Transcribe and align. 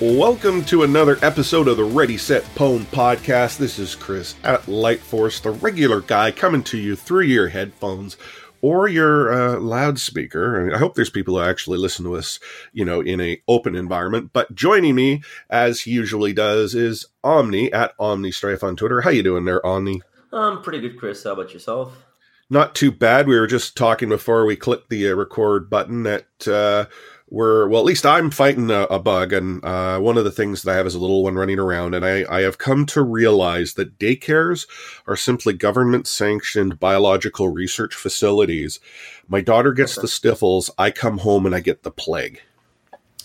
Welcome 0.00 0.64
to 0.66 0.84
another 0.84 1.18
episode 1.22 1.66
of 1.66 1.76
the 1.76 1.82
Ready 1.82 2.16
Set 2.18 2.44
Pwn 2.54 2.82
podcast. 2.82 3.58
This 3.58 3.80
is 3.80 3.96
Chris 3.96 4.36
at 4.44 4.62
Lightforce, 4.66 5.42
the 5.42 5.50
regular 5.50 6.02
guy 6.02 6.30
coming 6.30 6.62
to 6.64 6.78
you 6.78 6.94
through 6.94 7.24
your 7.24 7.48
headphones 7.48 8.16
or 8.62 8.86
your 8.86 9.32
uh, 9.32 9.58
loudspeaker. 9.58 10.60
I, 10.60 10.64
mean, 10.64 10.72
I 10.72 10.78
hope 10.78 10.94
there's 10.94 11.10
people 11.10 11.34
who 11.34 11.42
actually 11.42 11.78
listen 11.78 12.04
to 12.04 12.14
us, 12.14 12.38
you 12.72 12.84
know, 12.84 13.00
in 13.00 13.20
a 13.20 13.42
open 13.48 13.74
environment. 13.74 14.30
But 14.32 14.54
joining 14.54 14.94
me, 14.94 15.24
as 15.50 15.80
he 15.80 15.90
usually 15.90 16.32
does, 16.32 16.76
is 16.76 17.04
Omni 17.24 17.72
at 17.72 17.92
Omni 17.98 18.30
Strife 18.30 18.62
on 18.62 18.76
Twitter. 18.76 19.00
How 19.00 19.10
you 19.10 19.24
doing 19.24 19.46
there, 19.46 19.66
Omni? 19.66 20.02
I'm 20.32 20.62
pretty 20.62 20.78
good, 20.78 20.96
Chris. 20.96 21.24
How 21.24 21.32
about 21.32 21.52
yourself? 21.52 21.92
Not 22.48 22.76
too 22.76 22.92
bad. 22.92 23.26
We 23.26 23.36
were 23.36 23.48
just 23.48 23.76
talking 23.76 24.10
before 24.10 24.46
we 24.46 24.54
clicked 24.54 24.90
the 24.90 25.10
uh, 25.10 25.14
record 25.14 25.68
button 25.68 26.04
that. 26.04 26.46
Uh, 26.46 26.84
we're 27.30 27.68
well 27.68 27.80
at 27.80 27.86
least 27.86 28.06
i'm 28.06 28.30
fighting 28.30 28.70
a, 28.70 28.82
a 28.84 28.98
bug 28.98 29.32
and 29.32 29.64
uh, 29.64 29.98
one 29.98 30.16
of 30.16 30.24
the 30.24 30.30
things 30.30 30.62
that 30.62 30.72
i 30.72 30.76
have 30.76 30.86
is 30.86 30.94
a 30.94 30.98
little 30.98 31.22
one 31.22 31.34
running 31.34 31.58
around 31.58 31.94
and 31.94 32.04
I, 32.04 32.24
I 32.28 32.40
have 32.42 32.58
come 32.58 32.86
to 32.86 33.02
realize 33.02 33.74
that 33.74 33.98
daycares 33.98 34.66
are 35.06 35.16
simply 35.16 35.52
government 35.52 36.06
sanctioned 36.06 36.78
biological 36.78 37.48
research 37.48 37.94
facilities. 37.94 38.80
My 39.28 39.40
daughter 39.40 39.72
gets 39.72 39.96
the 39.96 40.08
sniffles 40.08 40.70
i 40.78 40.90
come 40.90 41.18
home 41.18 41.46
and 41.46 41.54
i 41.54 41.60
get 41.60 41.82
the 41.82 41.90
plague. 41.90 42.40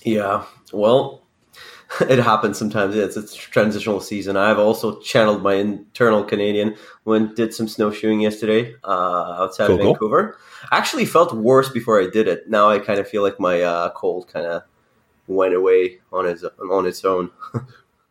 Yeah. 0.04 0.46
Well, 0.72 1.23
it 2.10 2.20
happens 2.20 2.58
sometimes. 2.58 2.96
It's 2.96 3.18
it's 3.18 3.36
transitional 3.36 4.00
season. 4.00 4.38
I've 4.38 4.60
also 4.60 5.00
channeled 5.02 5.44
my 5.44 5.56
internal 5.56 6.24
Canadian. 6.24 6.76
Went 7.06 7.36
did 7.36 7.54
some 7.54 7.68
snowshoeing 7.68 8.22
yesterday 8.22 8.76
uh, 8.84 9.36
outside 9.42 9.68
Cool, 9.68 9.76
of 9.76 9.82
cool. 9.82 9.94
Vancouver. 9.94 10.38
Actually, 10.72 11.06
felt 11.06 11.34
worse 11.34 11.70
before 11.70 12.02
I 12.02 12.08
did 12.10 12.28
it. 12.28 12.50
Now 12.50 12.70
I 12.70 12.80
kind 12.80 13.00
of 13.00 13.08
feel 13.08 13.22
like 13.22 13.40
my 13.40 13.62
uh, 13.62 13.90
cold 13.92 14.28
kind 14.28 14.46
of 14.46 14.64
went 15.28 15.54
away 15.54 16.00
on 16.12 16.26
its 16.26 16.44
on 16.44 16.86
its 16.86 17.04
own. 17.06 17.30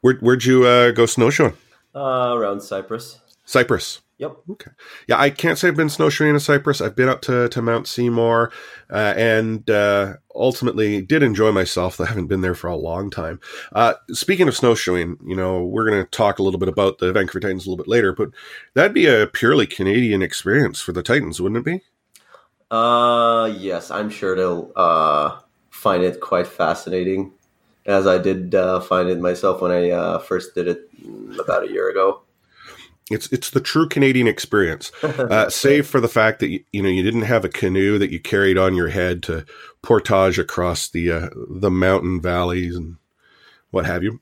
Where, 0.02 0.14
where'd 0.16 0.44
you 0.44 0.64
uh, 0.66 0.90
go 0.90 1.06
snowshoeing 1.06 1.54
Uh, 1.94 2.34
around 2.34 2.60
Cypress. 2.60 3.20
cypress 3.44 4.00
Yep. 4.22 4.36
Okay. 4.50 4.70
Yeah 5.08 5.18
i 5.20 5.30
can't 5.30 5.58
say 5.58 5.66
i've 5.66 5.76
been 5.76 5.88
snowshoeing 5.88 6.30
in 6.30 6.38
cypress 6.38 6.80
i've 6.80 6.94
been 6.94 7.08
up 7.08 7.22
to, 7.22 7.48
to 7.48 7.60
mount 7.60 7.88
seymour 7.88 8.52
uh, 8.88 9.14
and 9.16 9.68
uh, 9.68 10.14
ultimately 10.36 11.02
did 11.02 11.24
enjoy 11.24 11.50
myself 11.50 12.00
i 12.00 12.06
haven't 12.06 12.28
been 12.28 12.40
there 12.40 12.54
for 12.54 12.68
a 12.68 12.76
long 12.76 13.10
time 13.10 13.40
uh, 13.72 13.94
speaking 14.12 14.46
of 14.46 14.54
snowshoeing 14.54 15.16
you 15.26 15.34
know 15.34 15.64
we're 15.64 15.84
going 15.84 16.00
to 16.04 16.08
talk 16.10 16.38
a 16.38 16.42
little 16.44 16.60
bit 16.60 16.68
about 16.68 16.98
the 16.98 17.12
vancouver 17.12 17.40
titans 17.40 17.66
a 17.66 17.70
little 17.70 17.82
bit 17.82 17.90
later 17.90 18.12
but 18.12 18.30
that'd 18.74 18.94
be 18.94 19.06
a 19.06 19.26
purely 19.26 19.66
canadian 19.66 20.22
experience 20.22 20.80
for 20.80 20.92
the 20.92 21.02
titans 21.02 21.40
wouldn't 21.40 21.58
it 21.58 21.64
be 21.64 21.82
Uh, 22.70 23.52
yes, 23.58 23.90
I'm 23.90 24.08
sure 24.08 24.34
they'll 24.34 24.72
uh, 24.76 25.40
find 25.70 26.02
it 26.02 26.20
quite 26.20 26.46
fascinating, 26.46 27.32
as 27.84 28.06
I 28.06 28.16
did 28.16 28.54
uh, 28.54 28.80
find 28.80 29.10
it 29.10 29.20
myself 29.20 29.60
when 29.60 29.70
I 29.70 29.90
uh, 29.90 30.18
first 30.20 30.54
did 30.54 30.68
it 30.68 30.88
about 31.38 31.64
a 31.64 31.70
year 31.70 31.90
ago. 31.90 32.22
It's 33.12 33.30
it's 33.32 33.50
the 33.50 33.60
true 33.60 33.88
canadian 33.88 34.26
experience 34.26 34.90
uh, 35.02 35.48
save 35.50 35.86
for 35.86 36.00
the 36.00 36.08
fact 36.08 36.40
that 36.40 36.48
you, 36.48 36.64
you 36.72 36.82
know 36.82 36.88
you 36.88 37.02
didn't 37.02 37.22
have 37.22 37.44
a 37.44 37.48
canoe 37.48 37.98
that 37.98 38.10
you 38.10 38.20
carried 38.20 38.58
on 38.58 38.74
your 38.74 38.88
head 38.88 39.22
to 39.24 39.44
portage 39.82 40.38
across 40.38 40.88
the 40.88 41.10
uh, 41.10 41.28
the 41.50 41.70
mountain 41.70 42.20
valleys 42.20 42.76
and 42.76 42.96
what 43.70 43.86
have 43.86 44.02
you. 44.02 44.20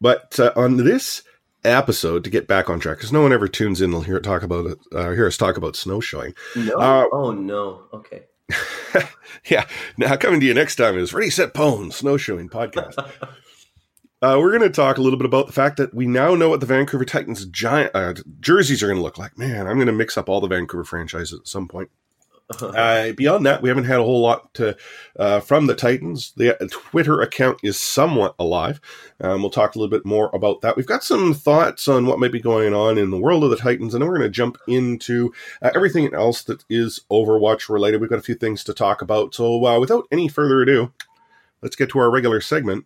But 0.00 0.38
uh, 0.40 0.52
on 0.56 0.78
this 0.78 1.22
episode, 1.64 2.24
to 2.24 2.30
get 2.30 2.48
back 2.48 2.68
on 2.68 2.80
track, 2.80 2.98
because 2.98 3.12
no 3.12 3.22
one 3.22 3.32
ever 3.32 3.48
tunes 3.48 3.80
in, 3.80 3.90
they'll 3.90 4.00
hear 4.02 4.20
talk 4.20 4.42
about 4.42 4.78
uh, 4.92 5.10
hear 5.10 5.26
us 5.26 5.36
talk 5.36 5.56
about 5.56 5.76
snowshoeing. 5.76 6.34
No. 6.56 6.74
Uh, 6.74 7.06
oh 7.12 7.32
no. 7.32 7.84
Okay. 7.92 8.24
yeah. 9.46 9.66
Now 9.96 10.16
coming 10.16 10.40
to 10.40 10.46
you 10.46 10.54
next 10.54 10.76
time 10.76 10.98
is 10.98 11.12
Ready 11.12 11.30
Set 11.30 11.54
Pwn 11.54 11.92
Snowshoeing 11.92 12.48
Podcast. 12.48 12.94
Uh, 14.22 14.38
we're 14.38 14.56
going 14.56 14.62
to 14.62 14.70
talk 14.70 14.98
a 14.98 15.02
little 15.02 15.18
bit 15.18 15.26
about 15.26 15.48
the 15.48 15.52
fact 15.52 15.76
that 15.78 15.92
we 15.92 16.06
now 16.06 16.36
know 16.36 16.48
what 16.48 16.60
the 16.60 16.66
Vancouver 16.66 17.04
Titans 17.04 17.44
giant 17.46 17.90
uh, 17.92 18.14
jerseys 18.38 18.80
are 18.80 18.86
going 18.86 18.98
to 18.98 19.02
look 19.02 19.18
like. 19.18 19.36
Man, 19.36 19.66
I'm 19.66 19.74
going 19.74 19.88
to 19.88 19.92
mix 19.92 20.16
up 20.16 20.28
all 20.28 20.40
the 20.40 20.46
Vancouver 20.46 20.84
franchises 20.84 21.40
at 21.40 21.48
some 21.48 21.66
point. 21.66 21.90
Uh, 22.60 23.12
beyond 23.12 23.46
that, 23.46 23.62
we 23.62 23.68
haven't 23.68 23.84
had 23.84 23.98
a 23.98 24.04
whole 24.04 24.20
lot 24.20 24.52
to, 24.54 24.76
uh, 25.18 25.40
from 25.40 25.66
the 25.66 25.74
Titans. 25.74 26.32
The 26.36 26.62
uh, 26.62 26.68
Twitter 26.70 27.20
account 27.20 27.58
is 27.64 27.80
somewhat 27.80 28.36
alive. 28.38 28.80
Um, 29.20 29.40
we'll 29.40 29.50
talk 29.50 29.74
a 29.74 29.78
little 29.78 29.90
bit 29.90 30.06
more 30.06 30.30
about 30.34 30.60
that. 30.60 30.76
We've 30.76 30.86
got 30.86 31.02
some 31.02 31.34
thoughts 31.34 31.88
on 31.88 32.06
what 32.06 32.20
might 32.20 32.30
be 32.30 32.40
going 32.40 32.74
on 32.74 32.98
in 32.98 33.10
the 33.10 33.18
world 33.18 33.42
of 33.42 33.50
the 33.50 33.56
Titans, 33.56 33.92
and 33.92 34.02
then 34.02 34.08
we're 34.08 34.18
going 34.18 34.30
to 34.30 34.36
jump 34.36 34.58
into 34.68 35.32
uh, 35.62 35.70
everything 35.74 36.12
else 36.14 36.42
that 36.44 36.64
is 36.70 37.00
Overwatch 37.10 37.68
related. 37.68 38.00
We've 38.00 38.10
got 38.10 38.18
a 38.18 38.22
few 38.22 38.36
things 38.36 38.62
to 38.64 38.74
talk 38.74 39.02
about. 39.02 39.34
So, 39.34 39.64
uh, 39.66 39.80
without 39.80 40.06
any 40.12 40.28
further 40.28 40.62
ado, 40.62 40.92
let's 41.62 41.76
get 41.76 41.88
to 41.90 41.98
our 41.98 42.10
regular 42.10 42.40
segment, 42.40 42.84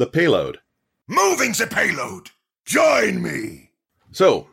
the 0.00 0.06
payload. 0.06 0.58
Moving 1.06 1.52
the 1.52 1.66
payload. 1.66 2.30
Join 2.64 3.22
me. 3.22 3.70
So, 4.12 4.48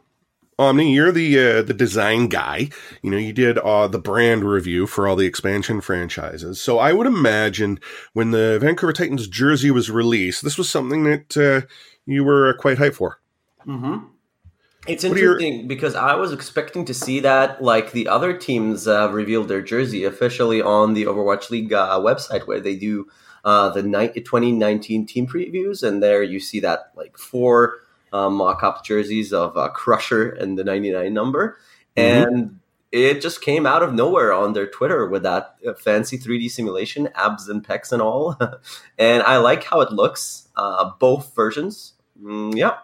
Omni, 0.59 0.93
you're 0.93 1.11
the 1.11 1.39
uh, 1.39 1.61
the 1.61 1.73
design 1.73 2.27
guy. 2.27 2.69
You 3.01 3.11
know, 3.11 3.17
you 3.17 3.31
did 3.31 3.57
uh, 3.59 3.87
the 3.87 3.97
brand 3.99 4.43
review 4.43 4.87
for 4.87 5.07
all 5.07 5.15
the 5.15 5.25
expansion 5.25 5.79
franchises. 5.81 6.59
So 6.59 6.79
I 6.79 6.91
would 6.93 7.07
imagine 7.07 7.79
when 8.13 8.31
the 8.31 8.57
Vancouver 8.59 8.91
Titans 8.91 9.27
jersey 9.27 9.71
was 9.71 9.89
released, 9.89 10.43
this 10.43 10.57
was 10.57 10.69
something 10.69 11.03
that 11.05 11.37
uh, 11.37 11.65
you 12.05 12.23
were 12.23 12.49
uh, 12.49 12.53
quite 12.57 12.77
hyped 12.77 12.95
for. 12.95 13.19
Mm-hmm. 13.65 14.05
It's 14.87 15.03
What 15.03 15.17
are 15.17 15.19
your- 15.19 15.33
interesting 15.39 15.67
because 15.67 15.95
I 15.95 16.15
was 16.15 16.33
expecting 16.33 16.85
to 16.85 16.93
see 16.93 17.19
that, 17.21 17.61
like 17.63 17.91
the 17.93 18.07
other 18.09 18.35
teams 18.35 18.87
uh, 18.87 19.09
revealed 19.11 19.47
their 19.47 19.61
jersey 19.61 20.03
officially 20.03 20.61
on 20.61 20.93
the 20.93 21.05
Overwatch 21.05 21.49
League 21.51 21.71
uh, 21.71 21.99
website, 21.99 22.47
where 22.47 22.59
they 22.59 22.75
do 22.75 23.07
uh, 23.47 23.69
the 23.69 23.81
ni- 23.83 24.11
2019 24.11 25.05
team 25.05 25.25
previews, 25.25 25.81
and 25.87 26.03
there 26.03 26.21
you 26.21 26.39
see 26.39 26.59
that 26.59 26.91
like 26.95 27.17
four 27.17 27.79
uh, 28.11 28.29
mock-up 28.29 28.83
jerseys 28.83 29.31
of 29.31 29.55
uh, 29.55 29.69
Crusher 29.69 30.29
and 30.41 30.57
the 30.57 30.63
99 30.63 31.13
number, 31.13 31.57
Mhm. 31.95 32.03
and 32.03 32.59
it 32.91 33.21
just 33.21 33.41
came 33.41 33.65
out 33.65 33.83
of 33.83 33.93
nowhere 33.93 34.31
on 34.33 34.53
their 34.53 34.67
Twitter 34.67 35.07
with 35.07 35.23
that 35.23 35.55
uh, 35.67 35.73
fancy 35.75 36.17
3D 36.17 36.49
simulation, 36.49 37.09
abs 37.15 37.47
and 37.49 37.63
pecs 37.67 37.91
and 37.91 38.01
all, 38.01 38.35
and 38.97 39.23
I 39.23 39.37
like 39.37 39.63
how 39.63 39.81
it 39.81 39.91
looks. 39.91 40.47
Uh, 40.55 40.91
both 40.99 41.33
versions, 41.35 41.93
Mm, 42.21 42.55
yeah. 42.55 42.77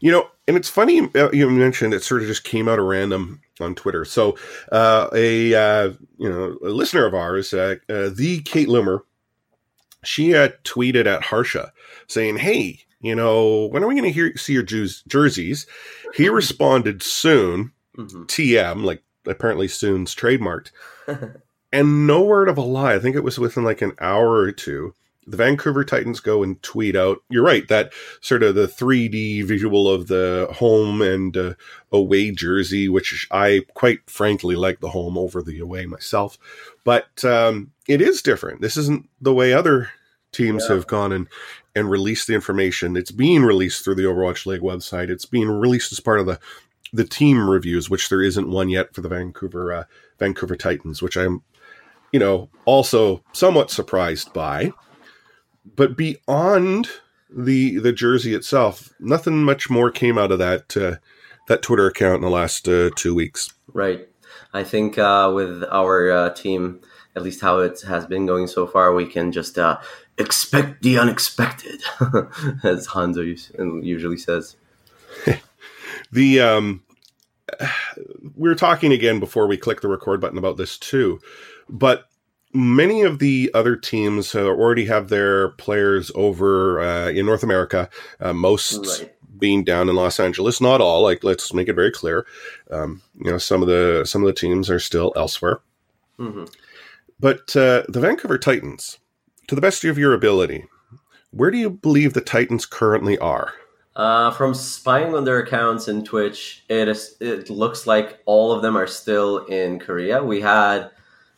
You 0.00 0.10
know, 0.10 0.28
and 0.48 0.56
it's 0.56 0.68
funny 0.70 1.08
uh, 1.14 1.30
you 1.32 1.48
mentioned 1.50 1.94
it 1.94 2.02
sort 2.02 2.22
of 2.22 2.26
just 2.28 2.42
came 2.44 2.68
out 2.68 2.78
of 2.80 2.86
random 2.86 3.40
on 3.60 3.74
Twitter. 3.74 4.04
So 4.04 4.36
uh, 4.72 5.08
a 5.14 5.54
uh, 5.54 5.92
you 6.18 6.28
know 6.28 6.58
a 6.62 6.70
listener 6.70 7.06
of 7.06 7.14
ours, 7.14 7.52
uh, 7.52 7.76
uh, 7.88 8.10
the 8.14 8.40
Kate 8.44 8.68
Loomer, 8.68 9.00
she 10.04 10.34
uh, 10.34 10.50
tweeted 10.64 11.06
at 11.06 11.22
Harsha 11.24 11.72
saying, 12.06 12.38
"Hey, 12.38 12.80
you 13.00 13.14
know, 13.14 13.66
when 13.66 13.82
are 13.82 13.88
we 13.88 13.94
going 13.94 14.04
to 14.04 14.12
hear 14.12 14.36
see 14.36 14.52
your 14.52 14.62
Jews, 14.62 15.02
jerseys?" 15.08 15.66
He 16.14 16.28
responded, 16.28 17.02
"Soon." 17.02 17.72
Mhm. 17.96 18.26
TM, 18.28 18.84
like 18.84 19.02
apparently 19.26 19.66
soon's 19.66 20.14
trademarked, 20.14 20.70
and 21.72 22.06
no 22.06 22.22
word 22.22 22.48
of 22.48 22.56
a 22.56 22.62
lie. 22.62 22.94
I 22.94 23.00
think 23.00 23.16
it 23.16 23.24
was 23.24 23.40
within 23.40 23.64
like 23.64 23.82
an 23.82 23.92
hour 24.00 24.34
or 24.36 24.52
two. 24.52 24.94
The 25.30 25.36
Vancouver 25.36 25.84
Titans 25.84 26.20
go 26.20 26.42
and 26.42 26.62
tweet 26.62 26.96
out. 26.96 27.18
You're 27.28 27.44
right 27.44 27.66
that 27.68 27.92
sort 28.20 28.42
of 28.42 28.54
the 28.54 28.66
3D 28.66 29.44
visual 29.44 29.88
of 29.88 30.08
the 30.08 30.48
home 30.56 31.02
and 31.02 31.36
uh, 31.36 31.54
away 31.92 32.30
jersey, 32.30 32.88
which 32.88 33.26
I 33.30 33.62
quite 33.74 34.08
frankly 34.08 34.56
like 34.56 34.80
the 34.80 34.90
home 34.90 35.18
over 35.18 35.42
the 35.42 35.58
away 35.58 35.86
myself. 35.86 36.38
But 36.84 37.24
um, 37.24 37.72
it 37.86 38.00
is 38.00 38.22
different. 38.22 38.60
This 38.60 38.76
isn't 38.76 39.08
the 39.20 39.34
way 39.34 39.52
other 39.52 39.90
teams 40.32 40.66
Yeah. 40.68 40.76
have 40.76 40.86
gone 40.86 41.12
and 41.12 41.26
and 41.74 41.90
released 41.90 42.26
the 42.26 42.34
information. 42.34 42.96
It's 42.96 43.10
being 43.12 43.42
released 43.42 43.84
through 43.84 43.94
the 43.96 44.02
Overwatch 44.02 44.46
League 44.46 44.62
website. 44.62 45.10
It's 45.10 45.24
being 45.26 45.48
released 45.48 45.92
as 45.92 46.00
part 46.00 46.20
of 46.20 46.26
the 46.26 46.40
the 46.92 47.04
team 47.04 47.48
reviews, 47.50 47.90
which 47.90 48.08
there 48.08 48.22
isn't 48.22 48.48
one 48.50 48.68
yet 48.70 48.94
for 48.94 49.02
the 49.02 49.08
Vancouver 49.10 49.72
uh, 49.72 49.84
Vancouver 50.18 50.56
Titans, 50.56 51.02
which 51.02 51.16
I'm 51.16 51.42
you 52.10 52.18
know, 52.18 52.48
also 52.64 53.22
somewhat 53.32 53.70
surprised 53.70 54.32
by. 54.32 54.72
But 55.76 55.96
beyond 55.96 56.88
the 57.30 57.78
the 57.78 57.92
jersey 57.92 58.34
itself, 58.34 58.92
nothing 58.98 59.44
much 59.44 59.68
more 59.68 59.90
came 59.90 60.18
out 60.18 60.32
of 60.32 60.38
that 60.38 60.76
uh, 60.76 60.96
that 61.48 61.62
Twitter 61.62 61.86
account 61.86 62.16
in 62.16 62.22
the 62.22 62.30
last 62.30 62.68
uh, 62.68 62.90
two 62.94 63.14
weeks. 63.14 63.52
Right. 63.72 64.08
I 64.52 64.64
think 64.64 64.98
uh, 64.98 65.30
with 65.34 65.64
our 65.70 66.10
uh, 66.10 66.30
team, 66.30 66.80
at 67.14 67.22
least 67.22 67.40
how 67.40 67.58
it 67.58 67.80
has 67.82 68.06
been 68.06 68.26
going 68.26 68.46
so 68.46 68.66
far, 68.66 68.94
we 68.94 69.06
can 69.06 69.32
just 69.32 69.58
uh, 69.58 69.78
expect 70.16 70.82
the 70.82 70.98
unexpected, 70.98 71.82
as 72.62 72.88
Hanzo 72.88 73.84
usually 73.84 74.16
says. 74.16 74.56
the 76.12 76.40
um, 76.40 76.82
we 78.36 78.48
were 78.48 78.54
talking 78.54 78.92
again 78.92 79.20
before 79.20 79.46
we 79.46 79.56
click 79.56 79.80
the 79.80 79.88
record 79.88 80.20
button 80.20 80.38
about 80.38 80.56
this 80.56 80.78
too, 80.78 81.20
but 81.68 82.08
many 82.52 83.02
of 83.02 83.18
the 83.18 83.50
other 83.54 83.76
teams 83.76 84.34
uh, 84.34 84.46
already 84.46 84.86
have 84.86 85.08
their 85.08 85.50
players 85.50 86.10
over 86.14 86.80
uh, 86.80 87.08
in 87.08 87.26
North 87.26 87.42
America. 87.42 87.88
Uh, 88.20 88.32
most 88.32 89.00
right. 89.00 89.14
being 89.38 89.64
down 89.64 89.88
in 89.88 89.96
Los 89.96 90.18
Angeles, 90.18 90.60
not 90.60 90.80
all. 90.80 91.02
Like, 91.02 91.24
let's 91.24 91.52
make 91.52 91.68
it 91.68 91.74
very 91.74 91.92
clear. 91.92 92.26
Um, 92.70 93.02
you 93.22 93.30
know, 93.30 93.38
some 93.38 93.62
of 93.62 93.68
the 93.68 94.04
some 94.06 94.22
of 94.22 94.26
the 94.26 94.32
teams 94.32 94.70
are 94.70 94.80
still 94.80 95.12
elsewhere. 95.16 95.60
Mm-hmm. 96.18 96.44
But 97.20 97.56
uh, 97.56 97.82
the 97.88 98.00
Vancouver 98.00 98.38
Titans, 98.38 98.98
to 99.48 99.54
the 99.54 99.60
best 99.60 99.84
of 99.84 99.98
your 99.98 100.14
ability, 100.14 100.66
where 101.30 101.50
do 101.50 101.58
you 101.58 101.70
believe 101.70 102.14
the 102.14 102.20
Titans 102.20 102.64
currently 102.64 103.18
are? 103.18 103.54
Uh, 103.96 104.30
from 104.30 104.54
spying 104.54 105.12
on 105.16 105.24
their 105.24 105.40
accounts 105.40 105.88
in 105.88 106.04
Twitch, 106.04 106.64
it 106.68 106.86
is, 106.86 107.16
it 107.20 107.50
looks 107.50 107.84
like 107.84 108.20
all 108.26 108.52
of 108.52 108.62
them 108.62 108.76
are 108.76 108.86
still 108.86 109.38
in 109.46 109.80
Korea. 109.80 110.22
We 110.22 110.40
had 110.40 110.90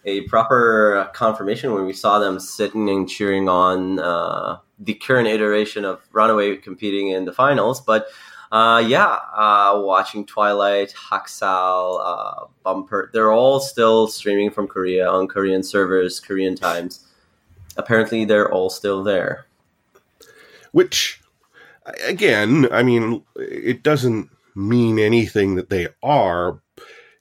a 0.04 0.22
proper 0.22 1.10
confirmation 1.12 1.72
when 1.72 1.84
we 1.84 1.92
saw 1.92 2.18
them 2.18 2.40
sitting 2.40 2.88
and 2.88 3.08
cheering 3.08 3.48
on 3.48 3.98
uh, 3.98 4.58
the 4.78 4.94
current 4.94 5.28
iteration 5.28 5.84
of 5.84 6.00
Runaway 6.12 6.56
competing 6.56 7.08
in 7.08 7.24
the 7.24 7.32
finals. 7.32 7.80
But 7.80 8.06
uh, 8.52 8.82
yeah, 8.84 9.18
uh, 9.34 9.80
watching 9.84 10.26
Twilight, 10.26 10.92
Haksal, 11.10 12.00
uh, 12.02 12.46
Bumper, 12.64 13.10
they're 13.12 13.30
all 13.30 13.60
still 13.60 14.08
streaming 14.08 14.50
from 14.50 14.66
Korea 14.66 15.08
on 15.08 15.28
Korean 15.28 15.62
servers, 15.62 16.18
Korean 16.18 16.56
times. 16.56 17.06
Apparently, 17.76 18.24
they're 18.24 18.52
all 18.52 18.68
still 18.68 19.04
there. 19.04 19.46
Which 20.72 21.20
again, 22.04 22.68
I 22.72 22.82
mean, 22.82 23.22
it 23.36 23.82
doesn't 23.82 24.30
mean 24.54 24.98
anything 24.98 25.54
that 25.54 25.70
they 25.70 25.88
are. 26.02 26.60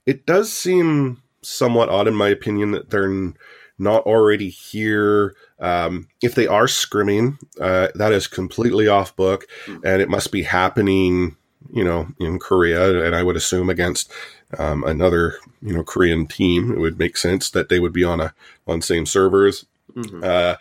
It 0.06 0.26
does 0.26 0.52
seem 0.52 1.22
somewhat 1.42 1.90
odd, 1.90 2.08
in 2.08 2.16
my 2.16 2.30
opinion, 2.30 2.72
that 2.72 2.90
they're 2.90 3.34
not 3.78 4.04
already 4.04 4.50
here. 4.50 5.36
Um, 5.60 6.08
if 6.22 6.36
they 6.36 6.48
are 6.48 6.66
scrimming, 6.66 7.38
uh, 7.60 7.90
that 7.96 8.12
is 8.12 8.28
completely 8.28 8.88
off 8.88 9.16
book, 9.16 9.46
and 9.68 10.02
it 10.02 10.10
must 10.10 10.32
be 10.32 10.44
happening, 10.44 11.36
you 11.72 11.84
know, 11.84 12.08
in 12.20 12.40
Korea. 12.40 13.06
And 13.06 13.16
I 13.16 13.24
would 13.24 13.36
assume 13.36 13.70
against 13.70 14.12
um, 14.58 14.84
another, 14.84 15.36
you 15.62 15.74
know, 15.74 15.84
Korean 15.84 16.28
team, 16.28 16.72
it 16.72 16.80
would 16.80 17.00
make 17.00 17.18
sense 17.18 17.50
that 17.52 17.70
they 17.70 17.80
would 17.80 17.94
be 17.94 18.04
on 18.04 18.20
a 18.20 18.34
on 18.68 18.82
same 18.82 19.06
servers. 19.06 19.66
Mm-hmm. 19.96 20.24
Uh, 20.24 20.56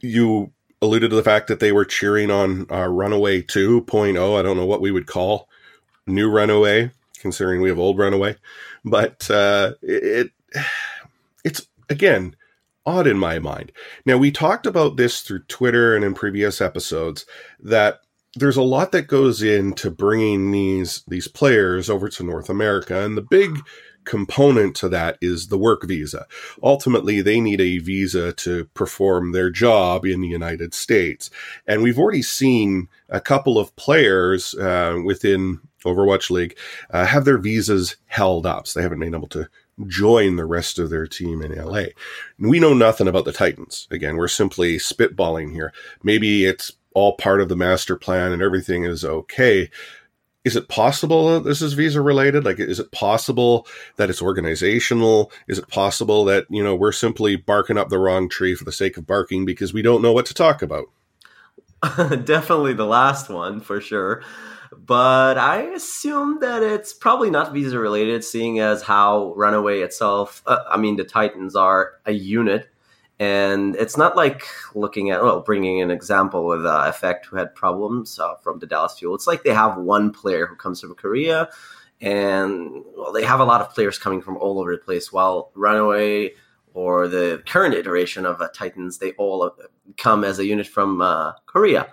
you 0.00 0.52
alluded 0.80 1.10
to 1.10 1.16
the 1.16 1.22
fact 1.22 1.48
that 1.48 1.60
they 1.60 1.72
were 1.72 1.84
cheering 1.84 2.30
on 2.30 2.66
uh, 2.70 2.86
Runaway 2.86 3.42
2.0. 3.42 4.38
I 4.38 4.42
don't 4.42 4.56
know 4.56 4.66
what 4.66 4.80
we 4.80 4.90
would 4.90 5.06
call 5.06 5.48
new 6.06 6.30
Runaway, 6.30 6.92
considering 7.20 7.60
we 7.60 7.68
have 7.68 7.78
old 7.78 7.98
Runaway, 7.98 8.36
but 8.84 9.30
uh, 9.30 9.74
it 9.82 10.30
it's 11.44 11.66
again 11.88 12.36
odd 12.86 13.06
in 13.06 13.18
my 13.18 13.38
mind. 13.38 13.72
Now 14.06 14.16
we 14.16 14.30
talked 14.30 14.66
about 14.66 14.96
this 14.96 15.20
through 15.20 15.44
Twitter 15.44 15.94
and 15.94 16.04
in 16.04 16.14
previous 16.14 16.60
episodes 16.60 17.26
that 17.60 18.00
there's 18.34 18.56
a 18.56 18.62
lot 18.62 18.92
that 18.92 19.06
goes 19.08 19.42
into 19.42 19.90
bringing 19.90 20.50
these 20.50 21.02
these 21.08 21.28
players 21.28 21.90
over 21.90 22.08
to 22.08 22.22
North 22.22 22.48
America, 22.48 23.04
and 23.04 23.16
the 23.16 23.22
big 23.22 23.58
component 24.08 24.74
to 24.74 24.88
that 24.88 25.18
is 25.20 25.48
the 25.48 25.58
work 25.58 25.84
visa. 25.84 26.26
Ultimately, 26.62 27.20
they 27.20 27.40
need 27.40 27.60
a 27.60 27.76
visa 27.76 28.32
to 28.32 28.64
perform 28.72 29.32
their 29.32 29.50
job 29.50 30.06
in 30.06 30.22
the 30.22 30.28
United 30.28 30.72
States. 30.72 31.30
And 31.66 31.82
we've 31.82 31.98
already 31.98 32.22
seen 32.22 32.88
a 33.10 33.20
couple 33.20 33.58
of 33.58 33.76
players 33.76 34.54
uh, 34.54 34.98
within 35.04 35.60
Overwatch 35.84 36.30
League 36.30 36.56
uh, 36.90 37.04
have 37.04 37.26
their 37.26 37.36
visas 37.36 37.96
held 38.06 38.46
up. 38.46 38.66
So 38.66 38.80
they 38.80 38.82
haven't 38.82 38.98
been 38.98 39.14
able 39.14 39.28
to 39.28 39.46
join 39.86 40.36
the 40.36 40.46
rest 40.46 40.78
of 40.78 40.88
their 40.88 41.06
team 41.06 41.42
in 41.42 41.54
LA. 41.54 41.84
We 42.38 42.58
know 42.58 42.72
nothing 42.72 43.08
about 43.08 43.26
the 43.26 43.32
Titans. 43.32 43.86
Again, 43.90 44.16
we're 44.16 44.28
simply 44.28 44.78
spitballing 44.78 45.52
here. 45.52 45.72
Maybe 46.02 46.46
it's 46.46 46.72
all 46.94 47.12
part 47.12 47.42
of 47.42 47.48
the 47.50 47.56
master 47.56 47.94
plan 47.94 48.32
and 48.32 48.42
everything 48.42 48.84
is 48.84 49.04
okay 49.04 49.70
is 50.44 50.56
it 50.56 50.68
possible 50.68 51.34
that 51.34 51.44
this 51.44 51.60
is 51.60 51.72
visa 51.74 52.00
related? 52.00 52.44
Like, 52.44 52.58
is 52.58 52.78
it 52.78 52.92
possible 52.92 53.66
that 53.96 54.08
it's 54.08 54.22
organizational? 54.22 55.32
Is 55.46 55.58
it 55.58 55.68
possible 55.68 56.24
that, 56.26 56.46
you 56.48 56.62
know, 56.62 56.74
we're 56.74 56.92
simply 56.92 57.36
barking 57.36 57.76
up 57.76 57.88
the 57.88 57.98
wrong 57.98 58.28
tree 58.28 58.54
for 58.54 58.64
the 58.64 58.72
sake 58.72 58.96
of 58.96 59.06
barking 59.06 59.44
because 59.44 59.74
we 59.74 59.82
don't 59.82 60.02
know 60.02 60.12
what 60.12 60.26
to 60.26 60.34
talk 60.34 60.62
about? 60.62 60.86
Definitely 62.24 62.74
the 62.74 62.86
last 62.86 63.28
one 63.28 63.60
for 63.60 63.80
sure. 63.80 64.22
But 64.76 65.38
I 65.38 65.62
assume 65.62 66.40
that 66.40 66.62
it's 66.62 66.92
probably 66.92 67.30
not 67.30 67.52
visa 67.52 67.78
related, 67.78 68.24
seeing 68.24 68.58
as 68.58 68.82
how 68.82 69.32
Runaway 69.34 69.80
itself, 69.80 70.42
uh, 70.46 70.58
I 70.68 70.76
mean, 70.76 70.96
the 70.96 71.04
Titans 71.04 71.56
are 71.56 71.94
a 72.06 72.12
unit 72.12 72.68
and 73.20 73.74
it's 73.76 73.96
not 73.96 74.16
like 74.16 74.42
looking 74.74 75.10
at 75.10 75.22
well 75.22 75.40
bringing 75.40 75.80
an 75.80 75.90
example 75.90 76.46
with 76.46 76.64
uh, 76.64 76.84
effect 76.86 77.26
who 77.26 77.36
had 77.36 77.54
problems 77.54 78.18
uh, 78.18 78.34
from 78.36 78.58
the 78.58 78.66
dallas 78.66 78.98
fuel. 78.98 79.14
It's 79.14 79.26
like 79.26 79.42
they 79.42 79.54
have 79.54 79.76
one 79.76 80.12
player 80.12 80.46
who 80.46 80.56
comes 80.56 80.80
from 80.80 80.94
korea 80.94 81.48
and 82.00 82.84
well 82.96 83.12
they 83.12 83.24
have 83.24 83.40
a 83.40 83.44
lot 83.44 83.60
of 83.60 83.74
players 83.74 83.98
coming 83.98 84.22
from 84.22 84.36
all 84.36 84.60
over 84.60 84.72
the 84.72 84.82
place 84.82 85.12
while 85.12 85.50
runaway 85.54 86.32
or 86.74 87.08
the 87.08 87.42
current 87.46 87.74
iteration 87.74 88.24
of 88.24 88.40
uh, 88.40 88.48
titans 88.54 88.98
they 88.98 89.12
all 89.12 89.42
uh, 89.42 89.50
come 89.96 90.22
as 90.22 90.38
a 90.38 90.46
unit 90.46 90.66
from 90.66 91.00
uh, 91.00 91.32
korea. 91.46 91.88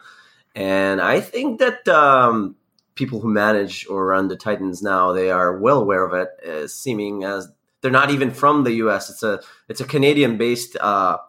And 0.54 1.02
i 1.02 1.20
think 1.20 1.60
that 1.60 1.88
um, 1.88 2.56
people 2.94 3.20
who 3.20 3.30
manage 3.30 3.88
or 3.90 4.06
run 4.06 4.28
the 4.28 4.38
titans 4.38 4.84
now 4.84 5.12
they 5.12 5.32
are 5.32 5.58
well 5.58 5.82
aware 5.82 6.06
of 6.06 6.14
it 6.14 6.30
as 6.46 6.74
seeming 6.74 7.24
as 7.24 7.50
they're 7.86 7.92
not 7.92 8.10
even 8.10 8.32
from 8.32 8.64
the 8.64 8.74
U.S. 8.86 9.12
It's 9.12 9.22
a 9.22 9.40
it's 9.70 9.80
a 9.80 9.86
Canadian 9.86 10.40
based 10.40 10.76
uh, 10.78 11.20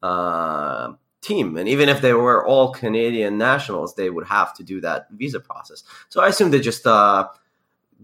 uh, 0.00 0.92
team, 1.20 1.56
and 1.56 1.68
even 1.68 1.88
if 1.88 2.02
they 2.02 2.12
were 2.12 2.46
all 2.46 2.72
Canadian 2.72 3.36
nationals, 3.36 3.96
they 3.96 4.10
would 4.10 4.28
have 4.28 4.54
to 4.54 4.62
do 4.62 4.80
that 4.80 5.08
visa 5.10 5.40
process. 5.40 5.82
So 6.08 6.22
I 6.22 6.28
assume 6.28 6.52
they 6.52 6.60
just 6.60 6.86
uh, 6.86 7.26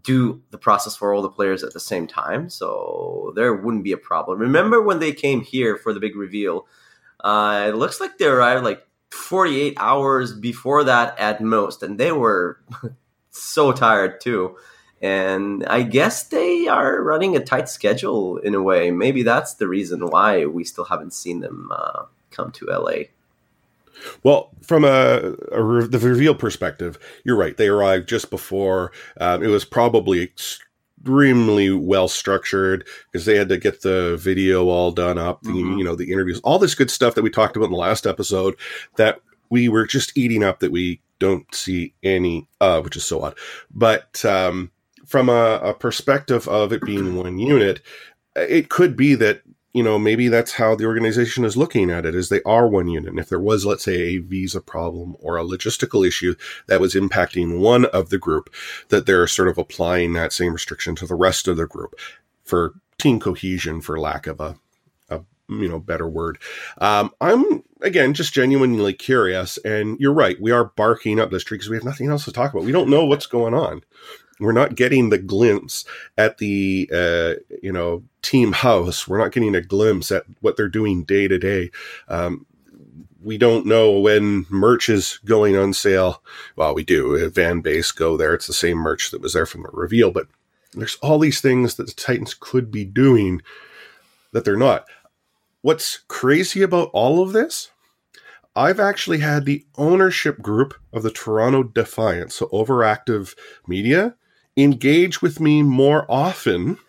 do 0.02 0.43
the 0.50 0.59
process 0.59 0.97
for 0.97 1.14
all 1.14 1.23
the 1.23 1.31
players 1.31 1.62
at 1.62 1.73
the 1.73 1.79
same 1.79 2.09
time, 2.09 2.50
so 2.50 3.33
there 3.37 3.55
wouldn't 3.55 3.85
be 3.85 3.93
a 3.93 3.97
problem. 3.97 4.40
Remember 4.40 4.83
when 4.83 4.99
they 4.99 5.12
came 5.12 5.43
here 5.43 5.76
for 5.76 5.95
the 5.95 6.00
big 6.00 6.17
reveal? 6.17 6.67
Uh, 7.21 7.67
it 7.69 7.76
looks 7.76 8.00
like 8.00 8.19
they 8.19 8.26
arrived 8.26 8.64
like 8.64 8.85
48 9.12 9.75
hours 9.79 10.33
before 10.33 10.83
that 10.83 11.17
at 11.17 11.40
most, 11.40 11.85
and 11.85 11.97
they 11.97 12.11
were 12.11 12.59
so 13.31 13.71
tired 13.71 14.21
too. 14.21 14.57
And 15.00 15.64
I 15.66 15.83
guess 15.83 16.25
they 16.25 16.69
are 16.69 17.02
running 17.02 17.35
a 17.35 17.40
tight 17.40 17.69
schedule 17.69 18.37
in 18.38 18.54
a 18.54 18.62
way. 18.62 18.90
Maybe 18.90 19.23
that's 19.23 19.54
the 19.54 19.66
reason 19.66 20.07
why 20.07 20.45
we 20.45 20.64
still 20.64 20.85
haven't 20.85 21.14
seen 21.14 21.40
them 21.40 21.71
uh, 21.73 22.04
come 22.30 22.52
to 22.52 22.66
LA. 22.66 23.04
Well, 24.23 24.50
from 24.62 24.85
a, 24.85 25.35
a, 25.52 25.87
the 25.87 25.99
reveal 26.02 26.35
perspective, 26.35 26.99
you're 27.25 27.37
right. 27.37 27.57
They 27.57 27.69
arrived 27.69 28.09
just 28.09 28.30
before. 28.30 28.92
Um, 29.21 29.42
it 29.42 29.49
was 29.49 29.64
probably 29.64 30.23
extremely 30.23 31.71
well 31.71 32.09
structured 32.09 32.87
because 33.11 33.25
they 33.25 33.37
had 33.37 33.49
to 33.49 33.59
get 33.59 33.83
the 33.83 34.16
video 34.19 34.69
all 34.69 34.92
done 34.92 35.19
up, 35.19 35.42
the, 35.42 35.50
mm-hmm. 35.50 35.78
you 35.78 35.85
know, 35.85 35.97
the 35.97 36.12
interviews, 36.12 36.40
all 36.40 36.59
this 36.59 36.75
good 36.75 36.90
stuff 36.90 37.14
that 37.14 37.23
we 37.23 37.30
talked 37.30 37.57
about 37.57 37.66
in 37.66 37.73
the 37.73 37.78
last 37.78 38.07
episode 38.07 38.54
that 38.97 39.21
we 39.49 39.69
were 39.69 39.87
just 39.87 40.16
eating 40.16 40.45
up 40.45 40.61
that 40.61 40.73
we 40.73 41.00
don't 41.19 41.54
see 41.54 41.92
any 42.02 42.49
of, 42.61 42.85
which 42.85 42.97
is 42.97 43.04
so 43.04 43.23
odd. 43.23 43.37
But 43.71 44.25
um, 44.25 44.71
from 45.11 45.29
a, 45.29 45.59
a 45.61 45.75
perspective 45.75 46.47
of 46.47 46.73
it 46.73 46.83
being 46.83 47.17
one 47.17 47.37
unit, 47.37 47.83
it 48.37 48.69
could 48.69 48.97
be 48.97 49.17
that 49.17 49.43
you 49.73 49.83
know 49.83 49.99
maybe 49.99 50.29
that's 50.29 50.52
how 50.52 50.76
the 50.76 50.87
organization 50.87 51.45
is 51.45 51.57
looking 51.57 51.90
at 51.90 52.07
it 52.07 52.14
is 52.14 52.29
they 52.29 52.43
are 52.45 52.69
one 52.69 52.87
unit. 52.87 53.11
And 53.11 53.19
if 53.19 53.29
there 53.29 53.40
was 53.40 53.67
let's 53.67 53.83
say 53.83 53.95
a 53.95 54.19
visa 54.19 54.61
problem 54.61 55.17
or 55.19 55.37
a 55.37 55.43
logistical 55.43 56.07
issue 56.07 56.37
that 56.69 56.81
was 56.81 56.95
impacting 56.95 57.59
one 57.59 57.87
of 57.87 58.11
the 58.11 58.19
group 58.19 58.55
that 58.90 59.05
they're 59.05 59.26
sort 59.26 59.49
of 59.49 59.59
applying 59.59 60.12
that 60.12 60.33
same 60.33 60.52
restriction 60.52 60.95
to 60.97 61.09
the 61.09 61.17
rest 61.17 61.49
of 61.49 61.57
the 61.57 61.67
group 61.67 61.99
for 62.45 62.75
team 62.97 63.19
cohesion 63.19 63.81
for 63.81 63.99
lack 63.99 64.29
of 64.29 64.38
a, 64.38 64.55
a 65.09 65.23
you 65.49 65.69
know 65.69 65.81
better 65.81 66.09
word. 66.09 66.38
Um, 66.79 67.11
i'm 67.21 67.64
again 67.83 68.14
just 68.14 68.33
genuinely 68.33 68.93
curious 68.93 69.57
and 69.64 69.99
you're 69.99 70.12
right 70.12 70.40
we 70.40 70.52
are 70.52 70.67
barking 70.67 71.19
up 71.19 71.33
this 71.33 71.43
tree 71.43 71.57
because 71.57 71.69
we 71.69 71.76
have 71.76 71.85
nothing 71.85 72.11
else 72.11 72.26
to 72.26 72.33
talk 72.33 72.52
about. 72.52 72.64
We 72.64 72.71
don't 72.71 72.90
know 72.90 73.05
what's 73.05 73.26
going 73.26 73.55
on 73.55 73.83
we're 74.40 74.52
not 74.52 74.75
getting 74.75 75.11
the 75.11 75.18
glimpse 75.18 75.85
at 76.16 76.38
the 76.38 76.88
uh, 76.92 77.35
you 77.62 77.73
know 77.73 78.02
team 78.23 78.52
house. 78.52 79.06
We're 79.06 79.18
not 79.18 79.32
getting 79.32 79.54
a 79.54 79.61
glimpse 79.61 80.11
at 80.11 80.25
what 80.40 80.56
they're 80.56 80.68
doing 80.68 81.04
day 81.04 81.28
to 81.28 81.38
day. 81.38 81.70
Um, 82.09 82.47
we 83.23 83.37
don't 83.37 83.66
know 83.66 83.99
when 83.99 84.47
merch 84.49 84.88
is 84.88 85.18
going 85.25 85.56
on 85.56 85.75
sale. 85.75 86.23
Well, 86.56 86.75
we 86.75 86.85
do. 86.85 87.28
Van 87.28 87.61
Base 87.61 87.92
go 87.92 88.16
there. 88.16 88.35
It's 88.35 88.47
the 88.47 88.52
same 88.52 88.78
merch 88.78 89.11
that 89.11 89.20
was 89.20 89.35
there 89.35 89.47
from 89.47 89.62
the 89.62 89.68
reveal, 89.73 90.11
but 90.11 90.26
there's 90.73 90.97
all 91.02 91.18
these 91.18 91.40
things 91.40 91.75
that 91.75 91.87
the 91.87 91.92
Titans 91.92 92.35
could 92.35 92.70
be 92.70 92.85
doing 92.85 93.42
that 94.32 94.44
they're 94.44 94.56
not. 94.56 94.87
What's 95.62 95.99
crazy 96.09 96.62
about 96.62 96.90
all 96.92 97.23
of 97.23 97.32
this? 97.32 97.70
I've 98.56 98.80
actually 98.80 99.18
had 99.18 99.44
the 99.44 99.64
ownership 99.76 100.40
group 100.40 100.75
of 100.92 101.02
the 101.02 101.11
Toronto 101.11 101.62
Defiant, 101.62 102.32
so 102.32 102.47
overactive 102.47 103.37
media, 103.66 104.16
engage 104.57 105.23
with 105.23 105.40
me 105.40 105.62
more 105.62 106.07
often 106.09 106.78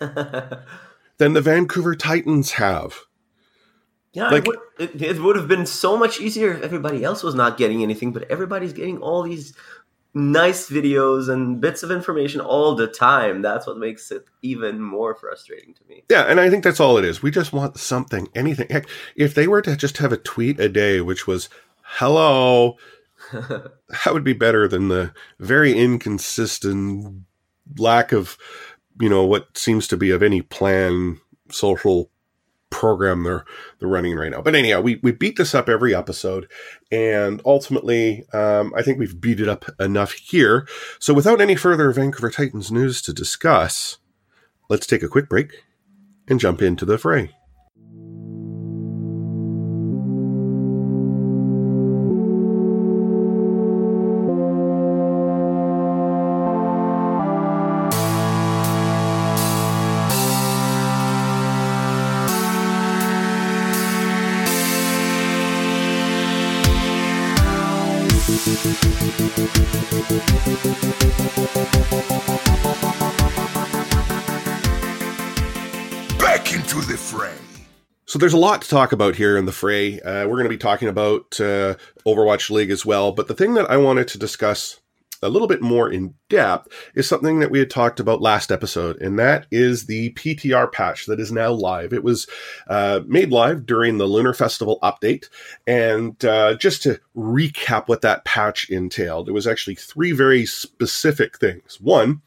than 1.18 1.34
the 1.34 1.41
Vancouver 1.41 1.96
Titans 1.96 2.53
have. 2.53 2.96
Yeah, 4.13 4.30
like, 4.30 4.46
it, 4.46 4.48
would, 4.48 4.60
it, 4.77 5.01
it 5.01 5.22
would 5.22 5.38
have 5.38 5.48
been 5.48 5.65
so 5.65 5.96
much 5.96 6.20
easier 6.20 6.51
if 6.53 6.63
everybody 6.63 7.03
else 7.03 7.24
was 7.24 7.34
not 7.34 7.58
getting 7.58 7.82
anything, 7.82 8.12
but 8.12 8.30
everybody's 8.30 8.74
getting 8.74 8.98
all 8.98 9.24
these 9.24 9.53
nice 10.13 10.70
videos 10.70 11.30
and 11.30 11.62
bits 11.62 11.84
of 11.84 11.91
information 11.91 12.41
all 12.41 12.75
the 12.75 12.88
time. 12.88 13.41
That's 13.41 13.65
what 13.65 13.77
makes 13.77 14.12
it 14.12 14.25
even 14.41 14.82
more 14.82 15.15
frustrating 15.15 15.74
to 15.75 15.82
me. 15.88 16.03
Yeah, 16.10 16.24
and 16.24 16.39
I 16.39 16.50
think 16.50 16.63
that's 16.63 16.80
all 16.80 16.98
it 16.98 17.06
is. 17.06 17.24
We 17.24 17.32
just 17.32 17.53
want 17.53 17.77
something, 17.77 18.27
anything. 18.36 18.68
Heck, 18.70 18.88
if 19.15 19.34
they 19.34 19.48
were 19.48 19.62
to 19.62 19.77
just 19.77 19.98
have 20.00 20.12
a 20.12 20.18
tweet 20.18 20.60
a 20.60 20.68
day, 20.68 21.00
which 21.00 21.27
was 21.27 21.48
"Hello," 21.84 22.75
that 23.32 24.12
would 24.13 24.24
be 24.25 24.34
better 24.34 24.68
than 24.68 24.89
the 24.89 25.13
very 25.39 25.74
inconsistent 25.74 27.24
lack 27.78 28.12
of, 28.12 28.38
you 29.00 29.10
know, 29.10 29.25
what 29.25 29.58
seems 29.58 29.88
to 29.88 29.98
be 29.98 30.12
of 30.12 30.24
any 30.24 30.42
plan 30.42 31.20
social 31.51 32.10
program 32.72 33.24
they're 33.24 33.46
they're 33.80 33.90
running 33.90 34.16
right 34.16 34.32
now. 34.32 34.42
But 34.42 34.56
anyhow, 34.56 34.82
we 34.82 35.00
we 35.04 35.12
beat 35.12 35.36
this 35.38 35.54
up 35.54 35.70
every 35.70 35.94
episode, 35.94 36.50
and 36.92 37.40
ultimately, 37.46 38.25
um, 38.34 38.74
I 38.75 38.82
think 38.82 38.98
we've 38.98 39.22
beat 39.22 39.40
it 39.40 39.48
up 39.48 39.66
enough 39.80 40.13
here. 40.13 40.68
So, 41.00 41.13
without 41.13 41.42
any 41.42 41.56
further 41.56 41.92
Vancouver 41.92 42.32
Titans 42.32 42.72
news 42.72 43.01
to 43.04 43.13
discuss, 43.13 43.98
let's 44.70 44.88
take 44.88 45.04
a 45.04 45.10
quick 45.10 45.30
break 45.30 45.51
and 46.28 46.40
jump 46.40 46.62
into 46.62 46.86
the 46.86 46.98
fray. 46.98 47.36
There's 78.22 78.34
a 78.34 78.38
lot 78.38 78.62
to 78.62 78.70
talk 78.70 78.92
about 78.92 79.16
here 79.16 79.36
in 79.36 79.46
the 79.46 79.51
fray. 79.51 80.00
Uh, 80.00 80.28
we're 80.28 80.38
going 80.38 80.44
to 80.44 80.50
be 80.50 80.58
talking 80.58 80.88
about 80.88 81.40
uh, 81.42 81.75
Overwatch 82.06 82.51
League 82.51 82.70
as 82.70 82.86
well. 82.86 83.12
But 83.12 83.28
the 83.28 83.34
thing 83.34 83.56
that 83.56 83.70
I 83.70 83.78
wanted 83.78 84.08
to 84.10 84.20
discuss 84.20 84.80
a 85.24 85.30
little 85.30 85.48
bit 85.48 85.62
more 85.62 85.92
in 85.92 86.13
depth 86.30 86.68
is 86.96 87.08
something 87.08 87.40
that 87.40 87.50
we 87.51 87.60
had 87.60 87.70
talked 87.70 88.00
about 88.00 88.22
last 88.22 88.51
episode, 88.51 89.01
and 89.01 89.18
that 89.20 89.48
is 89.51 89.86
the 89.86 90.13
PTR 90.13 90.72
patch 90.72 91.08
that 91.08 91.20
is 91.20 91.32
now 91.32 91.51
live. 91.51 91.94
It 91.94 92.04
was 92.04 92.28
uh, 92.68 93.01
made 93.08 93.32
live 93.32 93.66
during 93.66 93.98
the 93.98 94.06
Lunar 94.06 94.34
Festival 94.34 94.80
update. 94.84 95.28
And 95.66 96.24
uh, 96.24 96.56
just 96.56 96.84
to 96.84 97.00
recap 97.16 97.88
what 97.88 98.01
that 98.01 98.24
patch 98.24 98.70
entailed, 98.70 99.30
it 99.30 99.34
was 99.34 99.48
actually 99.48 99.75
three 99.75 100.12
very 100.12 100.46
specific 100.46 101.40
things. 101.40 101.80
One, 101.82 102.22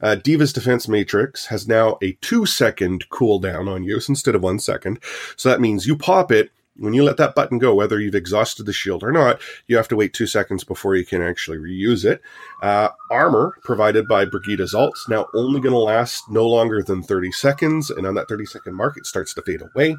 uh, 0.00 0.14
D.Va's 0.16 0.52
Defense 0.52 0.88
Matrix 0.88 1.46
has 1.46 1.68
now 1.68 1.98
a 2.02 2.12
two 2.20 2.46
second 2.46 3.08
cooldown 3.10 3.72
on 3.72 3.84
use 3.84 4.08
instead 4.08 4.34
of 4.34 4.42
one 4.42 4.58
second. 4.58 4.98
So 5.36 5.48
that 5.48 5.60
means 5.60 5.86
you 5.86 5.96
pop 5.96 6.30
it. 6.30 6.50
When 6.76 6.94
you 6.94 7.02
let 7.02 7.16
that 7.16 7.34
button 7.34 7.58
go, 7.58 7.74
whether 7.74 7.98
you've 7.98 8.14
exhausted 8.14 8.64
the 8.64 8.72
shield 8.72 9.02
or 9.02 9.10
not, 9.10 9.40
you 9.66 9.76
have 9.76 9.88
to 9.88 9.96
wait 9.96 10.12
two 10.12 10.28
seconds 10.28 10.62
before 10.62 10.94
you 10.94 11.04
can 11.04 11.20
actually 11.20 11.58
reuse 11.58 12.04
it. 12.04 12.20
Uh, 12.62 12.90
armor 13.10 13.56
provided 13.64 14.06
by 14.06 14.24
Brigitte's 14.24 14.74
ults 14.74 15.08
now 15.08 15.26
only 15.34 15.60
going 15.60 15.72
to 15.72 15.78
last 15.78 16.30
no 16.30 16.46
longer 16.46 16.80
than 16.80 17.02
30 17.02 17.32
seconds, 17.32 17.90
and 17.90 18.06
on 18.06 18.14
that 18.14 18.28
30 18.28 18.46
second 18.46 18.74
mark, 18.76 18.96
it 18.96 19.06
starts 19.06 19.34
to 19.34 19.42
fade 19.42 19.60
away. 19.60 19.96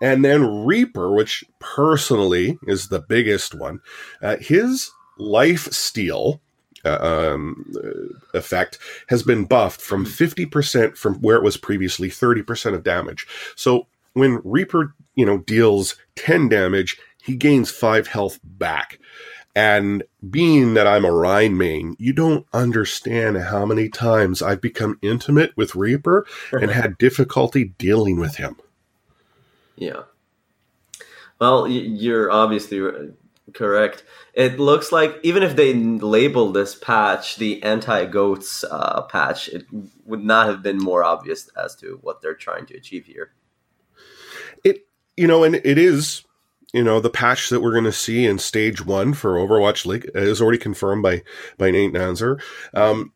And 0.00 0.24
then 0.24 0.64
Reaper, 0.64 1.12
which 1.12 1.44
personally 1.60 2.58
is 2.66 2.88
the 2.88 3.00
biggest 3.00 3.54
one, 3.54 3.80
uh, 4.20 4.38
his 4.38 4.90
life 5.18 5.72
steal 5.72 6.40
uh, 6.84 6.98
um, 7.00 7.72
uh, 7.76 8.36
effect 8.38 8.78
has 9.08 9.22
been 9.22 9.44
buffed 9.44 9.80
from 9.80 10.04
50% 10.04 10.96
from 10.96 11.14
where 11.16 11.36
it 11.36 11.42
was 11.42 11.56
previously 11.56 12.08
30% 12.08 12.74
of 12.74 12.82
damage. 12.82 13.26
So 13.56 13.86
when 14.14 14.40
Reaper, 14.44 14.94
you 15.14 15.26
know, 15.26 15.38
deals 15.38 15.96
10 16.16 16.48
damage, 16.48 16.98
he 17.22 17.36
gains 17.36 17.70
5 17.70 18.08
health 18.08 18.38
back. 18.42 18.98
And 19.54 20.02
being 20.30 20.74
that 20.74 20.86
I'm 20.86 21.04
a 21.04 21.12
Rein 21.12 21.58
main, 21.58 21.94
you 21.98 22.14
don't 22.14 22.46
understand 22.54 23.36
how 23.36 23.66
many 23.66 23.88
times 23.90 24.40
I've 24.40 24.62
become 24.62 24.98
intimate 25.02 25.54
with 25.56 25.74
Reaper 25.74 26.26
and 26.52 26.70
had 26.70 26.96
difficulty 26.96 27.74
dealing 27.76 28.18
with 28.18 28.36
him. 28.36 28.56
Yeah. 29.76 30.02
Well, 31.38 31.68
you're 31.68 32.30
obviously 32.30 32.80
Correct. 33.54 34.04
It 34.34 34.58
looks 34.58 34.92
like 34.92 35.18
even 35.22 35.42
if 35.42 35.56
they 35.56 35.74
label 35.74 36.52
this 36.52 36.74
patch 36.74 37.36
the 37.36 37.62
anti 37.62 38.06
goats 38.06 38.64
uh, 38.64 39.02
patch, 39.02 39.48
it 39.48 39.66
would 40.04 40.24
not 40.24 40.46
have 40.46 40.62
been 40.62 40.78
more 40.78 41.04
obvious 41.04 41.48
as 41.56 41.76
to 41.76 41.98
what 42.02 42.22
they're 42.22 42.34
trying 42.34 42.66
to 42.66 42.76
achieve 42.76 43.06
here. 43.06 43.32
It, 44.64 44.86
you 45.16 45.26
know, 45.26 45.44
and 45.44 45.56
it 45.56 45.78
is, 45.78 46.24
you 46.72 46.82
know, 46.82 47.00
the 47.00 47.10
patch 47.10 47.50
that 47.50 47.60
we're 47.60 47.72
going 47.72 47.84
to 47.84 47.92
see 47.92 48.24
in 48.24 48.38
stage 48.38 48.84
one 48.84 49.12
for 49.12 49.34
Overwatch 49.34 49.84
League 49.84 50.10
is 50.14 50.40
already 50.40 50.58
confirmed 50.58 51.02
by 51.02 51.22
by 51.58 51.70
Nate 51.70 51.92
Nanzer. 51.92 52.40
Um, 52.74 53.12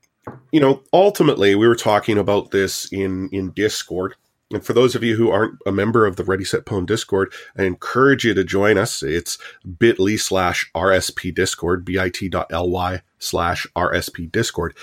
you 0.52 0.60
know, 0.60 0.82
ultimately, 0.92 1.54
we 1.54 1.68
were 1.68 1.76
talking 1.76 2.18
about 2.18 2.50
this 2.50 2.92
in 2.92 3.30
in 3.32 3.52
Discord 3.52 4.16
and 4.52 4.64
for 4.64 4.72
those 4.72 4.94
of 4.94 5.02
you 5.02 5.16
who 5.16 5.30
aren't 5.30 5.58
a 5.66 5.72
member 5.72 6.06
of 6.06 6.16
the 6.16 6.24
Ready 6.24 6.44
Set 6.44 6.64
Pwn 6.64 6.86
Discord, 6.86 7.32
I 7.58 7.64
encourage 7.64 8.24
you 8.24 8.32
to 8.34 8.44
join 8.44 8.78
us. 8.78 9.02
It's 9.02 9.38
bit.ly 9.78 10.16
slash 10.16 10.70
RSP 10.74 11.34
Discord, 11.34 11.84
bit.ly 11.84 13.02
slash 13.18 13.66
RSP 13.74 14.30
Discord. 14.30 14.76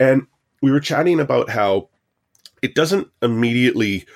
And 0.00 0.26
we 0.62 0.70
were 0.70 0.80
chatting 0.80 1.20
about 1.20 1.50
how 1.50 1.90
it 2.62 2.74
doesn't 2.74 3.08
immediately 3.20 4.06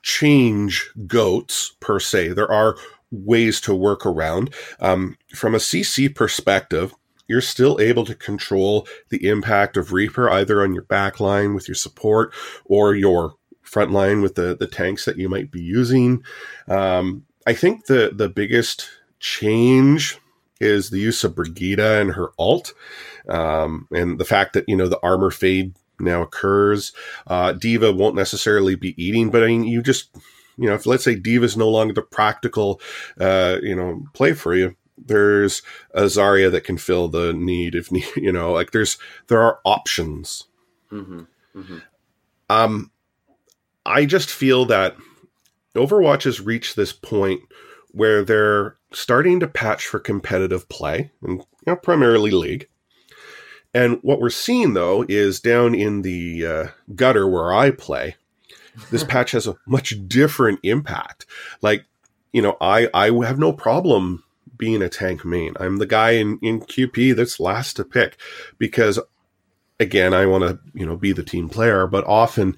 change 0.00 0.90
goats 1.06 1.76
per 1.80 2.00
se. 2.00 2.28
There 2.28 2.50
are 2.50 2.76
ways 3.10 3.60
to 3.60 3.74
work 3.74 4.06
around. 4.06 4.54
Um, 4.80 5.18
from 5.34 5.54
a 5.54 5.58
CC 5.58 6.12
perspective, 6.12 6.94
you're 7.28 7.42
still 7.42 7.78
able 7.78 8.06
to 8.06 8.14
control 8.14 8.86
the 9.10 9.28
impact 9.28 9.76
of 9.76 9.92
Reaper 9.92 10.30
either 10.30 10.62
on 10.62 10.72
your 10.72 10.84
backline 10.84 11.54
with 11.54 11.68
your 11.68 11.74
support 11.74 12.32
or 12.64 12.94
your 12.94 13.34
front 13.72 13.90
line 13.90 14.20
with 14.20 14.34
the 14.34 14.54
the 14.54 14.66
tanks 14.66 15.06
that 15.06 15.16
you 15.16 15.28
might 15.30 15.50
be 15.50 15.62
using. 15.62 16.22
Um, 16.68 17.24
I 17.46 17.54
think 17.54 17.86
the 17.86 18.12
the 18.14 18.28
biggest 18.28 18.88
change 19.18 20.18
is 20.60 20.90
the 20.90 21.00
use 21.00 21.24
of 21.24 21.34
Brigitte 21.34 21.80
and 21.80 22.12
her 22.12 22.32
alt, 22.38 22.74
um, 23.28 23.88
and 23.90 24.18
the 24.18 24.26
fact 24.26 24.52
that 24.52 24.68
you 24.68 24.76
know 24.76 24.88
the 24.88 25.00
armor 25.02 25.30
fade 25.30 25.74
now 25.98 26.20
occurs. 26.20 26.92
Uh, 27.26 27.52
D.Va 27.52 27.92
won't 27.92 28.14
necessarily 28.14 28.74
be 28.74 29.02
eating, 29.02 29.30
but 29.30 29.42
I 29.42 29.46
mean, 29.46 29.64
you 29.64 29.82
just 29.82 30.14
you 30.58 30.68
know, 30.68 30.74
if 30.74 30.84
let's 30.84 31.04
say 31.04 31.14
D.Va 31.14 31.44
is 31.44 31.56
no 31.56 31.70
longer 31.70 31.94
the 31.94 32.02
practical, 32.02 32.78
uh, 33.18 33.56
you 33.62 33.74
know, 33.74 34.04
play 34.12 34.34
for 34.34 34.54
you, 34.54 34.76
there's 34.98 35.62
a 35.94 36.02
Zarya 36.02 36.50
that 36.50 36.64
can 36.64 36.76
fill 36.76 37.08
the 37.08 37.32
need 37.32 37.74
if 37.74 37.90
need, 37.90 38.06
you 38.16 38.32
know, 38.32 38.52
like 38.52 38.72
there's 38.72 38.98
there 39.28 39.40
are 39.40 39.60
options. 39.64 40.44
Mm-hmm. 40.90 41.22
Mm-hmm. 41.56 41.78
Um, 42.50 42.90
I 43.84 44.04
just 44.06 44.30
feel 44.30 44.64
that 44.66 44.96
Overwatch 45.74 46.24
has 46.24 46.40
reached 46.40 46.76
this 46.76 46.92
point 46.92 47.40
where 47.90 48.24
they're 48.24 48.76
starting 48.92 49.40
to 49.40 49.46
patch 49.46 49.86
for 49.86 49.98
competitive 49.98 50.68
play, 50.68 51.10
and 51.22 51.38
you 51.38 51.46
know, 51.66 51.76
primarily 51.76 52.30
league. 52.30 52.68
And 53.74 53.98
what 54.02 54.20
we're 54.20 54.30
seeing 54.30 54.74
though 54.74 55.04
is 55.08 55.40
down 55.40 55.74
in 55.74 56.02
the 56.02 56.46
uh, 56.46 56.66
gutter 56.94 57.26
where 57.26 57.52
I 57.52 57.70
play, 57.70 58.16
this 58.90 59.04
patch 59.08 59.32
has 59.32 59.46
a 59.46 59.56
much 59.66 59.94
different 60.06 60.60
impact. 60.62 61.26
Like, 61.60 61.84
you 62.32 62.42
know, 62.42 62.56
I 62.60 62.88
I 62.92 63.10
have 63.26 63.38
no 63.38 63.52
problem 63.52 64.24
being 64.56 64.82
a 64.82 64.88
tank 64.88 65.24
main. 65.24 65.54
I'm 65.58 65.78
the 65.78 65.86
guy 65.86 66.12
in 66.12 66.38
in 66.42 66.60
QP 66.60 67.16
that's 67.16 67.40
last 67.40 67.76
to 67.76 67.84
pick 67.84 68.18
because 68.58 68.98
again, 69.80 70.14
I 70.14 70.26
want 70.26 70.44
to, 70.44 70.58
you 70.74 70.86
know, 70.86 70.96
be 70.96 71.12
the 71.12 71.24
team 71.24 71.48
player, 71.48 71.86
but 71.86 72.06
often 72.06 72.56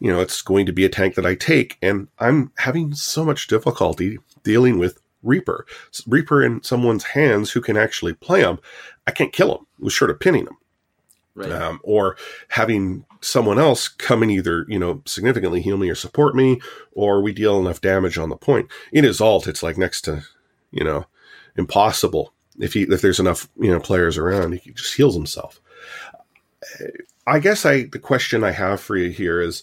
you 0.00 0.12
know, 0.12 0.20
it's 0.20 0.42
going 0.42 0.66
to 0.66 0.72
be 0.72 0.84
a 0.84 0.88
tank 0.88 1.14
that 1.14 1.26
I 1.26 1.34
take. 1.34 1.78
And 1.82 2.08
I'm 2.18 2.52
having 2.58 2.94
so 2.94 3.24
much 3.24 3.46
difficulty 3.46 4.18
dealing 4.42 4.78
with 4.78 5.00
Reaper. 5.22 5.66
Reaper 6.06 6.42
in 6.44 6.62
someone's 6.62 7.04
hands 7.04 7.50
who 7.50 7.60
can 7.60 7.76
actually 7.76 8.12
play 8.12 8.40
him. 8.40 8.58
I 9.06 9.10
can't 9.10 9.32
kill 9.32 9.56
him. 9.56 9.66
We're 9.78 9.90
short 9.90 10.10
of 10.10 10.20
pinning 10.20 10.44
them. 10.44 10.58
Right. 11.34 11.50
Um, 11.50 11.80
or 11.82 12.16
having 12.48 13.06
someone 13.20 13.58
else 13.58 13.88
come 13.88 14.22
and 14.22 14.30
either 14.30 14.66
you 14.68 14.78
know 14.78 15.02
significantly 15.04 15.60
heal 15.60 15.76
me 15.76 15.90
or 15.90 15.96
support 15.96 16.36
me, 16.36 16.60
or 16.92 17.20
we 17.20 17.32
deal 17.32 17.58
enough 17.58 17.80
damage 17.80 18.18
on 18.18 18.28
the 18.28 18.36
point. 18.36 18.70
In 18.92 19.02
his 19.02 19.20
alt, 19.20 19.48
it's 19.48 19.60
like 19.60 19.76
next 19.76 20.02
to 20.02 20.22
you 20.70 20.84
know 20.84 21.06
impossible 21.56 22.32
if 22.58 22.74
he 22.74 22.82
if 22.82 23.00
there's 23.00 23.20
enough 23.20 23.48
you 23.58 23.70
know 23.70 23.80
players 23.80 24.18
around, 24.18 24.52
he 24.52 24.72
just 24.72 24.94
heals 24.94 25.14
himself. 25.14 25.60
I 27.26 27.38
guess 27.38 27.64
I 27.64 27.84
the 27.84 27.98
question 27.98 28.44
I 28.44 28.50
have 28.52 28.80
for 28.80 28.96
you 28.96 29.10
here 29.10 29.40
is, 29.40 29.62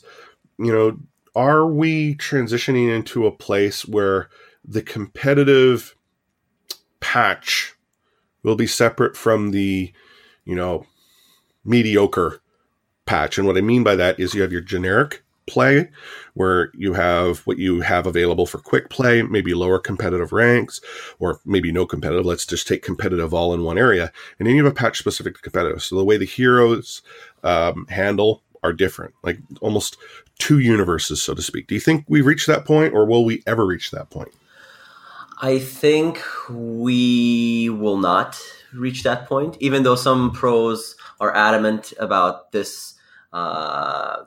you 0.58 0.72
know, 0.72 0.98
are 1.36 1.66
we 1.66 2.16
transitioning 2.16 2.94
into 2.94 3.26
a 3.26 3.32
place 3.32 3.86
where 3.86 4.30
the 4.66 4.82
competitive 4.82 5.96
patch 7.00 7.74
will 8.44 8.56
be 8.56 8.68
separate 8.68 9.16
from 9.16 9.52
the, 9.52 9.92
you 10.46 10.56
know, 10.56 10.86
mediocre 11.64 12.42
patch. 13.06 13.38
And 13.38 13.46
what 13.46 13.58
I 13.58 13.62
mean 13.62 13.84
by 13.84 13.96
that 13.96 14.20
is 14.20 14.34
you 14.34 14.42
have 14.42 14.52
your 14.52 14.62
generic 14.62 15.24
play 15.52 15.90
where 16.34 16.72
you 16.74 16.94
have 16.94 17.40
what 17.40 17.58
you 17.58 17.82
have 17.82 18.08
available 18.08 18.46
for 18.46 18.60
quick 18.60 18.90
play, 18.90 19.22
maybe 19.22 19.54
lower 19.54 19.80
competitive 19.80 20.32
ranks, 20.32 20.80
or 21.20 21.40
maybe 21.46 21.72
no 21.72 21.86
competitive. 21.86 22.26
Let's 22.26 22.46
just 22.46 22.68
take 22.68 22.84
competitive 22.84 23.34
all 23.34 23.54
in 23.54 23.64
one 23.64 23.78
area. 23.78 24.12
And 24.40 24.48
then 24.48 24.56
you 24.56 24.64
have 24.64 24.72
a 24.72 24.76
patch 24.76 24.98
specific 24.98 25.36
to 25.36 25.42
competitive. 25.42 25.84
So 25.84 25.98
the 25.98 26.06
way 26.06 26.18
the 26.18 26.26
heroes 26.26 27.02
um, 27.44 27.86
handle 27.90 28.42
are 28.64 28.74
different, 28.74 29.14
like 29.24 29.40
almost 29.60 29.98
two 30.38 30.60
universes, 30.60 31.22
so 31.22 31.34
to 31.34 31.42
speak. 31.42 31.68
Do 31.68 31.76
you 31.76 31.82
think 31.82 32.06
we've 32.08 32.26
reached 32.26 32.48
that 32.48 32.66
point, 32.66 32.94
or 32.94 33.06
will 33.06 33.26
we 33.26 33.44
ever 33.46 33.66
reach 33.66 33.92
that 33.92 34.10
point? 34.10 34.32
I 35.42 35.58
think 35.58 36.22
we 36.50 37.70
will 37.70 37.98
not 37.98 38.40
reach 38.74 39.04
that 39.04 39.28
point, 39.28 39.58
even 39.60 39.84
though 39.84 39.96
some 39.96 40.32
pros 40.32 40.96
are 41.20 41.36
adamant 41.36 41.94
about 42.00 42.52
this. 42.52 42.96
Uh, 43.34 44.24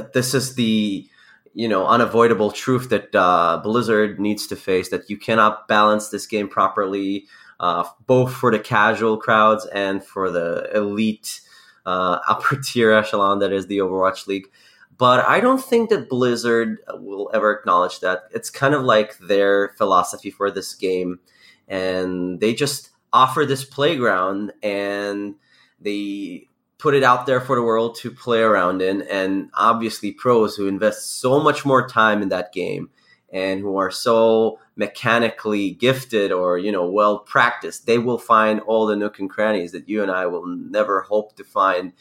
that 0.00 0.14
this 0.14 0.32
is 0.32 0.54
the 0.54 1.06
you 1.52 1.68
know 1.68 1.86
unavoidable 1.86 2.50
truth 2.50 2.88
that 2.88 3.14
uh, 3.14 3.60
Blizzard 3.62 4.18
needs 4.18 4.46
to 4.46 4.56
face. 4.56 4.88
That 4.88 5.10
you 5.10 5.18
cannot 5.18 5.68
balance 5.68 6.08
this 6.08 6.26
game 6.26 6.48
properly, 6.48 7.26
uh, 7.58 7.84
both 8.06 8.32
for 8.32 8.50
the 8.50 8.58
casual 8.58 9.18
crowds 9.18 9.66
and 9.66 10.02
for 10.02 10.30
the 10.30 10.70
elite 10.74 11.42
uh, 11.84 12.18
upper 12.28 12.56
tier 12.56 12.92
echelon 12.92 13.40
that 13.40 13.52
is 13.52 13.66
the 13.66 13.78
Overwatch 13.78 14.26
League. 14.26 14.50
But 14.96 15.26
I 15.26 15.40
don't 15.40 15.62
think 15.64 15.88
that 15.90 16.10
Blizzard 16.10 16.78
will 16.92 17.30
ever 17.32 17.52
acknowledge 17.52 18.00
that. 18.00 18.24
It's 18.32 18.50
kind 18.50 18.74
of 18.74 18.82
like 18.82 19.16
their 19.18 19.70
philosophy 19.78 20.30
for 20.30 20.50
this 20.50 20.74
game. 20.74 21.20
And 21.68 22.38
they 22.38 22.52
just 22.52 22.90
offer 23.10 23.46
this 23.46 23.64
playground 23.64 24.52
and 24.62 25.36
they 25.80 26.49
put 26.80 26.94
it 26.94 27.02
out 27.02 27.26
there 27.26 27.40
for 27.40 27.56
the 27.56 27.62
world 27.62 27.96
to 27.96 28.10
play 28.10 28.40
around 28.40 28.82
in. 28.82 29.02
And 29.02 29.50
obviously, 29.54 30.12
pros 30.12 30.56
who 30.56 30.66
invest 30.66 31.20
so 31.20 31.40
much 31.40 31.64
more 31.64 31.88
time 31.88 32.22
in 32.22 32.30
that 32.30 32.52
game 32.52 32.90
and 33.32 33.60
who 33.60 33.76
are 33.76 33.90
so 33.90 34.58
mechanically 34.74 35.70
gifted 35.70 36.32
or 36.32 36.58
you 36.58 36.72
know 36.72 36.90
well 36.90 37.18
practiced 37.18 37.86
they 37.86 37.98
will 37.98 38.18
find 38.18 38.58
all 38.60 38.86
the 38.86 38.96
nook 38.96 39.18
and 39.18 39.28
crannies 39.28 39.72
that 39.72 39.88
you 39.88 40.02
and 40.02 40.10
i 40.10 40.26
will 40.26 40.46
never 40.46 41.02
hope 41.02 41.36
to 41.36 41.44
find 41.44 41.92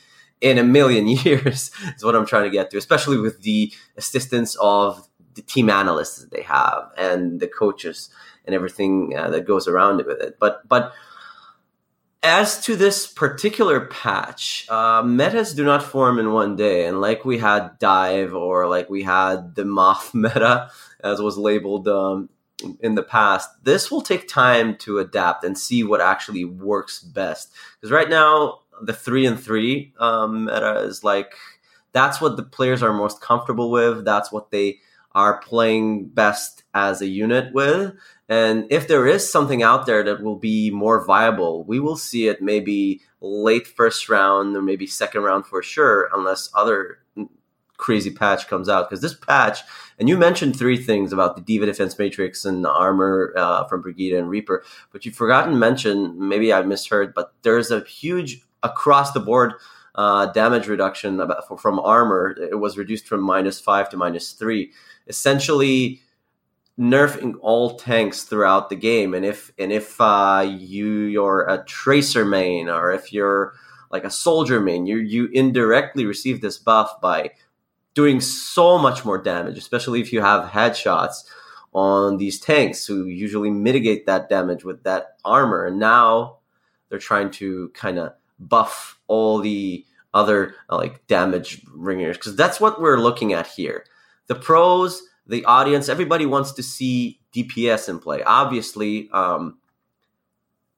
in 0.42 0.58
a 0.58 0.64
million 0.64 1.08
years 1.26 1.72
is 1.96 2.04
what 2.04 2.16
I'm 2.16 2.26
trying 2.26 2.46
to 2.46 2.50
get 2.50 2.72
to, 2.72 2.78
especially 2.78 3.18
with 3.18 3.42
the 3.42 3.74
assistance 3.98 4.56
of 4.60 5.08
the 5.36 5.42
team 5.42 5.70
analysts 5.70 6.20
that 6.20 6.32
they 6.32 6.44
have 6.44 6.92
and 6.98 7.40
the 7.40 7.48
coaches 7.48 8.10
and 8.46 8.56
everything 8.56 9.14
uh, 9.16 9.30
that 9.30 9.46
goes 9.46 9.68
around 9.68 9.98
with 10.06 10.22
it. 10.22 10.38
But 10.40 10.68
but 10.68 10.94
as 12.22 12.64
to 12.66 12.76
this 12.76 13.08
particular 13.08 13.86
patch, 13.86 14.66
uh, 14.70 15.02
metas 15.04 15.54
do 15.54 15.64
not 15.64 15.84
form 15.84 16.20
in 16.20 16.34
one 16.34 16.56
day, 16.56 16.86
and 16.86 17.00
like 17.00 17.24
we 17.24 17.38
had 17.38 17.80
dive 17.80 18.34
or 18.34 18.68
like 18.68 18.90
we 18.90 19.04
had 19.04 19.56
the 19.56 19.66
moth 19.66 20.14
meta, 20.14 20.70
as 21.02 21.22
was 21.22 21.38
labeled 21.38 21.88
um, 21.88 22.30
in 22.82 22.96
the 22.96 23.04
past, 23.04 23.50
this 23.64 23.90
will 23.90 24.02
take 24.02 24.28
time 24.28 24.76
to 24.78 25.00
adapt 25.00 25.44
and 25.44 25.58
see 25.58 25.84
what 25.84 26.02
actually 26.02 26.44
works 26.44 27.00
best. 27.00 27.54
Because 27.80 27.92
right 27.92 28.10
now, 28.10 28.60
the 28.82 28.94
three 28.94 29.26
and 29.26 29.40
three 29.40 29.94
um, 30.00 30.46
meta 30.46 30.80
is 30.80 31.04
like 31.04 31.34
that's 31.92 32.22
what 32.22 32.38
the 32.38 32.44
players 32.44 32.84
are 32.84 32.94
most 32.94 33.22
comfortable 33.22 33.72
with. 33.72 34.06
That's 34.06 34.32
what 34.32 34.52
they 34.52 34.80
are 35.14 35.40
playing 35.40 36.06
best 36.08 36.64
as 36.74 37.02
a 37.02 37.08
unit 37.08 37.54
with. 37.54 37.96
And 38.28 38.68
if 38.70 38.88
there 38.88 39.08
is 39.08 39.30
something 39.30 39.64
out 39.64 39.86
there 39.86 40.04
that 40.04 40.22
will 40.22 40.36
be 40.36 40.70
more 40.70 41.04
viable, 41.04 41.64
we 41.64 41.80
will 41.80 41.98
see 41.98 42.28
it 42.28 42.42
maybe 42.42 43.02
late 43.22 43.68
first 43.68 44.08
round 44.08 44.56
or 44.56 44.62
maybe 44.62 44.86
second 44.86 45.24
round 45.24 45.46
for 45.48 45.64
sure, 45.64 46.10
unless 46.14 46.50
other 46.54 47.00
crazy 47.78 48.12
patch 48.12 48.48
comes 48.48 48.70
out. 48.70 48.88
Because 48.88 49.02
this 49.02 49.16
patch, 49.16 49.62
and 49.98 50.08
you 50.08 50.18
mentioned 50.18 50.56
three 50.56 50.78
things 50.78 51.12
about 51.12 51.36
the 51.36 51.42
D.Va 51.42 51.66
Defense 51.66 51.98
Matrix 51.98 52.46
and 52.46 52.64
the 52.64 52.70
armor 52.70 53.34
uh, 53.36 53.64
from 53.66 53.82
Brigitte 53.82 54.18
and 54.18 54.30
Reaper, 54.30 54.64
but 54.92 55.06
you've 55.06 55.16
forgotten 55.16 55.54
to 55.54 55.58
mention, 55.58 56.16
maybe 56.30 56.54
I 56.54 56.62
misheard, 56.62 57.14
but 57.16 57.34
there's 57.42 57.72
a 57.72 57.82
huge 57.82 58.42
across 58.62 59.12
the 59.14 59.20
board 59.20 59.54
uh, 59.96 60.28
damage 60.28 60.68
reduction 60.68 61.20
about, 61.20 61.60
from 61.60 61.80
armor. 61.80 62.36
It 62.40 62.60
was 62.60 62.78
reduced 62.78 63.08
from 63.08 63.22
minus 63.22 63.60
five 63.60 63.90
to 63.90 63.98
minus 63.98 64.34
three, 64.34 64.72
essentially 65.10 66.02
nerfing 66.80 67.34
all 67.42 67.78
tanks 67.78 68.24
throughout 68.24 68.70
the 68.70 68.76
game. 68.76 69.14
And 69.14 69.26
if 69.26 69.52
and 69.60 69.72
if 69.72 70.00
uh, 70.00 70.46
you 70.48 70.88
you're 71.04 71.42
a 71.42 71.66
tracer 71.66 72.24
main 72.24 72.70
or 72.70 72.92
if 72.92 73.12
you're 73.12 73.54
like 73.92 74.06
a 74.06 74.10
soldier 74.10 74.60
main, 74.62 74.86
you 74.86 74.98
you 74.98 75.26
indirectly 75.34 76.06
receive 76.06 76.40
this 76.40 76.58
buff 76.58 77.02
by 77.02 77.32
doing 77.94 78.22
so 78.22 78.78
much 78.78 79.04
more 79.04 79.18
damage, 79.18 79.58
especially 79.58 80.00
if 80.00 80.14
you 80.14 80.22
have 80.22 80.50
headshots 80.52 81.26
on 81.74 82.18
these 82.18 82.40
tanks 82.40 82.86
who 82.86 83.06
usually 83.06 83.50
mitigate 83.50 84.06
that 84.06 84.30
damage 84.30 84.64
with 84.64 84.84
that 84.84 85.18
armor. 85.26 85.66
And 85.66 85.80
now 85.80 86.38
they're 86.88 87.00
trying 87.00 87.30
to 87.32 87.70
kind 87.74 88.00
of 88.00 88.14
buff 88.40 88.98
all 89.08 89.40
the 89.40 89.86
other 90.14 90.56
uh, 90.70 90.78
like 90.78 91.06
damage 91.08 91.62
ringers 91.74 92.18
because 92.18 92.36
that's 92.36 92.60
what 92.60 92.82
we're 92.82 93.00
looking 93.00 93.34
at 93.34 93.48
here. 93.48 93.86
The 94.30 94.36
pros, 94.36 95.04
the 95.28 95.44
audience, 95.44 95.90
everybody 95.90 96.26
wants 96.26 96.54
to 96.54 96.64
see 96.64 97.20
DPS 97.36 97.90
in 97.90 98.00
play. 98.00 98.24
Obviously, 98.24 99.10
um, 99.12 99.58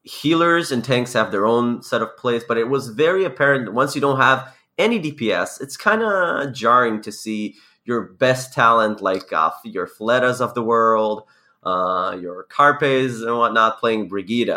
healers 0.01 0.71
and 0.71 0.83
tanks 0.83 1.13
have 1.13 1.31
their 1.31 1.45
own 1.45 1.83
set 1.83 2.01
of 2.01 2.17
plays, 2.17 2.43
but 2.47 2.57
it 2.57 2.69
was 2.69 2.87
very 2.87 3.23
apparent 3.23 3.71
once 3.73 3.93
you 3.93 4.01
don't 4.01 4.19
have 4.19 4.51
any 4.81 4.99
DPS, 4.99 5.61
it's 5.61 5.77
kind 5.77 6.01
of 6.01 6.53
jarring 6.53 7.01
to 7.01 7.11
see 7.11 7.55
your 7.85 8.01
best 8.01 8.53
talent 8.53 9.01
like 9.01 9.31
uh, 9.31 9.51
your 9.63 9.87
Fletas 9.87 10.41
of 10.41 10.53
the 10.53 10.63
world, 10.63 11.23
uh, 11.63 12.17
your 12.19 12.43
Carpes 12.43 13.21
and 13.21 13.37
whatnot 13.37 13.79
playing 13.79 14.07
Brigitte. 14.07 14.49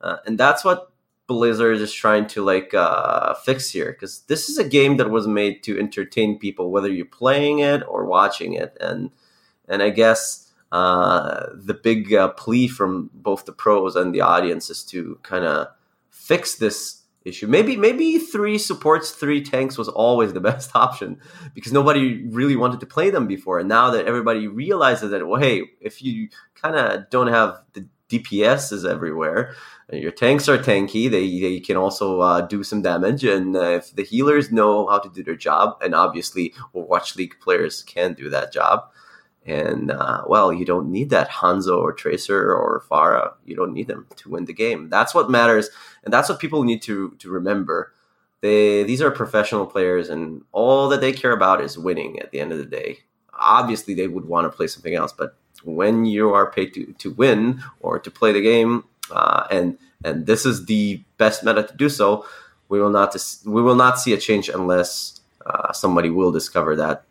Uh, 0.00 0.16
and 0.26 0.38
that's 0.38 0.64
what 0.64 0.91
Blizzard 1.32 1.78
is 1.78 1.92
trying 1.92 2.26
to 2.28 2.44
like 2.44 2.74
uh, 2.74 3.34
fix 3.34 3.70
here 3.70 3.92
because 3.92 4.20
this 4.22 4.48
is 4.48 4.58
a 4.58 4.68
game 4.68 4.96
that 4.98 5.10
was 5.10 5.26
made 5.26 5.62
to 5.64 5.78
entertain 5.78 6.38
people, 6.38 6.70
whether 6.70 6.88
you're 6.88 7.06
playing 7.06 7.58
it 7.58 7.82
or 7.88 8.04
watching 8.04 8.54
it, 8.54 8.76
and 8.80 9.10
and 9.68 9.82
I 9.82 9.90
guess 9.90 10.50
uh, 10.70 11.46
the 11.54 11.74
big 11.74 12.14
uh, 12.14 12.28
plea 12.28 12.68
from 12.68 13.10
both 13.12 13.44
the 13.44 13.52
pros 13.52 13.96
and 13.96 14.14
the 14.14 14.20
audience 14.20 14.70
is 14.70 14.84
to 14.84 15.18
kind 15.22 15.44
of 15.44 15.68
fix 16.10 16.54
this 16.54 17.02
issue. 17.24 17.46
Maybe 17.46 17.76
maybe 17.76 18.18
three 18.18 18.58
supports, 18.58 19.10
three 19.10 19.42
tanks 19.42 19.78
was 19.78 19.88
always 19.88 20.32
the 20.32 20.40
best 20.50 20.74
option 20.74 21.20
because 21.54 21.72
nobody 21.72 22.24
really 22.26 22.56
wanted 22.56 22.80
to 22.80 22.86
play 22.86 23.10
them 23.10 23.26
before, 23.26 23.58
and 23.58 23.68
now 23.68 23.90
that 23.90 24.06
everybody 24.06 24.48
realizes 24.48 25.10
that, 25.10 25.26
well, 25.26 25.40
hey, 25.40 25.62
if 25.80 26.02
you 26.02 26.28
kind 26.54 26.76
of 26.76 27.10
don't 27.10 27.28
have 27.28 27.60
the 27.72 27.86
DPS 28.12 28.72
is 28.72 28.84
everywhere. 28.84 29.54
Your 29.90 30.12
tanks 30.12 30.48
are 30.48 30.58
tanky. 30.58 31.10
They, 31.10 31.40
they 31.40 31.60
can 31.60 31.76
also 31.76 32.20
uh, 32.20 32.40
do 32.42 32.62
some 32.62 32.82
damage. 32.82 33.24
And 33.24 33.56
uh, 33.56 33.70
if 33.80 33.94
the 33.94 34.04
healers 34.04 34.50
know 34.52 34.86
how 34.86 34.98
to 34.98 35.08
do 35.08 35.22
their 35.22 35.36
job, 35.36 35.78
and 35.82 35.94
obviously 35.94 36.54
Watch 36.72 37.16
League 37.16 37.36
players 37.40 37.82
can 37.82 38.14
do 38.14 38.30
that 38.30 38.52
job, 38.52 38.90
and 39.44 39.90
uh, 39.90 40.22
well, 40.26 40.52
you 40.52 40.64
don't 40.64 40.90
need 40.90 41.10
that 41.10 41.28
Hanzo 41.28 41.78
or 41.78 41.92
Tracer 41.92 42.54
or 42.54 42.84
Pharah. 42.90 43.32
You 43.44 43.56
don't 43.56 43.72
need 43.72 43.88
them 43.88 44.06
to 44.16 44.30
win 44.30 44.44
the 44.44 44.52
game. 44.52 44.88
That's 44.88 45.14
what 45.14 45.30
matters, 45.30 45.68
and 46.04 46.12
that's 46.12 46.28
what 46.28 46.38
people 46.38 46.62
need 46.62 46.82
to 46.82 47.10
to 47.18 47.28
remember. 47.30 47.92
They 48.40 48.84
these 48.84 49.02
are 49.02 49.10
professional 49.10 49.66
players, 49.66 50.08
and 50.08 50.42
all 50.52 50.88
that 50.90 51.00
they 51.00 51.12
care 51.12 51.32
about 51.32 51.60
is 51.60 51.76
winning. 51.76 52.20
At 52.20 52.30
the 52.30 52.38
end 52.40 52.52
of 52.52 52.58
the 52.58 52.66
day, 52.66 53.00
obviously 53.32 53.94
they 53.94 54.06
would 54.06 54.26
want 54.26 54.44
to 54.44 54.56
play 54.56 54.68
something 54.68 54.94
else, 54.94 55.12
but 55.12 55.36
when 55.64 56.04
you 56.04 56.32
are 56.32 56.50
paid 56.50 56.74
to, 56.74 56.92
to 56.98 57.12
win 57.12 57.62
or 57.80 57.98
to 57.98 58.10
play 58.10 58.32
the 58.32 58.40
game, 58.40 58.84
uh, 59.10 59.46
and 59.50 59.78
and 60.04 60.26
this 60.26 60.44
is 60.44 60.66
the 60.66 61.02
best 61.16 61.44
meta 61.44 61.62
to 61.62 61.76
do 61.76 61.88
so, 61.88 62.26
we 62.68 62.80
will 62.80 62.90
not 62.90 63.12
dis- 63.12 63.42
we 63.44 63.62
will 63.62 63.76
not 63.76 63.98
see 63.98 64.12
a 64.12 64.18
change 64.18 64.48
unless 64.48 65.20
uh, 65.46 65.72
somebody 65.72 66.10
will 66.10 66.32
discover 66.32 66.76
that 66.76 67.04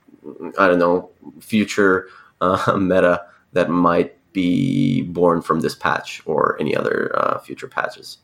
I 0.57 0.67
don't 0.67 0.79
know 0.79 1.09
future 1.39 2.07
uh, 2.39 2.75
meta 2.79 3.25
that 3.53 3.69
might 3.69 4.17
be 4.33 5.01
born 5.03 5.41
from 5.41 5.59
this 5.59 5.75
patch 5.75 6.21
or 6.25 6.57
any 6.59 6.75
other 6.75 7.11
uh, 7.15 7.39
future 7.39 7.67
patches. 7.67 8.17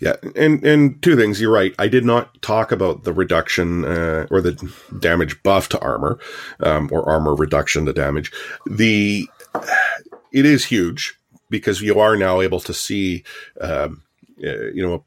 Yeah, 0.00 0.16
and 0.34 0.64
and 0.64 1.02
two 1.02 1.16
things. 1.16 1.40
You're 1.40 1.52
right. 1.52 1.74
I 1.78 1.88
did 1.88 2.04
not 2.04 2.40
talk 2.42 2.72
about 2.72 3.04
the 3.04 3.12
reduction 3.12 3.84
uh, 3.84 4.26
or 4.30 4.40
the 4.40 4.52
damage 4.98 5.42
buff 5.42 5.68
to 5.70 5.80
armor, 5.80 6.18
um, 6.60 6.88
or 6.92 7.08
armor 7.08 7.34
reduction 7.34 7.86
to 7.86 7.92
damage. 7.92 8.32
The 8.66 9.28
it 10.32 10.46
is 10.46 10.64
huge 10.64 11.18
because 11.50 11.80
you 11.80 11.98
are 11.98 12.16
now 12.16 12.40
able 12.40 12.60
to 12.60 12.74
see, 12.74 13.24
um, 13.60 14.02
uh, 14.44 14.70
you 14.72 14.86
know, 14.86 15.04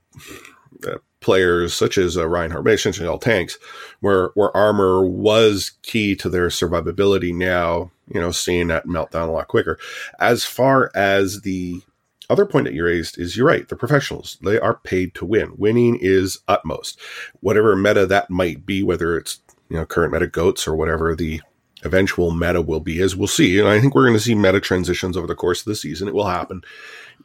uh, 0.88 0.98
players 1.20 1.74
such 1.74 1.98
as 1.98 2.18
uh, 2.18 2.28
Reinhardt, 2.28 2.68
essentially 2.68 3.08
all 3.08 3.20
tanks, 3.20 3.58
where 4.00 4.30
where 4.34 4.56
armor 4.56 5.06
was 5.06 5.72
key 5.84 6.16
to 6.18 6.30
their 6.30 6.48
survivability. 6.48 7.34
Now, 7.34 7.92
you 8.14 8.20
know, 8.20 8.32
seeing 8.32 8.68
that 8.68 8.88
melt 8.88 9.12
down 9.12 9.30
a 9.30 9.32
lot 9.32 9.48
quicker. 9.48 9.80
As 10.20 10.44
far 10.44 10.92
as 10.96 11.42
the 11.42 11.82
other 12.32 12.46
point 12.46 12.66
that 12.66 12.74
you 12.74 12.86
raised 12.86 13.20
is 13.20 13.36
you're 13.36 13.48
right. 13.48 13.68
The 13.68 13.76
professionals, 13.76 14.38
they 14.44 14.60
are 14.60 14.76
paid 14.76 15.14
to 15.16 15.26
win. 15.26 15.54
Winning 15.58 15.98
is 16.02 16.40
utmost. 16.48 17.00
Whatever 17.42 17.76
meta 17.76 18.06
that 18.06 18.30
might 18.30 18.66
be, 18.66 18.82
whether 18.82 19.18
it's, 19.18 19.40
you 19.70 19.78
know, 19.78 19.86
current 19.86 20.14
meta 20.14 20.28
goats 20.28 20.68
or 20.68 20.76
whatever 20.76 21.16
the 21.16 21.42
eventual 21.84 22.32
meta 22.32 22.62
will 22.62 22.80
be, 22.80 23.02
as 23.02 23.16
we'll 23.16 23.28
see. 23.28 23.60
And 23.60 23.68
I 23.68 23.80
think 23.80 23.94
we're 23.94 24.06
going 24.06 24.18
to 24.18 24.20
see 24.20 24.36
meta 24.36 24.60
transitions 24.60 25.18
over 25.18 25.28
the 25.28 25.36
course 25.36 25.62
of 25.62 25.66
the 25.66 25.76
season. 25.76 26.08
It 26.08 26.14
will 26.14 26.28
happen. 26.28 26.62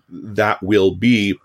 That 0.09 0.63
will 0.63 0.95
be 0.95 1.39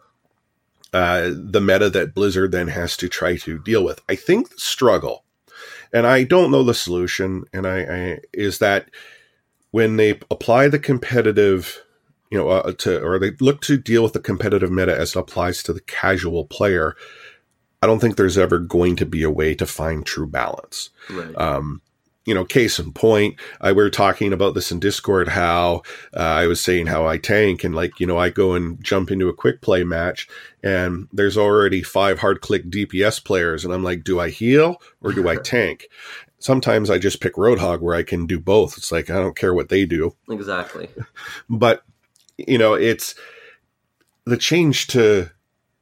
uh, 0.93 1.32
the 1.34 1.62
meta 1.62 1.89
that 1.89 2.13
Blizzard 2.13 2.52
then 2.52 2.67
has 2.67 2.97
to 2.97 3.08
try 3.08 3.38
to 3.38 3.60
deal 3.60 3.84
with. 3.84 4.02
I 4.10 4.15
think 4.15 4.50
the 4.50 4.60
struggle, 4.60 5.24
and 5.93 6.06
I 6.06 6.24
don't 6.24 6.52
know 6.52 6.63
the 6.63 6.74
solution, 6.74 7.45
and 7.54 7.65
I, 7.65 7.80
I 7.82 8.19
is 8.34 8.60
that 8.60 8.89
when 9.71 9.97
they 9.97 10.19
apply 10.30 10.67
the 10.67 10.80
competitive 10.80 11.82
you 12.32 12.38
know, 12.38 12.50
uh, 12.50 12.72
to 12.80 13.04
or 13.04 13.20
they 13.20 13.32
look 13.39 13.62
to 13.62 13.78
deal 13.78 14.04
with 14.04 14.13
the 14.13 14.20
competitive 14.20 14.72
meta 14.72 14.98
as 14.98 15.15
it 15.15 15.20
applies 15.20 15.62
to 15.63 15.74
the 15.74 15.82
casual 15.82 16.46
player. 16.46 16.96
I 17.84 17.88
don't 17.88 18.00
think 18.00 18.15
there's 18.15 18.38
ever 18.38 18.58
going 18.58 18.96
to 18.98 19.06
be 19.06 19.24
a 19.24 19.30
way 19.30 19.54
to 19.56 19.65
find 19.65 20.06
true 20.06 20.28
balance. 20.28 20.91
Right. 21.10 21.36
Um, 21.36 21.82
you 22.26 22.36
know, 22.36 22.46
case 22.46 22.78
in 22.80 22.94
point, 22.94 23.36
I 23.60 23.72
we 23.72 23.84
were 23.84 23.89
talking 23.89 24.32
about 24.32 24.54
this 24.54 24.72
in 24.72 24.80
Discord. 24.80 25.28
How 25.28 25.82
uh, 26.15 26.20
I 26.20 26.48
was 26.48 26.62
saying 26.62 26.86
how 26.86 27.08
I 27.08 27.17
tank 27.17 27.63
and 27.63 27.76
like 27.76 28.00
you 28.00 28.06
know 28.06 28.17
I 28.17 28.30
go 28.30 28.54
and 28.54 28.82
jump 28.84 29.12
into 29.12 29.28
a 29.28 29.34
quick 29.34 29.62
play 29.62 29.84
match, 29.84 30.28
and 30.63 31.08
there's 31.12 31.38
already 31.38 31.82
five 31.82 32.20
hard 32.20 32.41
click 32.41 32.70
DPS 32.70 33.24
players, 33.24 33.65
and 33.65 33.74
I'm 33.74 33.84
like, 33.84 34.04
do 34.04 34.20
I 34.20 34.30
heal 34.30 34.78
or 35.02 35.12
do 35.12 35.28
I 35.28 35.36
tank? 35.44 35.88
Sometimes 36.38 36.89
I 36.89 36.98
just 36.98 37.22
pick 37.22 37.36
Roadhog 37.36 37.82
where 37.82 37.96
I 37.96 38.04
can 38.04 38.26
do 38.28 38.39
both. 38.39 38.78
It's 38.78 38.91
like 38.91 39.10
I 39.10 39.15
don't 39.15 39.36
care 39.36 39.54
what 39.54 39.70
they 39.70 39.86
do. 39.86 40.15
Exactly. 40.30 40.89
but 41.50 41.84
you 42.38 42.58
know, 42.58 42.74
it's 42.74 43.15
the 44.26 44.38
change 44.38 44.88
to, 44.88 45.30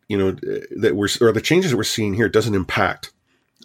you 0.08 0.18
know, 0.18 0.32
that 0.78 0.96
we're, 0.96 1.10
or 1.22 1.32
the 1.32 1.42
changes 1.42 1.72
that 1.72 1.78
we're 1.78 1.84
seeing 1.84 2.14
here 2.14 2.30
doesn't 2.30 2.56
impact 2.56 3.12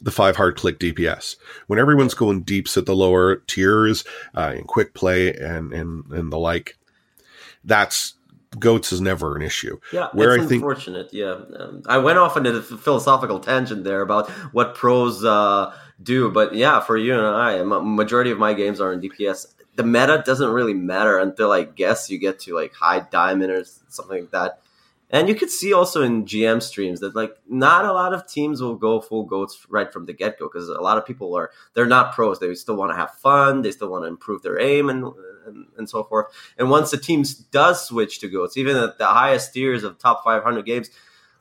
the 0.02 0.10
five 0.10 0.36
hard 0.36 0.56
click 0.56 0.78
DPS. 0.78 1.36
When 1.66 1.78
everyone's 1.78 2.14
going 2.14 2.42
deeps 2.42 2.76
at 2.76 2.86
the 2.86 2.96
lower 2.96 3.36
tiers, 3.46 4.04
uh, 4.36 4.54
in 4.56 4.64
quick 4.64 4.94
play 4.94 5.34
and, 5.34 5.72
and, 5.72 6.04
and 6.12 6.32
the 6.32 6.38
like, 6.38 6.76
that's, 7.64 8.14
goats 8.58 8.92
is 8.92 9.00
never 9.00 9.36
an 9.36 9.42
issue. 9.42 9.78
Yeah, 9.92 10.08
where 10.12 10.34
it's 10.36 10.50
I 10.50 10.54
unfortunate. 10.54 11.10
Think, 11.10 11.20
yeah, 11.20 11.40
um, 11.58 11.82
I 11.86 11.98
went 11.98 12.18
off 12.18 12.36
into 12.36 12.52
the 12.52 12.62
philosophical 12.62 13.40
tangent 13.40 13.84
there 13.84 14.00
about 14.00 14.30
what 14.52 14.74
pros 14.74 15.24
uh, 15.24 15.74
do, 16.04 16.30
but 16.30 16.54
yeah, 16.54 16.80
for 16.80 16.96
you 16.96 17.14
and 17.14 17.26
I, 17.26 17.62
majority 17.62 18.30
of 18.30 18.38
my 18.38 18.54
games 18.54 18.80
are 18.80 18.92
in 18.92 19.00
DPS 19.00 19.46
the 19.76 19.82
meta 19.82 20.22
doesn't 20.24 20.50
really 20.50 20.74
matter 20.74 21.18
until 21.18 21.50
I 21.52 21.64
guess 21.64 22.10
you 22.10 22.18
get 22.18 22.40
to 22.40 22.54
like 22.54 22.74
high 22.74 23.00
diamond 23.00 23.50
or 23.50 23.64
something 23.88 24.20
like 24.22 24.30
that. 24.30 24.60
And 25.10 25.28
you 25.28 25.34
could 25.34 25.50
see 25.50 25.72
also 25.72 26.02
in 26.02 26.24
GM 26.24 26.62
streams 26.62 27.00
that 27.00 27.14
like 27.14 27.36
not 27.48 27.84
a 27.84 27.92
lot 27.92 28.14
of 28.14 28.26
teams 28.26 28.60
will 28.60 28.74
go 28.74 29.00
full 29.00 29.24
goats 29.24 29.66
right 29.68 29.92
from 29.92 30.06
the 30.06 30.12
get 30.12 30.38
go 30.38 30.48
because 30.48 30.68
a 30.68 30.80
lot 30.80 30.98
of 30.98 31.06
people 31.06 31.36
are 31.36 31.50
they're 31.74 31.86
not 31.86 32.14
pros. 32.14 32.40
They 32.40 32.54
still 32.54 32.76
want 32.76 32.90
to 32.92 32.96
have 32.96 33.14
fun. 33.14 33.62
They 33.62 33.70
still 33.70 33.90
want 33.90 34.04
to 34.04 34.08
improve 34.08 34.42
their 34.42 34.60
aim 34.60 34.88
and, 34.88 35.04
and, 35.46 35.66
and 35.76 35.88
so 35.88 36.04
forth. 36.04 36.26
And 36.58 36.70
once 36.70 36.90
the 36.90 36.96
teams 36.96 37.34
does 37.34 37.86
switch 37.86 38.20
to 38.20 38.28
goats, 38.28 38.56
even 38.56 38.76
at 38.76 38.98
the 38.98 39.06
highest 39.06 39.52
tiers 39.52 39.84
of 39.84 39.98
top 39.98 40.24
500 40.24 40.64
games, 40.64 40.90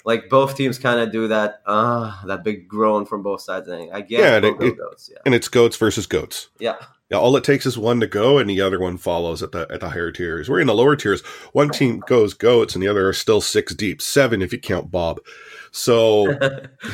like 0.03 0.29
both 0.29 0.55
teams 0.55 0.77
kind 0.77 0.99
of 0.99 1.11
do 1.11 1.27
that 1.29 1.61
uh 1.65 2.25
that 2.25 2.43
big 2.43 2.67
groan 2.67 3.05
from 3.05 3.23
both 3.23 3.41
sides. 3.41 3.67
And 3.67 3.91
I 3.93 4.01
get 4.01 4.19
yeah, 4.19 4.35
and, 4.35 4.45
it, 4.45 4.77
goats, 4.77 5.09
yeah. 5.11 5.19
and 5.25 5.33
it's 5.33 5.47
goats 5.47 5.77
versus 5.77 6.05
goats. 6.05 6.49
Yeah. 6.59 6.77
Yeah, 7.09 7.19
all 7.19 7.35
it 7.35 7.43
takes 7.43 7.67
is 7.67 7.77
one 7.77 7.99
to 7.99 8.07
go, 8.07 8.39
and 8.39 8.49
the 8.49 8.61
other 8.61 8.79
one 8.79 8.97
follows 8.97 9.43
at 9.43 9.51
the 9.51 9.67
at 9.69 9.81
the 9.81 9.89
higher 9.89 10.11
tiers. 10.11 10.49
We're 10.49 10.61
in 10.61 10.67
the 10.67 10.73
lower 10.73 10.95
tiers. 10.95 11.21
One 11.51 11.69
team 11.69 12.01
goes 12.07 12.33
goats, 12.33 12.73
and 12.73 12.81
the 12.81 12.87
other 12.87 13.07
are 13.07 13.13
still 13.13 13.39
six 13.39 13.75
deep, 13.75 14.01
seven 14.01 14.41
if 14.41 14.51
you 14.51 14.57
count 14.57 14.89
Bob. 14.89 15.19
So, 15.71 16.39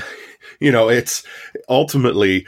you 0.59 0.73
know, 0.73 0.89
it's 0.89 1.23
ultimately 1.69 2.45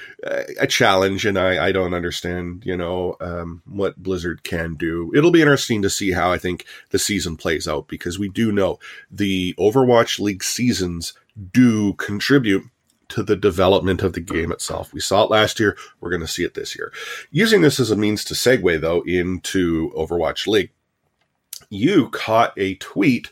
a 0.59 0.67
challenge, 0.67 1.25
and 1.25 1.37
I 1.37 1.67
I 1.67 1.71
don't 1.71 1.93
understand, 1.93 2.63
you 2.65 2.75
know, 2.75 3.15
um, 3.21 3.61
what 3.65 4.01
Blizzard 4.01 4.43
can 4.43 4.75
do. 4.75 5.11
It'll 5.15 5.31
be 5.31 5.41
interesting 5.41 5.81
to 5.83 5.89
see 5.89 6.11
how 6.11 6.31
I 6.31 6.37
think 6.37 6.65
the 6.89 6.99
season 6.99 7.37
plays 7.37 7.67
out 7.67 7.87
because 7.87 8.19
we 8.19 8.27
do 8.27 8.51
know 8.51 8.79
the 9.09 9.53
Overwatch 9.57 10.19
League 10.19 10.43
seasons 10.43 11.13
do 11.53 11.93
contribute 11.93 12.63
to 13.09 13.23
the 13.23 13.35
development 13.35 14.01
of 14.03 14.13
the 14.13 14.21
game 14.21 14.51
itself. 14.51 14.93
We 14.93 15.01
saw 15.01 15.23
it 15.23 15.29
last 15.29 15.59
year. 15.59 15.77
We're 15.99 16.09
going 16.09 16.21
to 16.21 16.27
see 16.27 16.43
it 16.43 16.53
this 16.53 16.77
year. 16.77 16.93
Using 17.29 17.61
this 17.61 17.79
as 17.79 17.91
a 17.91 17.95
means 17.95 18.23
to 18.25 18.33
segue, 18.33 18.79
though, 18.79 19.01
into 19.01 19.91
Overwatch 19.91 20.47
League, 20.47 20.71
you 21.69 22.09
caught 22.09 22.53
a 22.57 22.75
tweet 22.75 23.31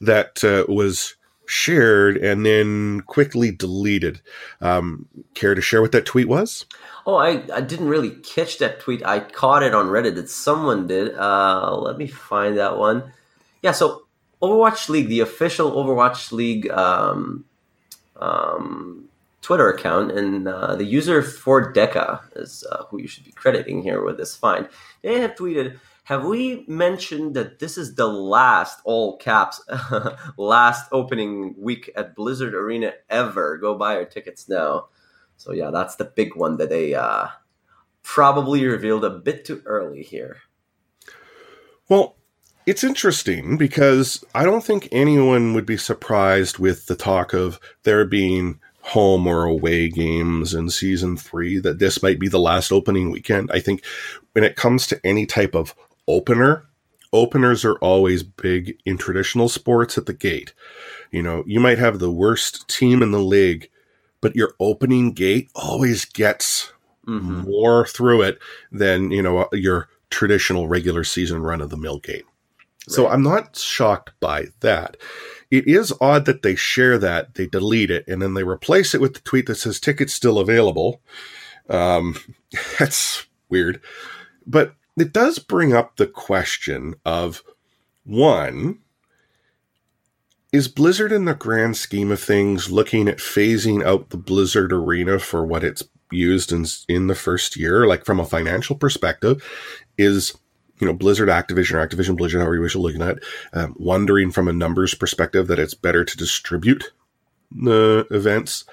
that 0.00 0.42
uh, 0.42 0.64
was 0.72 1.14
shared 1.48 2.18
and 2.18 2.44
then 2.44 3.00
quickly 3.02 3.50
deleted. 3.50 4.20
Um, 4.60 5.06
care 5.34 5.54
to 5.54 5.60
share 5.62 5.80
what 5.80 5.92
that 5.92 6.04
tweet 6.04 6.28
was? 6.28 6.66
Oh, 7.06 7.16
I, 7.16 7.42
I 7.52 7.62
didn't 7.62 7.88
really 7.88 8.10
catch 8.10 8.58
that 8.58 8.80
tweet. 8.80 9.04
I 9.04 9.20
caught 9.20 9.62
it 9.62 9.74
on 9.74 9.86
Reddit 9.86 10.14
that 10.16 10.28
someone 10.28 10.86
did. 10.86 11.14
Uh, 11.16 11.74
let 11.76 11.96
me 11.96 12.06
find 12.06 12.58
that 12.58 12.76
one. 12.76 13.12
Yeah, 13.62 13.72
so 13.72 14.02
Overwatch 14.42 14.88
League, 14.90 15.08
the 15.08 15.20
official 15.20 15.72
Overwatch 15.72 16.32
League 16.32 16.70
um, 16.70 17.46
um, 18.16 19.08
Twitter 19.40 19.70
account, 19.70 20.12
and 20.12 20.46
uh, 20.46 20.76
the 20.76 20.84
user 20.84 21.22
for 21.22 21.72
Deca 21.72 22.20
is 22.36 22.64
uh, 22.70 22.84
who 22.84 23.00
you 23.00 23.08
should 23.08 23.24
be 23.24 23.32
crediting 23.32 23.82
here 23.82 24.04
with 24.04 24.18
this 24.18 24.36
find. 24.36 24.68
They 25.00 25.20
have 25.20 25.34
tweeted, 25.34 25.78
"Have 26.08 26.24
we 26.24 26.64
mentioned 26.66 27.34
that 27.34 27.58
this 27.58 27.76
is 27.76 27.94
the 27.94 28.06
last 28.06 28.80
all 28.84 29.18
caps 29.18 29.60
last 30.38 30.88
opening 30.90 31.54
week 31.58 31.90
at 31.94 32.16
Blizzard 32.16 32.54
Arena 32.54 32.94
ever? 33.10 33.58
Go 33.58 33.74
buy 33.74 33.96
your 33.96 34.06
tickets 34.06 34.48
now." 34.48 34.88
So 35.36 35.52
yeah, 35.52 35.70
that's 35.70 35.96
the 35.96 36.06
big 36.06 36.34
one 36.34 36.56
that 36.56 36.70
they 36.70 36.94
uh, 36.94 37.26
probably 38.02 38.64
revealed 38.64 39.04
a 39.04 39.10
bit 39.10 39.44
too 39.44 39.60
early 39.66 40.02
here. 40.02 40.38
Well, 41.90 42.16
it's 42.64 42.82
interesting 42.82 43.58
because 43.58 44.24
I 44.34 44.44
don't 44.44 44.64
think 44.64 44.88
anyone 44.90 45.52
would 45.52 45.66
be 45.66 45.76
surprised 45.76 46.58
with 46.58 46.86
the 46.86 46.96
talk 46.96 47.34
of 47.34 47.60
there 47.82 48.06
being 48.06 48.60
home 48.80 49.26
or 49.26 49.44
away 49.44 49.90
games 49.90 50.54
in 50.54 50.70
season 50.70 51.18
three, 51.18 51.58
that 51.58 51.78
this 51.78 52.02
might 52.02 52.18
be 52.18 52.28
the 52.28 52.38
last 52.38 52.72
opening 52.72 53.10
weekend. 53.10 53.50
I 53.52 53.60
think 53.60 53.84
when 54.32 54.44
it 54.44 54.56
comes 54.56 54.86
to 54.86 55.00
any 55.04 55.26
type 55.26 55.54
of 55.54 55.74
opener, 56.08 56.66
openers 57.12 57.64
are 57.64 57.76
always 57.76 58.22
big 58.22 58.78
in 58.84 58.98
traditional 58.98 59.48
sports 59.48 59.96
at 59.96 60.06
the 60.06 60.14
gate. 60.14 60.52
You 61.10 61.22
know, 61.22 61.44
you 61.46 61.60
might 61.60 61.78
have 61.78 61.98
the 61.98 62.10
worst 62.10 62.68
team 62.68 63.02
in 63.02 63.12
the 63.12 63.20
league, 63.20 63.70
but 64.20 64.34
your 64.34 64.54
opening 64.58 65.12
gate 65.12 65.50
always 65.54 66.04
gets 66.04 66.72
mm-hmm. 67.06 67.42
more 67.42 67.86
through 67.86 68.22
it 68.22 68.38
than, 68.72 69.10
you 69.10 69.22
know, 69.22 69.48
your 69.52 69.88
traditional 70.10 70.68
regular 70.68 71.04
season 71.04 71.42
run 71.42 71.60
of 71.60 71.70
the 71.70 71.76
mill 71.76 71.98
gate. 71.98 72.24
Right. 72.24 72.94
So 72.94 73.08
I'm 73.08 73.22
not 73.22 73.56
shocked 73.56 74.12
by 74.20 74.46
that. 74.60 74.96
It 75.50 75.66
is 75.66 75.92
odd 76.00 76.26
that 76.26 76.42
they 76.42 76.54
share 76.54 76.98
that, 76.98 77.34
they 77.34 77.46
delete 77.46 77.90
it, 77.90 78.06
and 78.06 78.20
then 78.20 78.34
they 78.34 78.42
replace 78.42 78.94
it 78.94 79.00
with 79.00 79.14
the 79.14 79.20
tweet 79.20 79.46
that 79.46 79.54
says 79.54 79.80
tickets 79.80 80.12
still 80.12 80.38
available. 80.38 81.00
Um, 81.70 82.16
that's 82.78 83.26
weird. 83.48 83.80
But 84.46 84.74
it 85.00 85.12
does 85.12 85.38
bring 85.38 85.72
up 85.72 85.96
the 85.96 86.06
question 86.06 86.94
of 87.04 87.42
one, 88.04 88.78
is 90.52 90.68
Blizzard 90.68 91.12
in 91.12 91.26
the 91.26 91.34
grand 91.34 91.76
scheme 91.76 92.10
of 92.10 92.20
things 92.20 92.70
looking 92.70 93.08
at 93.08 93.18
phasing 93.18 93.84
out 93.84 94.10
the 94.10 94.16
Blizzard 94.16 94.72
arena 94.72 95.18
for 95.18 95.44
what 95.44 95.62
it's 95.62 95.82
used 96.10 96.52
in 96.52 96.64
in 96.88 97.06
the 97.06 97.14
first 97.14 97.54
year 97.54 97.86
like 97.86 98.06
from 98.06 98.18
a 98.18 98.24
financial 98.24 98.74
perspective 98.74 99.44
is 99.98 100.34
you 100.80 100.86
know, 100.86 100.92
Blizzard, 100.92 101.28
Activision, 101.28 101.74
or 101.74 101.86
Activision 101.86 102.16
Blizzard, 102.16 102.40
however 102.40 102.54
you 102.54 102.60
wish 102.60 102.72
to 102.72 102.78
look 102.78 102.94
at 102.94 103.16
it, 103.16 103.24
um, 103.52 103.74
wondering 103.78 104.30
from 104.30 104.48
a 104.48 104.52
numbers 104.52 104.94
perspective 104.94 105.48
that 105.48 105.58
it's 105.58 105.74
better 105.74 106.04
to 106.04 106.16
distribute 106.16 106.92
the 107.50 108.06
events. 108.10 108.64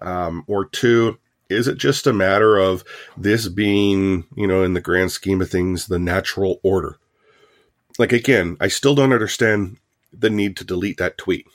Um, 0.00 0.42
or 0.48 0.64
two, 0.64 1.18
is 1.52 1.68
it 1.68 1.78
just 1.78 2.06
a 2.06 2.12
matter 2.12 2.58
of 2.58 2.84
this 3.16 3.48
being, 3.48 4.24
you 4.34 4.46
know, 4.46 4.62
in 4.62 4.74
the 4.74 4.80
grand 4.80 5.12
scheme 5.12 5.40
of 5.40 5.50
things, 5.50 5.86
the 5.86 5.98
natural 5.98 6.60
order? 6.62 6.98
Like, 7.98 8.12
again, 8.12 8.56
I 8.60 8.68
still 8.68 8.94
don't 8.94 9.12
understand 9.12 9.78
the 10.12 10.30
need 10.30 10.56
to 10.58 10.64
delete 10.64 10.98
that 10.98 11.18
tweet. 11.18 11.46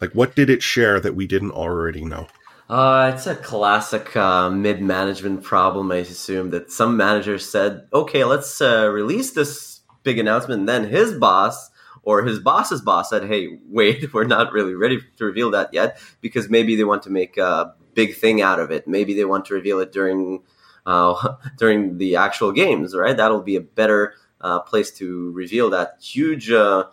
Like, 0.00 0.12
what 0.12 0.34
did 0.34 0.50
it 0.50 0.62
share 0.62 1.00
that 1.00 1.14
we 1.14 1.26
didn't 1.26 1.52
already 1.52 2.04
know? 2.04 2.26
Uh, 2.68 3.12
it's 3.14 3.26
a 3.26 3.36
classic 3.36 4.16
uh, 4.16 4.48
mid-management 4.48 5.42
problem. 5.42 5.92
I 5.92 5.96
assume 5.96 6.50
that 6.50 6.72
some 6.72 6.96
manager 6.96 7.38
said, 7.38 7.86
"Okay, 7.92 8.24
let's 8.24 8.60
uh, 8.60 8.88
release 8.88 9.32
this 9.32 9.80
big 10.02 10.18
announcement," 10.18 10.60
and 10.60 10.68
then 10.68 10.88
his 10.88 11.12
boss 11.12 11.70
or 12.02 12.22
his 12.22 12.38
boss's 12.38 12.80
boss 12.80 13.10
said, 13.10 13.24
"Hey, 13.24 13.58
wait, 13.68 14.12
we're 14.14 14.24
not 14.24 14.52
really 14.52 14.74
ready 14.74 15.00
to 15.16 15.24
reveal 15.24 15.50
that 15.50 15.74
yet 15.74 15.98
because 16.20 16.48
maybe 16.48 16.74
they 16.74 16.84
want 16.84 17.02
to 17.02 17.10
make 17.10 17.36
a 17.36 17.74
big 17.94 18.16
thing 18.16 18.42
out 18.42 18.60
of 18.60 18.70
it. 18.70 18.86
Maybe 18.86 19.14
they 19.14 19.24
want 19.24 19.44
to 19.46 19.54
reveal 19.54 19.80
it 19.80 19.92
during 19.92 20.42
uh, 20.86 21.34
during 21.58 21.98
the 21.98 22.16
actual 22.16 22.52
games, 22.52 22.94
right? 22.94 23.16
That'll 23.16 23.42
be 23.42 23.56
a 23.56 23.60
better 23.60 24.14
uh, 24.40 24.60
place 24.60 24.90
to 24.92 25.30
reveal 25.32 25.70
that 25.70 25.98
huge 26.00 26.50
uh, 26.50 26.84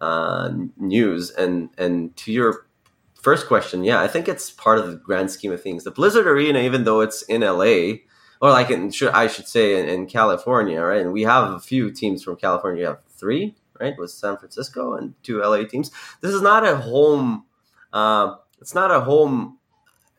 uh 0.00 0.52
news." 0.76 1.30
And 1.30 1.70
and 1.78 2.16
to 2.18 2.32
your 2.32 2.66
first 3.14 3.46
question, 3.46 3.84
yeah, 3.84 4.00
I 4.00 4.08
think 4.08 4.28
it's 4.28 4.50
part 4.50 4.78
of 4.78 4.86
the 4.88 4.96
grand 4.96 5.30
scheme 5.30 5.52
of 5.52 5.62
things. 5.62 5.84
The 5.84 5.90
Blizzard 5.90 6.26
Arena, 6.26 6.60
even 6.60 6.84
though 6.84 7.00
it's 7.00 7.22
in 7.22 7.42
LA, 7.42 7.98
or 8.40 8.50
like 8.50 8.70
in, 8.70 8.92
I 9.12 9.26
should 9.26 9.48
say 9.48 9.80
in, 9.80 9.88
in 9.88 10.06
California, 10.06 10.80
right? 10.80 11.00
And 11.00 11.12
we 11.12 11.22
have 11.22 11.50
a 11.50 11.60
few 11.60 11.90
teams 11.90 12.22
from 12.22 12.36
California. 12.36 12.80
We 12.80 12.86
have 12.86 13.00
three, 13.10 13.56
right? 13.80 13.94
With 13.98 14.10
San 14.10 14.36
Francisco 14.36 14.94
and 14.94 15.14
two 15.22 15.40
LA 15.40 15.64
teams. 15.64 15.90
This 16.20 16.32
is 16.32 16.42
not 16.42 16.66
a 16.66 16.76
home. 16.76 17.44
Uh, 17.92 18.36
it's 18.60 18.74
not 18.74 18.90
a 18.90 19.00
home 19.00 19.57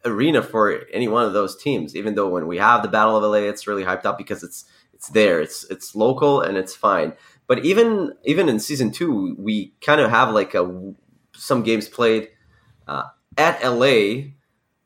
arena 0.05 0.41
for 0.41 0.81
any 0.91 1.07
one 1.07 1.25
of 1.25 1.33
those 1.33 1.61
teams. 1.61 1.95
Even 1.95 2.15
though 2.15 2.29
when 2.29 2.47
we 2.47 2.57
have 2.57 2.81
the 2.81 2.87
Battle 2.87 3.17
of 3.17 3.23
LA, 3.23 3.49
it's 3.49 3.67
really 3.67 3.83
hyped 3.83 4.05
up 4.05 4.17
because 4.17 4.43
it's 4.43 4.65
it's 4.93 5.09
there. 5.09 5.39
It's 5.39 5.63
it's 5.69 5.95
local 5.95 6.41
and 6.41 6.57
it's 6.57 6.75
fine. 6.75 7.13
But 7.47 7.65
even 7.65 8.13
even 8.25 8.49
in 8.49 8.59
season 8.59 8.91
two, 8.91 9.35
we 9.39 9.73
kind 9.81 10.01
of 10.01 10.09
have 10.09 10.33
like 10.33 10.53
a 10.53 10.93
some 11.33 11.63
games 11.63 11.87
played 11.87 12.29
uh, 12.87 13.03
at 13.37 13.63
LA, 13.63 14.33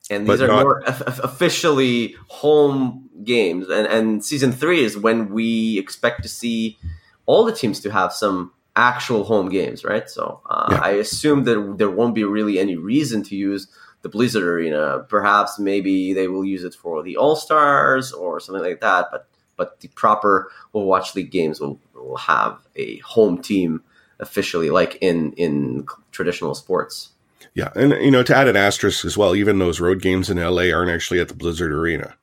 and 0.09 0.27
these 0.27 0.39
but 0.39 0.41
are 0.41 0.47
not- 0.47 0.63
more 0.63 0.83
officially 0.85 2.15
home 2.27 3.09
games. 3.23 3.69
And 3.69 3.87
and 3.87 4.23
season 4.23 4.51
three 4.51 4.83
is 4.83 4.97
when 4.97 5.29
we 5.29 5.77
expect 5.79 6.23
to 6.23 6.29
see 6.29 6.77
all 7.25 7.43
the 7.45 7.53
teams 7.53 7.79
to 7.81 7.91
have 7.91 8.13
some 8.13 8.51
actual 8.75 9.23
home 9.23 9.49
games, 9.49 9.83
right? 9.83 10.09
So 10.09 10.41
uh, 10.49 10.67
yeah. 10.71 10.79
I 10.81 10.89
assume 10.91 11.43
that 11.45 11.75
there 11.77 11.89
won't 11.89 12.15
be 12.15 12.23
really 12.23 12.59
any 12.59 12.75
reason 12.75 13.23
to 13.23 13.35
use 13.35 13.67
the 14.03 14.09
Blizzard 14.09 14.43
Arena. 14.43 15.05
Perhaps 15.09 15.57
maybe 15.57 16.13
they 16.13 16.27
will 16.27 16.45
use 16.45 16.63
it 16.63 16.75
for 16.75 17.01
the 17.01 17.17
All 17.17 17.35
Stars 17.35 18.11
or 18.13 18.39
something 18.39 18.63
like 18.63 18.81
that. 18.81 19.07
But 19.11 19.27
but 19.57 19.79
the 19.79 19.87
proper 19.89 20.51
Overwatch 20.73 21.15
League 21.15 21.31
games 21.31 21.59
will, 21.59 21.79
will 21.93 22.17
have 22.17 22.59
a 22.75 22.97
home 22.99 23.41
team 23.41 23.81
officially, 24.19 24.69
like 24.69 24.97
in 25.01 25.33
in 25.33 25.87
traditional 26.11 26.53
sports. 26.53 27.09
Yeah, 27.55 27.69
and 27.75 27.91
you 27.93 28.11
know 28.11 28.23
to 28.23 28.35
add 28.35 28.47
an 28.47 28.55
asterisk 28.55 29.05
as 29.05 29.17
well, 29.17 29.35
even 29.35 29.59
those 29.59 29.79
road 29.79 30.01
games 30.01 30.29
in 30.29 30.37
LA 30.37 30.73
aren't 30.73 30.91
actually 30.91 31.19
at 31.19 31.27
the 31.27 31.35
Blizzard 31.35 31.71
Arena. 31.71 32.15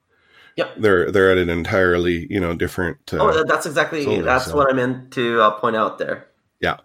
Yep. 0.56 0.74
They're 0.78 1.10
they're 1.10 1.32
at 1.32 1.38
an 1.38 1.48
entirely 1.48 2.26
you 2.28 2.40
know 2.40 2.54
different. 2.54 2.98
Uh, 3.12 3.18
oh, 3.20 3.44
that's 3.44 3.66
exactly 3.66 4.20
that's 4.20 4.46
so. 4.46 4.56
what 4.56 4.70
I 4.70 4.74
meant 4.74 5.12
to 5.12 5.40
uh, 5.40 5.50
point 5.52 5.76
out 5.76 5.98
there. 5.98 6.26
Yeah. 6.60 6.76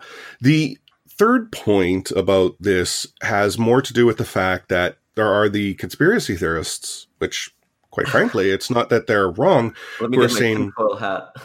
The 0.41 0.77
third 1.17 1.51
point 1.51 2.11
about 2.11 2.55
this 2.59 3.07
has 3.21 3.57
more 3.57 3.81
to 3.81 3.93
do 3.93 4.05
with 4.05 4.17
the 4.17 4.25
fact 4.25 4.69
that 4.69 4.97
there 5.15 5.31
are 5.31 5.49
the 5.49 5.75
conspiracy 5.75 6.35
theorists, 6.35 7.07
which, 7.19 7.53
quite 7.91 8.07
frankly, 8.07 8.49
it's 8.51 8.69
not 8.69 8.89
that 8.89 9.07
they're 9.07 9.29
wrong. 9.29 9.75
Let 9.99 10.09
me 10.09 10.17
who 10.17 10.23
get 10.23 10.31
are 10.31 10.37
saying, 10.37 10.71
hat. 10.99 11.35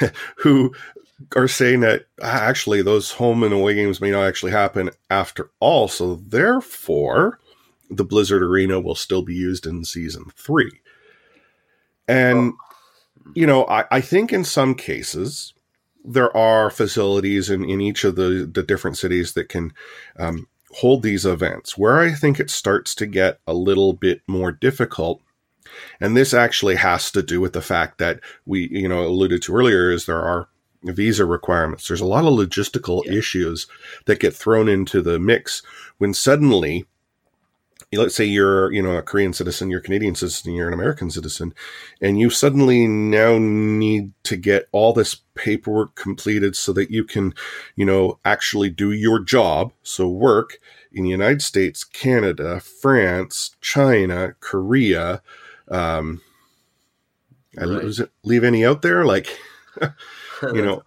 who 0.36 0.74
are 1.36 1.48
saying 1.48 1.80
that 1.80 2.06
ah, 2.22 2.40
actually 2.42 2.82
those 2.82 3.12
home 3.12 3.42
and 3.42 3.52
away 3.54 3.74
games 3.74 4.00
may 4.00 4.10
not 4.10 4.24
actually 4.24 4.52
happen 4.52 4.90
after 5.10 5.50
all. 5.60 5.88
So 5.88 6.16
therefore, 6.16 7.38
the 7.90 8.04
Blizzard 8.04 8.42
Arena 8.42 8.80
will 8.80 8.94
still 8.94 9.22
be 9.22 9.34
used 9.34 9.66
in 9.66 9.84
season 9.84 10.26
three. 10.34 10.80
And, 12.08 12.52
oh. 12.52 13.30
you 13.34 13.46
know, 13.46 13.64
I, 13.66 13.84
I 13.90 14.00
think 14.00 14.32
in 14.32 14.44
some 14.44 14.74
cases, 14.74 15.53
there 16.04 16.34
are 16.36 16.70
facilities 16.70 17.48
in, 17.50 17.64
in 17.64 17.80
each 17.80 18.04
of 18.04 18.16
the, 18.16 18.48
the 18.52 18.62
different 18.62 18.98
cities 18.98 19.32
that 19.32 19.48
can 19.48 19.72
um, 20.18 20.46
hold 20.76 21.02
these 21.02 21.24
events. 21.24 21.78
Where 21.78 21.98
I 21.98 22.12
think 22.12 22.38
it 22.38 22.50
starts 22.50 22.94
to 22.96 23.06
get 23.06 23.40
a 23.46 23.54
little 23.54 23.92
bit 23.92 24.20
more 24.26 24.52
difficult, 24.52 25.22
and 26.00 26.16
this 26.16 26.34
actually 26.34 26.76
has 26.76 27.10
to 27.12 27.22
do 27.22 27.40
with 27.40 27.54
the 27.54 27.62
fact 27.62 27.98
that 27.98 28.20
we, 28.44 28.68
you 28.70 28.88
know, 28.88 29.04
alluded 29.06 29.42
to 29.42 29.54
earlier, 29.54 29.90
is 29.90 30.06
there 30.06 30.22
are 30.22 30.48
visa 30.82 31.24
requirements. 31.24 31.88
There's 31.88 32.00
a 32.00 32.06
lot 32.06 32.24
of 32.24 32.34
logistical 32.34 33.02
yeah. 33.04 33.12
issues 33.12 33.66
that 34.04 34.20
get 34.20 34.34
thrown 34.34 34.68
into 34.68 35.00
the 35.00 35.18
mix 35.18 35.62
when 35.98 36.12
suddenly 36.12 36.86
let's 37.96 38.14
say 38.14 38.24
you're 38.24 38.72
you 38.72 38.82
know 38.82 38.96
a 38.96 39.02
korean 39.02 39.32
citizen 39.32 39.70
you're 39.70 39.80
a 39.80 39.82
canadian 39.82 40.14
citizen 40.14 40.52
you're 40.54 40.68
an 40.68 40.74
american 40.74 41.10
citizen 41.10 41.54
and 42.00 42.18
you 42.18 42.30
suddenly 42.30 42.86
now 42.86 43.38
need 43.38 44.12
to 44.22 44.36
get 44.36 44.68
all 44.72 44.92
this 44.92 45.16
paperwork 45.34 45.94
completed 45.94 46.56
so 46.56 46.72
that 46.72 46.90
you 46.90 47.04
can 47.04 47.34
you 47.76 47.84
know 47.84 48.18
actually 48.24 48.70
do 48.70 48.92
your 48.92 49.18
job. 49.18 49.72
So 49.82 50.08
work 50.08 50.58
in 50.92 51.02
the 51.02 51.10
united 51.10 51.42
states 51.42 51.82
canada 51.82 52.60
france 52.60 53.56
china 53.60 54.34
korea 54.38 55.20
um 55.68 56.20
right. 57.56 58.00
i 58.00 58.04
leave 58.22 58.44
any 58.44 58.64
out 58.64 58.82
there? 58.82 59.04
Like 59.04 59.28
you 60.42 60.62
know 60.62 60.82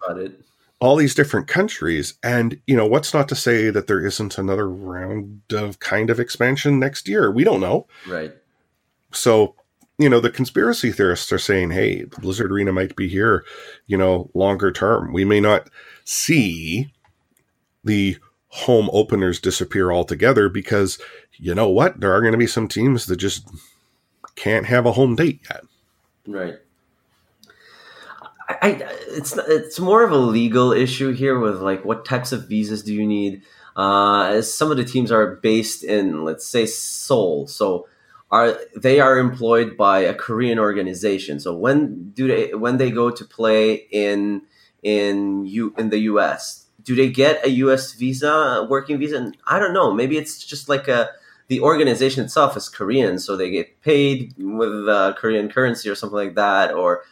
all 0.80 0.96
these 0.96 1.14
different 1.14 1.48
countries. 1.48 2.14
And, 2.22 2.60
you 2.66 2.76
know, 2.76 2.86
what's 2.86 3.12
not 3.12 3.28
to 3.30 3.34
say 3.34 3.70
that 3.70 3.86
there 3.86 4.04
isn't 4.04 4.38
another 4.38 4.68
round 4.68 5.42
of 5.52 5.80
kind 5.80 6.10
of 6.10 6.20
expansion 6.20 6.78
next 6.78 7.08
year? 7.08 7.30
We 7.30 7.44
don't 7.44 7.60
know. 7.60 7.86
Right. 8.06 8.32
So, 9.12 9.54
you 9.98 10.08
know, 10.08 10.20
the 10.20 10.30
conspiracy 10.30 10.92
theorists 10.92 11.32
are 11.32 11.38
saying, 11.38 11.72
hey, 11.72 12.04
the 12.04 12.20
Blizzard 12.20 12.52
Arena 12.52 12.72
might 12.72 12.94
be 12.94 13.08
here, 13.08 13.44
you 13.86 13.96
know, 13.96 14.30
longer 14.34 14.70
term. 14.70 15.12
We 15.12 15.24
may 15.24 15.40
not 15.40 15.68
see 16.04 16.92
the 17.82 18.16
home 18.48 18.88
openers 18.92 19.40
disappear 19.40 19.90
altogether 19.90 20.48
because, 20.48 21.00
you 21.36 21.54
know 21.54 21.68
what? 21.68 22.00
There 22.00 22.12
are 22.12 22.20
going 22.20 22.32
to 22.32 22.38
be 22.38 22.46
some 22.46 22.68
teams 22.68 23.06
that 23.06 23.16
just 23.16 23.48
can't 24.36 24.66
have 24.66 24.86
a 24.86 24.92
home 24.92 25.16
date 25.16 25.40
yet. 25.50 25.64
Right. 26.26 26.54
I, 28.60 28.70
it's 29.08 29.36
it's 29.36 29.78
more 29.78 30.04
of 30.04 30.12
a 30.12 30.16
legal 30.16 30.72
issue 30.72 31.12
here 31.12 31.38
with 31.38 31.60
like 31.60 31.84
what 31.84 32.04
types 32.04 32.32
of 32.32 32.48
visas 32.48 32.82
do 32.82 32.94
you 32.94 33.06
need? 33.06 33.42
Uh, 33.76 34.42
some 34.42 34.70
of 34.70 34.76
the 34.76 34.84
teams 34.84 35.12
are 35.12 35.36
based 35.36 35.84
in, 35.84 36.24
let's 36.24 36.44
say, 36.44 36.66
Seoul, 36.66 37.46
so 37.46 37.86
are 38.30 38.58
they 38.76 39.00
are 39.00 39.18
employed 39.18 39.76
by 39.76 40.00
a 40.00 40.14
Korean 40.14 40.58
organization. 40.58 41.40
So 41.40 41.54
when 41.54 42.10
do 42.10 42.26
they 42.28 42.54
when 42.54 42.76
they 42.76 42.90
go 42.90 43.10
to 43.10 43.24
play 43.24 43.86
in 43.90 44.42
in 44.82 45.46
you 45.46 45.74
in 45.78 45.90
the 45.90 45.98
U.S. 46.10 46.66
Do 46.82 46.94
they 46.94 47.10
get 47.10 47.44
a 47.44 47.50
U.S. 47.50 47.92
visa, 47.92 48.66
working 48.68 48.98
visa? 48.98 49.16
And 49.16 49.36
I 49.46 49.58
don't 49.58 49.72
know. 49.72 49.92
Maybe 49.92 50.16
it's 50.16 50.44
just 50.44 50.68
like 50.68 50.88
a 50.88 51.10
the 51.48 51.60
organization 51.60 52.24
itself 52.24 52.56
is 52.56 52.68
Korean, 52.68 53.18
so 53.18 53.36
they 53.36 53.50
get 53.50 53.80
paid 53.82 54.34
with 54.36 54.88
uh, 54.88 55.14
Korean 55.16 55.48
currency 55.48 55.88
or 55.88 55.94
something 55.94 56.16
like 56.16 56.34
that, 56.34 56.72
or 56.72 57.02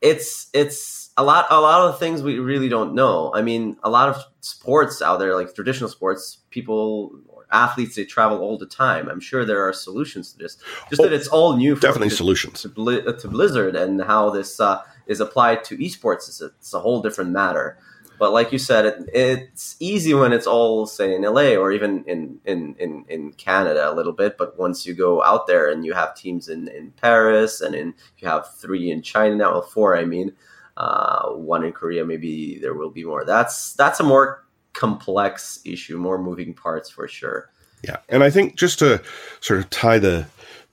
it's 0.00 0.48
it's 0.52 1.10
a 1.16 1.22
lot 1.22 1.46
a 1.50 1.60
lot 1.60 1.88
of 1.88 1.98
things 1.98 2.22
we 2.22 2.38
really 2.38 2.68
don't 2.68 2.94
know. 2.94 3.32
I 3.34 3.42
mean, 3.42 3.76
a 3.82 3.90
lot 3.90 4.08
of 4.08 4.22
sports 4.40 5.02
out 5.02 5.18
there, 5.18 5.34
like 5.34 5.54
traditional 5.54 5.90
sports, 5.90 6.38
people 6.50 7.20
athletes 7.50 7.96
they 7.96 8.04
travel 8.04 8.38
all 8.38 8.58
the 8.58 8.66
time. 8.66 9.08
I'm 9.08 9.20
sure 9.20 9.44
there 9.44 9.66
are 9.66 9.72
solutions 9.72 10.32
to 10.32 10.38
this. 10.38 10.56
Just 10.90 11.00
oh, 11.00 11.04
that 11.04 11.12
it's 11.12 11.28
all 11.28 11.56
new. 11.56 11.74
definitely 11.74 12.10
solutions 12.10 12.62
to, 12.62 12.68
to, 12.68 13.28
Blizzard 13.28 13.74
and 13.74 14.02
how 14.02 14.30
this 14.30 14.60
uh, 14.60 14.82
is 15.06 15.20
applied 15.20 15.64
to 15.64 15.76
esports 15.78 16.28
is 16.28 16.40
a, 16.40 16.46
it's 16.46 16.74
a 16.74 16.80
whole 16.80 17.00
different 17.00 17.30
matter. 17.30 17.78
But 18.18 18.32
like 18.32 18.52
you 18.52 18.58
said, 18.58 18.84
it, 18.86 19.08
it's 19.12 19.76
easy 19.80 20.14
when 20.14 20.32
it's 20.32 20.46
all 20.46 20.86
say 20.86 21.14
in 21.14 21.22
LA 21.22 21.54
or 21.54 21.72
even 21.72 22.04
in, 22.04 22.40
in, 22.44 22.74
in, 22.78 23.04
in, 23.08 23.32
Canada 23.32 23.90
a 23.90 23.94
little 23.94 24.12
bit. 24.12 24.36
But 24.36 24.58
once 24.58 24.86
you 24.86 24.94
go 24.94 25.22
out 25.22 25.46
there 25.46 25.70
and 25.70 25.84
you 25.84 25.92
have 25.92 26.14
teams 26.14 26.48
in, 26.48 26.68
in 26.68 26.90
Paris 26.92 27.60
and 27.60 27.74
in 27.74 27.94
you 28.18 28.28
have 28.28 28.52
three 28.54 28.90
in 28.90 29.02
China 29.02 29.36
now, 29.36 29.52
well, 29.52 29.62
four, 29.62 29.96
I 29.96 30.04
mean, 30.04 30.32
uh, 30.76 31.30
one 31.30 31.64
in 31.64 31.72
Korea, 31.72 32.04
maybe 32.04 32.58
there 32.58 32.74
will 32.74 32.90
be 32.90 33.04
more. 33.04 33.24
That's 33.24 33.74
that's 33.74 34.00
a 34.00 34.04
more 34.04 34.44
complex 34.72 35.60
issue, 35.64 35.98
more 35.98 36.18
moving 36.18 36.54
parts 36.54 36.88
for 36.88 37.08
sure. 37.08 37.50
Yeah, 37.82 37.98
and 38.08 38.24
I 38.24 38.30
think 38.30 38.56
just 38.56 38.78
to 38.80 39.02
sort 39.40 39.60
of 39.60 39.70
tie 39.70 39.98
the 39.98 40.26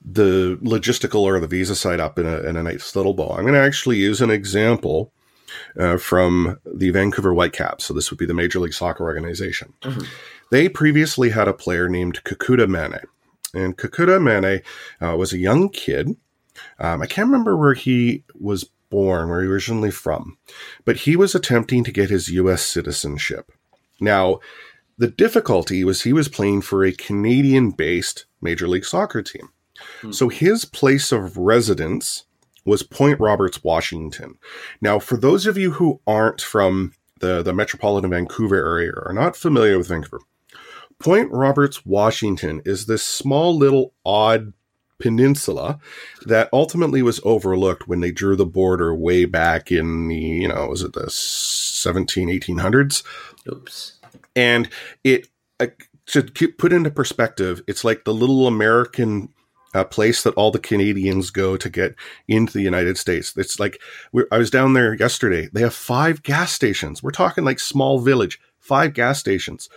the 0.04 0.58
logistical 0.62 1.20
or 1.20 1.40
the 1.40 1.48
visa 1.48 1.74
side 1.74 1.98
up 1.98 2.18
in 2.18 2.26
a, 2.26 2.38
in 2.42 2.56
a 2.56 2.62
nice 2.62 2.94
little 2.94 3.14
bow, 3.14 3.30
I'm 3.30 3.42
going 3.42 3.54
to 3.54 3.60
actually 3.60 3.96
use 3.96 4.20
an 4.20 4.30
example 4.30 5.12
uh, 5.78 5.96
from 5.96 6.58
the 6.64 6.90
Vancouver 6.90 7.32
Whitecaps. 7.32 7.84
So 7.84 7.94
this 7.94 8.10
would 8.10 8.18
be 8.18 8.26
the 8.26 8.34
Major 8.34 8.60
League 8.60 8.74
Soccer 8.74 9.04
organization. 9.04 9.72
Mm-hmm. 9.82 10.04
They 10.50 10.68
previously 10.68 11.30
had 11.30 11.48
a 11.48 11.52
player 11.52 11.88
named 11.88 12.22
Kekuta 12.24 12.66
Manneh. 12.66 13.04
And 13.54 13.76
Kekuta 13.76 14.20
Manneh 14.20 14.62
uh, 15.00 15.16
was 15.16 15.32
a 15.32 15.38
young 15.38 15.68
kid 15.68 16.16
Um, 16.78 17.02
I 17.02 17.06
can't 17.06 17.28
remember 17.28 17.56
where 17.56 17.74
he 17.74 18.24
was 18.38 18.70
born, 18.90 19.28
where 19.28 19.42
he 19.42 19.48
originally 19.48 19.90
from, 19.90 20.38
but 20.84 20.96
he 20.98 21.16
was 21.16 21.34
attempting 21.34 21.84
to 21.84 21.92
get 21.92 22.10
his 22.10 22.28
U.S. 22.30 22.62
citizenship. 22.62 23.52
Now, 24.00 24.40
the 24.98 25.08
difficulty 25.08 25.84
was 25.84 26.02
he 26.02 26.12
was 26.12 26.28
playing 26.28 26.62
for 26.62 26.84
a 26.84 26.92
Canadian 26.92 27.70
based 27.70 28.26
Major 28.40 28.68
League 28.68 28.84
Soccer 28.84 29.22
team. 29.22 29.50
Hmm. 30.00 30.12
So 30.12 30.28
his 30.28 30.64
place 30.64 31.12
of 31.12 31.36
residence 31.36 32.24
was 32.66 32.82
Point 32.82 33.20
Roberts, 33.20 33.64
Washington. 33.64 34.38
Now, 34.80 34.98
for 34.98 35.16
those 35.16 35.46
of 35.46 35.56
you 35.56 35.72
who 35.72 36.00
aren't 36.06 36.40
from 36.40 36.92
the, 37.20 37.42
the 37.42 37.54
metropolitan 37.54 38.10
Vancouver 38.10 38.56
area 38.56 38.90
or 38.90 39.08
are 39.08 39.14
not 39.14 39.36
familiar 39.36 39.78
with 39.78 39.88
Vancouver, 39.88 40.20
Point 40.98 41.30
Roberts, 41.30 41.86
Washington 41.86 42.62
is 42.64 42.86
this 42.86 43.02
small 43.02 43.56
little 43.56 43.94
odd 44.04 44.52
peninsula 44.98 45.78
that 46.24 46.48
ultimately 46.52 47.02
was 47.02 47.20
overlooked 47.22 47.86
when 47.86 48.00
they 48.00 48.10
drew 48.10 48.34
the 48.34 48.46
border 48.46 48.94
way 48.94 49.24
back 49.24 49.70
in 49.70 50.08
the, 50.08 50.16
you 50.16 50.48
know, 50.48 50.66
was 50.68 50.82
it 50.82 50.94
the 50.94 51.10
17, 51.10 52.28
1800s? 52.28 53.02
Oops. 53.50 53.98
And 54.34 54.68
it, 55.04 55.28
uh, 55.60 55.66
to 56.06 56.22
keep, 56.22 56.58
put 56.58 56.72
into 56.72 56.90
perspective, 56.90 57.62
it's 57.66 57.84
like 57.84 58.04
the 58.04 58.14
little 58.14 58.46
American 58.46 59.28
uh, 59.74 59.84
place 59.84 60.22
that 60.22 60.34
all 60.34 60.50
the 60.50 60.58
Canadians 60.58 61.30
go 61.30 61.56
to 61.56 61.68
get 61.68 61.94
into 62.28 62.52
the 62.52 62.62
United 62.62 62.96
States. 62.98 63.36
It's 63.36 63.60
like 63.60 63.80
I 64.30 64.38
was 64.38 64.50
down 64.50 64.72
there 64.72 64.94
yesterday. 64.94 65.48
They 65.52 65.60
have 65.60 65.74
five 65.74 66.22
gas 66.22 66.52
stations. 66.52 67.02
We're 67.02 67.10
talking 67.10 67.44
like 67.44 67.60
small 67.60 68.00
village, 68.00 68.40
five 68.58 68.94
gas 68.94 69.18
stations. 69.18 69.68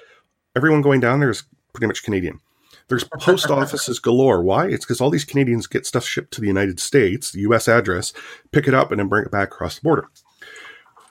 Everyone 0.56 0.82
going 0.82 1.00
down 1.00 1.20
there 1.20 1.30
is 1.30 1.44
pretty 1.74 1.88
much 1.88 2.04
Canadian. 2.04 2.40
There's 2.88 3.04
post 3.04 3.50
offices 3.52 4.00
galore. 4.00 4.42
Why? 4.42 4.68
It's 4.68 4.86
because 4.86 5.02
all 5.02 5.10
these 5.10 5.26
Canadians 5.26 5.68
get 5.68 5.86
stuff 5.86 6.06
shipped 6.06 6.34
to 6.34 6.42
the 6.42 6.48
United 6.48 6.80
States, 6.80 7.32
the 7.32 7.42
U.S. 7.42 7.68
address, 7.68 8.14
pick 8.52 8.68
it 8.68 8.74
up, 8.74 8.92
and 8.92 9.00
then 9.00 9.08
bring 9.08 9.26
it 9.26 9.32
back 9.32 9.50
across 9.50 9.76
the 9.76 9.84
border. 9.84 10.10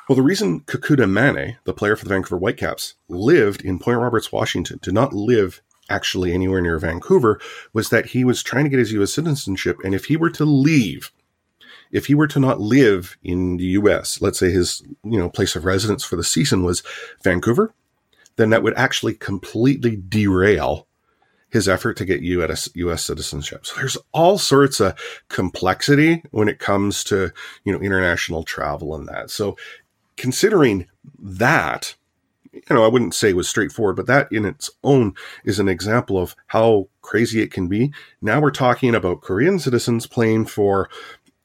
Well, 0.08 0.16
the 0.16 0.22
reason 0.22 0.60
Kekuta 0.60 1.04
Manneh, 1.04 1.58
the 1.64 1.74
player 1.74 1.94
for 1.94 2.04
the 2.04 2.14
Vancouver 2.14 2.38
Whitecaps, 2.38 2.94
lived 3.08 3.60
in 3.62 3.78
Point 3.78 3.98
Roberts, 3.98 4.32
Washington, 4.32 4.78
did 4.80 4.94
not 4.94 5.12
live 5.12 5.60
actually 5.88 6.32
anywhere 6.32 6.60
near 6.60 6.78
Vancouver, 6.78 7.40
was 7.72 7.90
that 7.90 8.06
he 8.06 8.24
was 8.24 8.42
trying 8.42 8.64
to 8.64 8.70
get 8.70 8.78
his 8.78 8.92
U.S. 8.92 9.12
citizenship. 9.12 9.78
And 9.84 9.94
if 9.94 10.06
he 10.06 10.16
were 10.16 10.30
to 10.30 10.44
leave, 10.44 11.12
if 11.90 12.06
he 12.06 12.14
were 12.14 12.28
to 12.28 12.40
not 12.40 12.60
live 12.60 13.16
in 13.22 13.56
the 13.56 13.64
U.S., 13.64 14.20
let's 14.20 14.38
say 14.38 14.50
his 14.50 14.82
you 15.04 15.18
know 15.18 15.28
place 15.28 15.56
of 15.56 15.64
residence 15.64 16.04
for 16.04 16.16
the 16.16 16.24
season 16.24 16.64
was 16.64 16.82
Vancouver, 17.22 17.72
then 18.36 18.50
that 18.50 18.62
would 18.62 18.76
actually 18.76 19.14
completely 19.14 19.96
derail 19.96 20.86
his 21.50 21.68
effort 21.68 21.96
to 21.96 22.04
get 22.04 22.20
U.S. 22.20 22.68
U.S. 22.74 23.04
citizenship. 23.04 23.66
So 23.66 23.76
there's 23.76 23.96
all 24.12 24.38
sorts 24.38 24.80
of 24.80 24.98
complexity 25.28 26.22
when 26.30 26.48
it 26.48 26.58
comes 26.58 27.02
to 27.04 27.32
you 27.64 27.72
know 27.72 27.80
international 27.80 28.42
travel 28.42 28.94
and 28.94 29.08
that. 29.08 29.30
So 29.30 29.56
considering 30.16 30.86
that, 31.18 31.94
you 32.52 32.62
know, 32.70 32.84
I 32.84 32.88
wouldn't 32.88 33.14
say 33.14 33.32
was 33.32 33.48
straightforward, 33.48 33.96
but 33.96 34.06
that 34.06 34.30
in 34.32 34.44
its 34.44 34.70
own 34.82 35.14
is 35.44 35.58
an 35.58 35.68
example 35.68 36.18
of 36.18 36.34
how 36.48 36.88
crazy 37.02 37.40
it 37.40 37.52
can 37.52 37.68
be. 37.68 37.92
Now 38.20 38.40
we're 38.40 38.50
talking 38.50 38.94
about 38.94 39.20
Korean 39.20 39.58
citizens 39.58 40.06
playing 40.06 40.46
for 40.46 40.88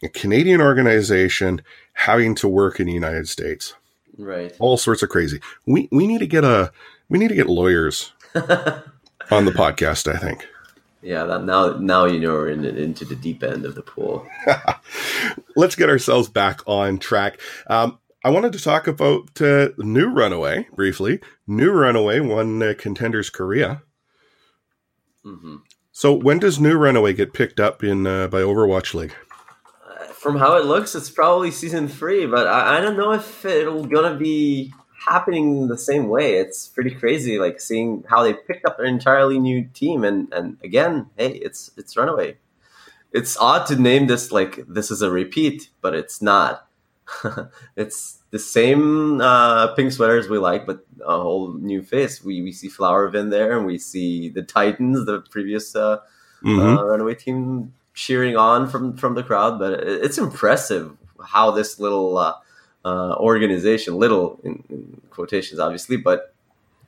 a 0.04 0.10
Canadian 0.10 0.62
organization 0.62 1.62
having 1.94 2.36
to 2.36 2.48
work 2.48 2.80
in 2.80 2.88
the 2.88 2.94
United 2.94 3.28
States. 3.28 3.76
Right. 4.18 4.56
All 4.60 4.78
sorts 4.78 5.02
of 5.02 5.10
crazy. 5.10 5.40
We 5.66 5.88
we 5.92 6.06
need 6.08 6.20
to 6.20 6.28
get 6.28 6.44
a 6.44 6.72
we 7.10 7.18
need 7.18 7.30
to 7.30 7.36
get 7.36 7.48
lawyers 7.48 8.14
on 8.36 9.46
the 9.46 9.52
podcast, 9.52 10.14
I 10.14 10.18
think. 10.18 10.48
Yeah, 11.02 11.26
that 11.26 11.44
now 11.44 11.74
now 11.74 12.06
you 12.06 12.20
know 12.20 12.34
we're 12.34 12.50
in, 12.50 12.64
into 12.64 13.04
the 13.06 13.16
deep 13.16 13.44
end 13.44 13.66
of 13.66 13.76
the 13.76 13.82
pool. 13.82 14.26
Let's 15.56 15.76
get 15.76 15.90
ourselves 15.90 16.30
back 16.30 16.62
on 16.66 16.98
track. 16.98 17.40
Um, 17.68 18.00
I 18.26 18.30
wanted 18.30 18.54
to 18.54 18.60
talk 18.60 18.88
about 18.88 19.42
uh, 19.42 19.70
New 19.78 20.08
Runaway 20.10 20.68
briefly. 20.74 21.20
New 21.46 21.72
Runaway 21.72 22.22
won 22.22 22.64
uh, 22.64 22.74
Contenders 22.78 23.30
Korea. 23.30 23.84
Mm-hmm. 25.26 25.58
So 25.92 26.14
when 26.14 26.40
does 26.40 26.58
New 26.58 26.78
Runaway 26.78 27.14
get 27.14 27.34
picked 27.34 27.60
up 27.60 27.84
in 27.84 28.08
uh, 28.08 28.28
by 28.28 28.40
Overwatch 28.40 28.94
League? 28.94 29.14
From 30.14 30.38
how 30.38 30.56
it 30.56 30.64
looks, 30.64 30.96
it's 30.96 31.10
probably 31.10 31.52
season 31.52 31.90
three, 31.90 32.26
but 32.26 32.48
I, 32.48 32.78
I 32.78 32.82
don't 32.82 32.96
know 32.96 33.12
if 33.12 33.44
it'll 33.44 33.84
gonna 33.84 34.16
be 34.16 34.74
happening 35.06 35.68
the 35.68 35.78
same 35.78 36.08
way. 36.08 36.36
It's 36.36 36.70
pretty 36.70 36.92
crazy, 36.92 37.38
like 37.38 37.60
seeing 37.60 38.06
how 38.10 38.24
they 38.24 38.34
picked 38.34 38.66
up 38.66 38.80
an 38.80 38.86
entirely 38.86 39.38
new 39.38 39.66
team, 39.74 40.06
and 40.06 40.34
and 40.34 40.58
again, 40.64 41.10
hey, 41.18 41.34
it's 41.34 41.72
it's 41.76 41.98
Runaway. 41.98 42.38
It's 43.12 43.38
odd 43.38 43.66
to 43.68 43.76
name 43.76 44.08
this 44.08 44.32
like 44.32 44.64
this 44.66 44.92
is 44.92 45.02
a 45.02 45.12
repeat, 45.12 45.70
but 45.82 45.94
it's 45.94 46.22
not 46.22 46.68
it's 47.76 48.20
the 48.32 48.40
same 48.40 49.22
uh, 49.22 49.74
pink 49.76 49.92
sweaters 49.92 50.30
we 50.30 50.38
like, 50.38 50.66
but 50.66 50.86
a 51.06 51.20
whole 51.20 51.54
new 51.54 51.82
face. 51.84 52.24
We 52.24 52.42
we 52.42 52.52
see 52.52 52.70
FlowerVin 52.70 53.30
there, 53.30 53.58
and 53.58 53.66
we 53.66 53.78
see 53.78 54.30
the 54.30 54.44
Titans, 54.44 55.06
the 55.06 55.22
previous 55.30 55.76
uh, 55.76 56.00
mm-hmm. 56.44 56.60
uh, 56.60 56.84
runaway 56.84 57.16
team, 57.16 57.74
cheering 57.94 58.36
on 58.38 58.68
from 58.68 58.98
from 58.98 59.16
the 59.16 59.24
crowd. 59.24 59.60
But 59.60 59.82
it's 59.84 60.18
impressive 60.18 60.96
how 61.24 61.52
this 61.52 61.80
little 61.80 62.18
uh, 62.18 62.36
uh, 62.86 63.16
organization, 63.16 63.96
little 63.96 64.40
in, 64.44 64.64
in, 64.70 65.02
quotations, 65.10 65.60
obviously, 65.60 65.98
but 65.98 66.34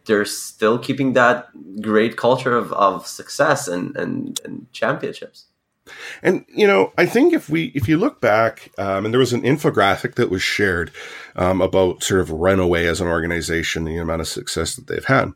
they're 0.05 0.25
still 0.25 0.77
keeping 0.77 1.13
that 1.13 1.49
great 1.81 2.17
culture 2.17 2.55
of, 2.55 2.71
of 2.73 3.07
success 3.07 3.67
and, 3.67 3.95
and, 3.97 4.39
and 4.45 4.71
championships. 4.71 5.45
And 6.23 6.45
you 6.47 6.65
know, 6.65 6.93
I 6.97 7.05
think 7.05 7.33
if 7.33 7.49
we 7.49 7.65
if 7.75 7.87
you 7.87 7.97
look 7.97 8.21
back, 8.21 8.71
um, 8.77 9.05
and 9.05 9.13
there 9.13 9.19
was 9.19 9.33
an 9.33 9.43
infographic 9.43 10.15
that 10.15 10.29
was 10.29 10.41
shared 10.41 10.91
um, 11.35 11.61
about 11.61 12.03
sort 12.03 12.21
of 12.21 12.31
Runaway 12.31 12.85
as 12.87 13.01
an 13.01 13.07
organization, 13.07 13.83
the 13.83 13.97
amount 13.97 14.21
of 14.21 14.27
success 14.27 14.75
that 14.75 14.87
they've 14.87 15.05
had. 15.05 15.31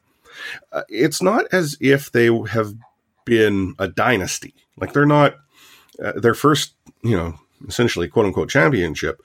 Uh, 0.71 0.83
it's 0.89 1.21
not 1.21 1.45
as 1.51 1.77
if 1.79 2.11
they 2.11 2.29
have 2.51 2.73
been 3.25 3.75
a 3.77 3.87
dynasty. 3.87 4.53
Like 4.77 4.93
they're 4.93 5.05
not 5.05 5.35
uh, 6.03 6.13
their 6.13 6.33
first, 6.33 6.73
you 7.03 7.15
know, 7.15 7.35
essentially 7.67 8.07
quote 8.07 8.25
unquote 8.25 8.49
championship 8.49 9.21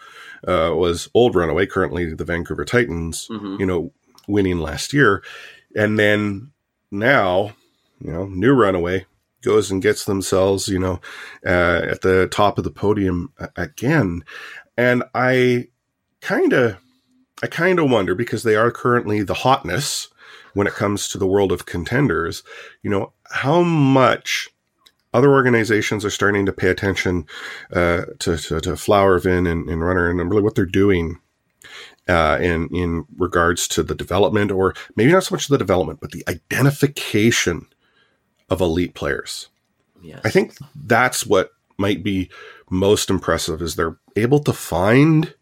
uh, 0.47 0.73
was 0.75 1.09
old 1.15 1.35
Runaway, 1.35 1.67
currently 1.67 2.13
the 2.13 2.25
Vancouver 2.25 2.65
Titans. 2.65 3.29
Mm-hmm. 3.29 3.57
You 3.61 3.67
know, 3.67 3.93
winning 4.27 4.59
last 4.59 4.93
year, 4.93 5.23
and 5.77 5.99
then 5.99 6.51
now, 6.91 7.55
you 8.01 8.13
know, 8.13 8.27
new 8.27 8.53
Runaway 8.53 9.07
goes 9.45 9.71
and 9.71 9.83
gets 9.83 10.05
themselves, 10.05 10.69
you 10.69 10.79
know, 10.79 11.01
uh, 11.47 11.83
at 11.91 12.01
the 12.01 12.29
top 12.31 12.59
of 12.59 12.65
the 12.65 12.71
podium 12.71 13.33
again. 13.57 14.25
And 14.77 15.05
I 15.15 15.69
kind 16.21 16.53
of, 16.53 16.79
I 17.43 17.47
kind 17.47 17.79
of 17.79 17.91
wonder 17.91 18.15
because 18.15 18.43
they 18.43 18.57
are 18.57 18.71
currently 18.71 19.23
the 19.23 19.35
hotness 19.35 20.09
when 20.55 20.67
it 20.67 20.73
comes 20.73 21.09
to 21.09 21.19
the 21.19 21.27
world 21.27 21.53
of 21.53 21.67
contenders, 21.67 22.43
you 22.83 22.91
know, 22.91 23.13
how 23.31 23.63
much 23.63 24.49
other 25.13 25.31
organizations 25.33 26.05
are 26.05 26.11
starting 26.11 26.47
to 26.47 26.53
pay 26.53 26.69
attention 26.69 27.27
uh, 27.73 28.03
to, 28.19 28.37
to, 28.37 28.61
to 28.61 28.71
FlowerVin 28.71 29.51
and, 29.51 29.69
and 29.69 29.85
Runner 29.85 30.11
and 30.11 30.19
really 30.31 30.43
what 30.43 30.55
they're 30.55 30.67
doing 30.67 31.21
uh, 32.09 32.39
in 32.41 32.69
in 32.69 33.05
regards 33.17 33.67
to 33.69 33.83
the 33.83 33.95
development, 33.95 34.51
or 34.51 34.75
maybe 34.97 35.13
not 35.13 35.25
so 35.25 35.35
much 35.35 35.49
the 35.49 35.59
development, 35.59 36.01
but 36.01 36.11
the 36.11 36.25
identification 36.29 37.67
of 38.51 38.61
elite 38.61 38.95
players. 38.95 39.49
Yes. 40.03 40.21
I 40.25 40.31
think 40.31 40.57
that's 40.75 41.27
what 41.27 41.51
might 41.79 42.03
be 42.03 42.31
most 42.71 43.11
impressive 43.11 43.63
is 43.63 43.77
they're 43.77 43.97
able 44.17 44.41
to 44.41 44.53
find 44.53 45.35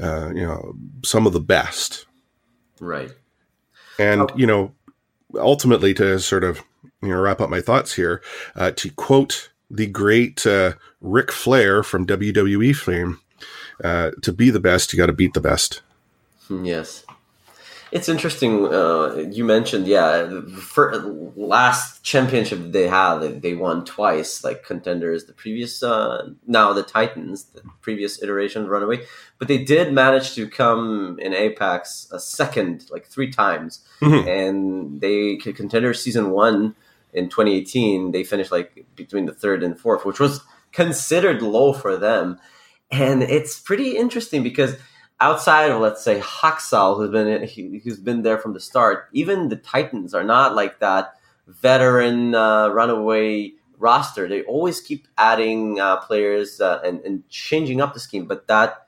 uh, 0.00 0.30
you 0.30 0.46
know 0.46 0.74
some 1.04 1.26
of 1.26 1.32
the 1.32 1.40
best. 1.40 2.06
Right. 2.80 3.12
And 3.98 4.22
oh. 4.22 4.28
you 4.36 4.46
know 4.46 4.72
ultimately 5.34 5.94
to 5.94 6.18
sort 6.18 6.44
of 6.44 6.62
you 7.02 7.08
know 7.08 7.20
wrap 7.20 7.40
up 7.40 7.50
my 7.50 7.60
thoughts 7.60 7.94
here 7.94 8.22
uh, 8.56 8.70
to 8.72 8.90
quote 8.90 9.50
the 9.70 9.86
great 9.86 10.46
uh, 10.46 10.74
Ric 11.00 11.32
Flair 11.32 11.82
from 11.82 12.06
WWE 12.06 12.74
fame 12.76 13.20
uh, 13.82 14.10
to 14.22 14.32
be 14.32 14.50
the 14.50 14.60
best 14.60 14.92
you 14.92 14.98
got 14.98 15.06
to 15.06 15.12
beat 15.12 15.34
the 15.34 15.40
best. 15.40 15.82
Yes. 16.50 17.04
It's 17.92 18.08
interesting. 18.08 18.72
Uh, 18.72 19.26
you 19.30 19.44
mentioned, 19.44 19.86
yeah, 19.86 20.40
for 20.58 20.96
last 21.36 22.02
championship 22.02 22.72
they 22.72 22.88
had, 22.88 23.18
they, 23.18 23.32
they 23.32 23.54
won 23.54 23.84
twice, 23.84 24.42
like 24.42 24.64
contenders. 24.64 25.26
The 25.26 25.34
previous, 25.34 25.82
uh, 25.82 26.30
now 26.46 26.72
the 26.72 26.84
Titans, 26.84 27.44
the 27.44 27.60
previous 27.82 28.22
iteration 28.22 28.66
Runaway, 28.66 29.04
but 29.38 29.46
they 29.46 29.62
did 29.62 29.92
manage 29.92 30.34
to 30.36 30.48
come 30.48 31.18
in 31.20 31.34
Apex 31.34 32.08
a 32.10 32.18
second, 32.18 32.86
like 32.90 33.04
three 33.04 33.30
times, 33.30 33.84
mm-hmm. 34.00 34.26
and 34.26 35.00
they 35.02 35.36
contender 35.36 35.92
season 35.92 36.30
one 36.30 36.74
in 37.12 37.28
2018. 37.28 38.12
They 38.12 38.24
finished 38.24 38.50
like 38.50 38.86
between 38.96 39.26
the 39.26 39.34
third 39.34 39.62
and 39.62 39.78
fourth, 39.78 40.06
which 40.06 40.18
was 40.18 40.40
considered 40.72 41.42
low 41.42 41.74
for 41.74 41.98
them, 41.98 42.40
and 42.90 43.22
it's 43.22 43.60
pretty 43.60 43.98
interesting 43.98 44.42
because 44.42 44.76
outside 45.22 45.70
of 45.70 45.80
let's 45.80 46.02
say 46.02 46.20
Haksal, 46.20 46.96
who's 46.96 47.10
been 47.10 47.44
he, 47.44 47.80
who's 47.82 47.98
been 47.98 48.22
there 48.22 48.38
from 48.38 48.52
the 48.52 48.60
start, 48.60 49.08
even 49.12 49.48
the 49.48 49.56
Titans 49.56 50.12
are 50.14 50.24
not 50.24 50.54
like 50.54 50.80
that 50.80 51.14
veteran 51.46 52.34
uh, 52.34 52.68
runaway 52.68 53.52
roster. 53.78 54.28
They 54.28 54.42
always 54.42 54.80
keep 54.80 55.06
adding 55.16 55.80
uh, 55.80 55.98
players 55.98 56.60
uh, 56.60 56.80
and, 56.84 57.00
and 57.00 57.28
changing 57.28 57.80
up 57.80 57.94
the 57.94 58.00
scheme, 58.00 58.26
but 58.26 58.48
that 58.48 58.86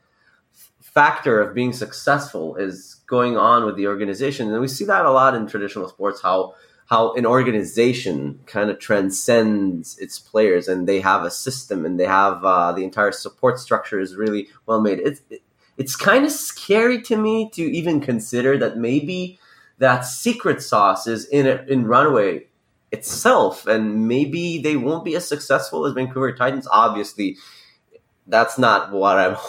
factor 0.81 1.41
of 1.41 1.55
being 1.55 1.73
successful 1.73 2.57
is 2.57 2.97
going 3.07 3.37
on 3.37 3.65
with 3.65 3.77
the 3.77 3.87
organization, 3.87 4.51
and 4.51 4.61
we 4.61 4.69
see 4.69 4.85
that 4.85 5.07
a 5.07 5.11
lot 5.11 5.35
in 5.35 5.47
traditional 5.47 5.89
sports. 5.89 6.21
How 6.21 6.55
how 6.87 7.15
an 7.15 7.25
organization 7.25 8.41
kind 8.45 8.69
of 8.71 8.79
transcends 8.79 9.99
its 9.99 10.19
players, 10.19 10.69
and 10.69 10.87
they 10.87 11.01
have 11.01 11.25
a 11.25 11.31
system, 11.31 11.87
and 11.87 11.99
they 11.99 12.07
have 12.07 12.45
uh, 12.45 12.73
the 12.73 12.85
entire 12.85 13.13
support 13.13 13.59
structure 13.59 14.01
is 14.01 14.17
really 14.17 14.49
well 14.67 14.81
made. 14.81 14.99
It's 14.99 15.23
it, 15.31 15.43
it's 15.77 15.97
kind 15.97 16.25
of 16.25 16.33
scary 16.33 17.03
to 17.03 17.17
me 17.17 17.51
to 17.55 17.63
even 17.63 18.01
consider 18.01 18.57
that 18.59 18.77
maybe 18.77 19.39
that 19.79 20.03
secret 20.03 20.63
sauce 20.63 21.07
is 21.07 21.27
in 21.27 21.47
in 21.69 21.87
Runaway 21.87 22.47
itself, 22.93 23.67
and 23.67 24.07
maybe 24.07 24.59
they 24.59 24.77
won't 24.77 25.05
be 25.05 25.17
as 25.17 25.27
successful 25.27 25.85
as 25.85 25.95
Vancouver 25.95 26.33
Titans. 26.33 26.69
Obviously, 26.71 27.37
that's 28.27 28.59
not 28.59 28.93
what 28.93 29.19
I'm. 29.19 29.37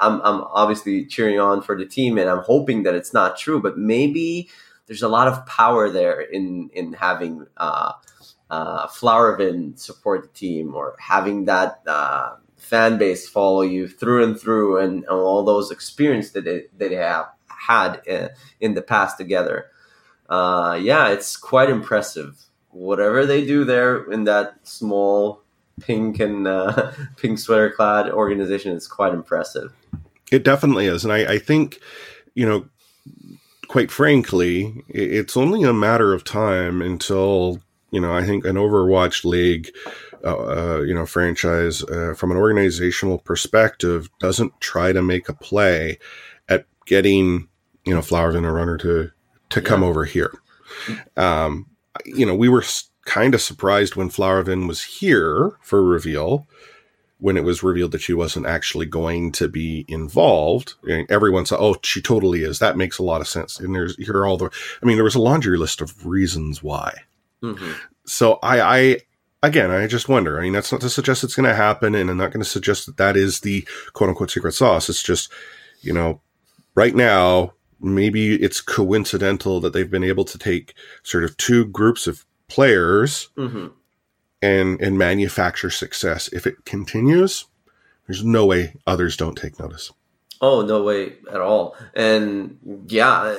I'm, 0.00 0.20
I'm 0.22 0.40
obviously 0.50 1.06
cheering 1.06 1.38
on 1.38 1.62
for 1.62 1.78
the 1.78 1.86
team, 1.86 2.18
and 2.18 2.28
I'm 2.28 2.42
hoping 2.42 2.82
that 2.82 2.94
it's 2.94 3.12
not 3.12 3.36
true. 3.38 3.62
But 3.62 3.78
maybe 3.78 4.48
there's 4.86 5.02
a 5.02 5.08
lot 5.08 5.28
of 5.28 5.46
power 5.46 5.88
there 5.90 6.20
in 6.20 6.70
in 6.72 6.94
having 6.94 7.46
uh, 7.56 7.92
uh, 8.50 8.88
Flowervin 8.88 9.78
support 9.78 10.22
the 10.22 10.38
team, 10.38 10.74
or 10.74 10.96
having 10.98 11.44
that 11.44 11.82
uh, 11.86 12.36
fan 12.56 12.98
base 12.98 13.28
follow 13.28 13.62
you 13.62 13.88
through 13.88 14.24
and 14.24 14.38
through, 14.38 14.78
and, 14.78 15.04
and 15.04 15.08
all 15.08 15.44
those 15.44 15.70
experience 15.70 16.30
that 16.30 16.44
they, 16.44 16.64
that 16.78 16.90
they 16.90 16.94
have 16.94 17.26
had 17.46 18.00
in, 18.06 18.24
uh, 18.24 18.28
in 18.60 18.74
the 18.74 18.82
past 18.82 19.16
together. 19.16 19.66
Uh, 20.28 20.78
yeah, 20.80 21.08
it's 21.08 21.36
quite 21.36 21.70
impressive. 21.70 22.42
Whatever 22.70 23.24
they 23.24 23.44
do 23.44 23.64
there 23.64 24.10
in 24.10 24.24
that 24.24 24.56
small 24.66 25.42
pink 25.80 26.20
and 26.20 26.46
uh, 26.46 26.92
pink 27.16 27.38
sweater 27.38 27.70
clad 27.70 28.10
organization 28.10 28.72
is 28.72 28.88
quite 28.88 29.14
impressive. 29.14 29.72
It 30.32 30.42
definitely 30.42 30.86
is, 30.86 31.04
and 31.04 31.12
I, 31.12 31.34
I 31.34 31.38
think 31.38 31.80
you 32.36 32.46
know, 32.46 32.66
quite 33.66 33.90
frankly, 33.90 34.84
it's 34.88 35.36
only 35.36 35.64
a 35.64 35.72
matter 35.72 36.14
of 36.14 36.22
time 36.22 36.80
until 36.80 37.60
you 37.90 38.00
know 38.00 38.14
I 38.14 38.24
think 38.24 38.44
an 38.44 38.56
Overwatch 38.56 39.24
League. 39.24 39.70
Uh, 40.24 40.36
uh, 40.36 40.80
you 40.80 40.94
know, 40.94 41.06
franchise 41.06 41.82
uh, 41.84 42.14
from 42.16 42.30
an 42.30 42.36
organizational 42.36 43.18
perspective 43.18 44.08
doesn't 44.18 44.58
try 44.60 44.92
to 44.92 45.02
make 45.02 45.28
a 45.28 45.34
play 45.34 45.98
at 46.48 46.66
getting 46.86 47.48
you 47.84 47.94
know 47.94 48.00
Flowervin 48.00 48.46
a 48.46 48.52
runner 48.52 48.76
to 48.78 49.10
to 49.50 49.60
yeah. 49.60 49.66
come 49.66 49.82
over 49.82 50.04
here. 50.04 50.32
Um, 51.16 51.66
you 52.04 52.26
know, 52.26 52.34
we 52.34 52.48
were 52.48 52.64
kind 53.04 53.34
of 53.34 53.40
surprised 53.40 53.96
when 53.96 54.10
Flowervin 54.10 54.66
was 54.66 54.82
here 54.82 55.56
for 55.62 55.82
reveal 55.82 56.46
when 57.18 57.36
it 57.36 57.44
was 57.44 57.62
revealed 57.62 57.92
that 57.92 58.02
she 58.02 58.12
wasn't 58.12 58.46
actually 58.46 58.86
going 58.86 59.32
to 59.32 59.48
be 59.48 59.84
involved. 59.88 60.74
And 60.84 61.10
everyone 61.10 61.46
said, 61.46 61.58
"Oh, 61.60 61.76
she 61.82 62.02
totally 62.02 62.42
is." 62.42 62.58
That 62.58 62.76
makes 62.76 62.98
a 62.98 63.02
lot 63.02 63.20
of 63.20 63.28
sense. 63.28 63.58
And 63.58 63.74
there's 63.74 63.96
here 63.96 64.16
are 64.16 64.26
all 64.26 64.36
the. 64.36 64.50
I 64.82 64.86
mean, 64.86 64.96
there 64.96 65.04
was 65.04 65.14
a 65.14 65.20
laundry 65.20 65.56
list 65.56 65.80
of 65.80 66.06
reasons 66.06 66.62
why. 66.62 67.02
Mm-hmm. 67.42 67.72
So 68.06 68.38
I, 68.42 68.60
I 68.60 68.96
again, 69.46 69.70
I 69.70 69.86
just 69.86 70.08
wonder. 70.08 70.38
I 70.38 70.42
mean, 70.42 70.52
that's 70.52 70.72
not 70.72 70.80
to 70.82 70.90
suggest 70.90 71.24
it's 71.24 71.34
going 71.34 71.48
to 71.48 71.54
happen, 71.54 71.94
and 71.94 72.10
I'm 72.10 72.16
not 72.16 72.32
going 72.32 72.42
to 72.42 72.48
suggest 72.48 72.86
that 72.86 72.96
that 72.98 73.16
is 73.16 73.40
the 73.40 73.66
quote 73.92 74.10
unquote 74.10 74.30
secret 74.30 74.52
sauce. 74.52 74.88
It's 74.88 75.02
just, 75.02 75.32
you 75.80 75.92
know, 75.92 76.20
right 76.74 76.94
now 76.94 77.52
maybe 77.80 78.34
it's 78.36 78.60
coincidental 78.60 79.60
that 79.60 79.72
they've 79.72 79.90
been 79.90 80.04
able 80.04 80.24
to 80.24 80.38
take 80.38 80.74
sort 81.02 81.24
of 81.24 81.36
two 81.36 81.66
groups 81.66 82.06
of 82.06 82.24
players 82.48 83.28
mm-hmm. 83.36 83.66
and 84.42 84.80
and 84.80 84.98
manufacture 84.98 85.70
success. 85.70 86.28
If 86.28 86.46
it 86.46 86.64
continues, 86.64 87.46
there's 88.06 88.24
no 88.24 88.46
way 88.46 88.74
others 88.86 89.16
don't 89.16 89.36
take 89.36 89.58
notice. 89.58 89.92
Oh 90.40 90.62
no 90.62 90.82
way 90.82 91.14
at 91.30 91.40
all! 91.40 91.76
And 91.94 92.58
yeah, 92.88 93.36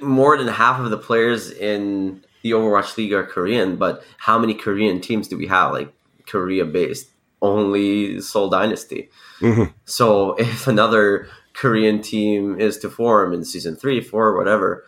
more 0.00 0.36
than 0.36 0.48
half 0.48 0.80
of 0.80 0.90
the 0.90 0.98
players 0.98 1.50
in 1.50 2.24
the 2.44 2.50
Overwatch 2.50 2.96
League 2.96 3.12
are 3.14 3.24
Korean. 3.24 3.76
But 3.76 4.04
how 4.18 4.38
many 4.38 4.54
Korean 4.54 5.00
teams 5.00 5.26
do 5.26 5.36
we 5.36 5.48
have? 5.48 5.72
Like 5.72 5.92
Korea 6.26 6.64
based, 6.66 7.10
only 7.42 8.20
Seoul 8.20 8.50
Dynasty. 8.50 9.08
Mm-hmm. 9.40 9.72
So 9.86 10.34
if 10.38 10.68
another 10.68 11.26
Korean 11.54 12.02
team 12.02 12.60
is 12.60 12.78
to 12.78 12.90
form 12.90 13.32
in 13.32 13.44
season 13.44 13.74
three, 13.74 14.00
four, 14.00 14.36
whatever, 14.36 14.84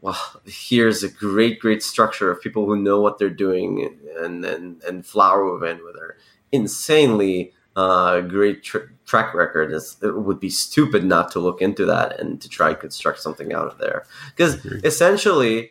well, 0.00 0.18
here's 0.44 1.02
a 1.02 1.08
great, 1.08 1.60
great 1.60 1.82
structure 1.82 2.30
of 2.30 2.42
people 2.42 2.66
who 2.66 2.76
know 2.76 3.00
what 3.00 3.18
they're 3.18 3.30
doing 3.30 3.96
and 4.20 4.44
and 4.44 4.82
and 4.82 5.04
Flowervin 5.04 5.84
with 5.84 5.94
their 5.94 6.16
insanely 6.52 7.52
uh, 7.76 8.20
great 8.22 8.64
tr- 8.64 8.90
track 9.06 9.34
record. 9.34 9.72
It's, 9.72 9.96
it 10.02 10.16
would 10.16 10.40
be 10.40 10.50
stupid 10.50 11.04
not 11.04 11.30
to 11.32 11.38
look 11.38 11.62
into 11.62 11.84
that 11.86 12.18
and 12.18 12.40
to 12.40 12.48
try 12.48 12.70
and 12.70 12.80
construct 12.80 13.20
something 13.20 13.52
out 13.52 13.68
of 13.68 13.78
there. 13.78 14.04
Because 14.36 14.64
essentially, 14.84 15.70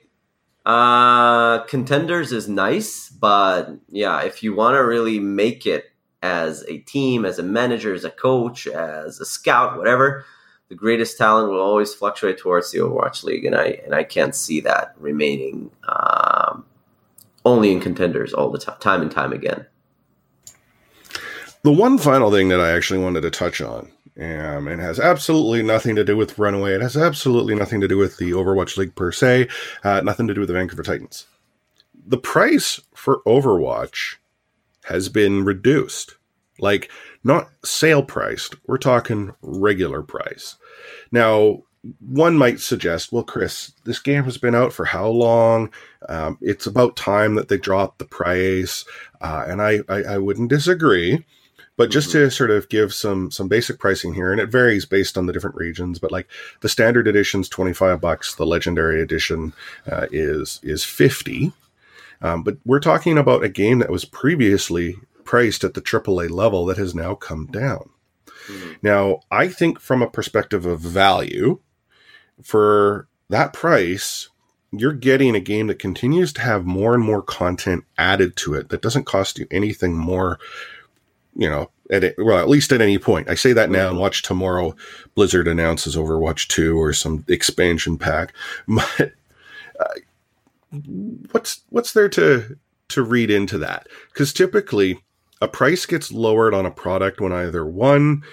uh, 0.68 1.64
contenders 1.64 2.34
is 2.34 2.50
nice, 2.50 3.08
but 3.08 3.70
yeah, 3.88 4.22
if 4.24 4.44
you 4.44 4.54
want 4.54 4.76
to 4.76 4.80
really 4.80 5.18
make 5.18 5.66
it 5.66 5.86
as 6.22 6.66
a 6.68 6.80
team, 6.80 7.24
as 7.24 7.40
a 7.40 7.44
manager, 7.44 7.94
as 7.94 8.04
a 8.04 8.10
coach, 8.10 8.68
as 8.68 9.22
a 9.22 9.26
scout, 9.26 9.78
whatever, 9.78 10.26
the 10.68 10.76
greatest 10.76 11.18
talent 11.18 11.50
will 11.50 11.62
always 11.62 11.94
fluctuate 11.94 12.38
towards 12.38 12.70
the 12.70 12.80
Overwatch 12.80 13.24
League, 13.24 13.46
and 13.46 13.56
I 13.56 13.80
and 13.86 13.96
I 13.96 14.04
can't 14.04 14.36
see 14.36 14.60
that 14.60 14.94
remaining 14.98 15.72
um, 15.88 16.66
only 17.46 17.72
in 17.72 17.80
contenders 17.80 18.34
all 18.34 18.50
the 18.50 18.60
time, 18.60 18.78
time 18.82 19.02
and 19.02 19.12
time 19.12 19.32
again. 19.32 19.68
The 21.64 21.72
one 21.72 21.98
final 21.98 22.32
thing 22.32 22.50
that 22.50 22.62
I 22.62 22.72
actually 22.72 23.00
wanted 23.00 23.22
to 23.22 23.30
touch 23.30 23.62
on, 23.62 23.92
um, 24.20 24.68
and 24.68 24.82
has 24.82 25.00
absolutely 25.00 25.62
nothing 25.64 25.96
to 25.96 26.04
do 26.04 26.18
with 26.18 26.40
Runaway. 26.40 26.74
It 26.74 26.82
has 26.82 26.98
absolutely 26.98 27.56
nothing 27.56 27.82
to 27.82 27.88
do 27.88 27.98
with 27.98 28.18
the 28.18 28.32
Overwatch 28.32 28.78
League 28.78 28.96
per 28.96 29.12
se. 29.12 29.48
Uh, 29.84 30.02
nothing 30.02 30.28
to 30.28 30.34
do 30.34 30.42
with 30.42 30.48
the 30.48 30.54
Vancouver 30.54 30.84
Titans. 30.84 31.26
The 32.06 32.18
price 32.18 32.80
for 32.96 33.22
Overwatch 33.28 34.16
has 34.86 35.10
been 35.10 35.44
reduced. 35.44 36.16
Like 36.60 36.90
not 37.24 37.50
sale 37.64 38.02
priced. 38.02 38.56
We're 38.66 38.78
talking 38.78 39.34
regular 39.42 40.02
price. 40.02 40.56
Now, 41.12 41.64
one 42.00 42.38
might 42.38 42.60
suggest, 42.60 43.12
well, 43.12 43.24
Chris, 43.24 43.74
this 43.86 44.00
game 44.00 44.24
has 44.24 44.38
been 44.38 44.56
out 44.56 44.74
for 44.74 44.86
how 44.86 45.08
long? 45.08 45.72
Um, 46.10 46.38
it's 46.42 46.66
about 46.66 46.96
time 46.96 47.36
that 47.36 47.50
they 47.50 47.58
drop 47.58 47.98
the 47.98 48.06
price, 48.06 48.86
uh, 49.22 49.46
and 49.48 49.62
I, 49.62 49.82
I, 49.88 50.04
I 50.04 50.18
wouldn't 50.18 50.50
disagree. 50.50 51.26
But 51.78 51.92
just 51.92 52.10
mm-hmm. 52.10 52.26
to 52.26 52.32
sort 52.32 52.52
of 52.52 52.70
give 52.70 52.94
some 52.94 53.32
some 53.32 53.48
basic 53.48 53.80
pricing 53.80 54.14
here, 54.14 54.32
and 54.32 54.42
it 54.42 54.52
varies 54.52 54.86
based 54.86 55.18
on 55.18 55.28
the 55.28 55.34
different 55.34 55.56
regions. 55.56 56.00
But 56.00 56.12
like 56.12 56.28
the 56.62 56.70
standard 56.70 57.08
edition's 57.08 57.48
twenty 57.48 57.74
five 57.74 58.02
bucks, 58.02 58.36
the 58.36 58.46
legendary 58.46 59.02
edition 59.02 59.54
uh, 59.90 60.08
is 60.12 60.60
is 60.64 60.84
fifty. 60.84 61.54
Um, 62.22 62.44
but 62.44 62.58
we're 62.66 62.80
talking 62.80 63.18
about 63.18 63.44
a 63.44 63.50
game 63.50 63.80
that 63.80 63.92
was 63.92 64.06
previously 64.06 64.96
priced 65.24 65.64
at 65.64 65.76
the 65.76 65.82
AAA 65.82 66.32
level 66.32 66.66
that 66.66 66.78
has 66.78 66.96
now 66.96 67.14
come 67.14 67.46
down. 67.46 67.90
Mm-hmm. 68.48 68.72
Now, 68.82 69.20
I 69.30 69.48
think 69.48 69.80
from 69.80 70.02
a 70.02 70.10
perspective 70.10 70.66
of 70.66 70.80
value, 70.80 71.60
for 72.42 73.08
that 73.30 73.54
price, 73.54 74.30
you're 74.72 74.94
getting 74.94 75.36
a 75.36 75.40
game 75.40 75.68
that 75.68 75.80
continues 75.80 76.34
to 76.34 76.42
have 76.42 76.66
more 76.66 76.94
and 76.94 77.04
more 77.04 77.22
content 77.22 77.86
added 77.98 78.36
to 78.38 78.54
it 78.54 78.70
that 78.70 78.82
doesn't 78.82 79.06
cost 79.06 79.40
you 79.40 79.48
anything 79.52 79.98
more, 79.98 80.40
you 81.38 81.50
know, 81.50 81.70
at 81.92 82.04
it, 82.04 82.16
well, 82.18 82.40
at 82.40 82.50
least 82.50 82.72
at 82.72 82.82
any 82.82 82.98
point. 82.98 83.30
I 83.30 83.36
say 83.36 83.54
that 83.54 83.70
now 83.70 83.90
and 83.90 84.00
watch 84.00 84.24
tomorrow 84.24 84.76
Blizzard 85.16 85.48
announces 85.48 85.96
Overwatch 85.96 86.48
2 86.48 86.78
or 86.78 86.92
some 86.94 87.24
expansion 87.28 87.98
pack. 87.98 88.34
But 88.68 89.14
uh, 89.80 90.80
what's 91.32 91.62
what's 91.70 91.94
there 91.94 92.10
to 92.10 92.58
to 92.90 93.04
read 93.04 93.30
into 93.30 93.60
that? 93.60 93.88
Cuz 94.14 94.34
typically 94.34 95.00
a 95.40 95.48
price 95.48 95.86
gets 95.86 96.12
lowered 96.12 96.56
on 96.56 96.66
a 96.66 96.72
product 96.72 97.22
when 97.22 97.32
either 97.32 97.64
one, 97.64 98.24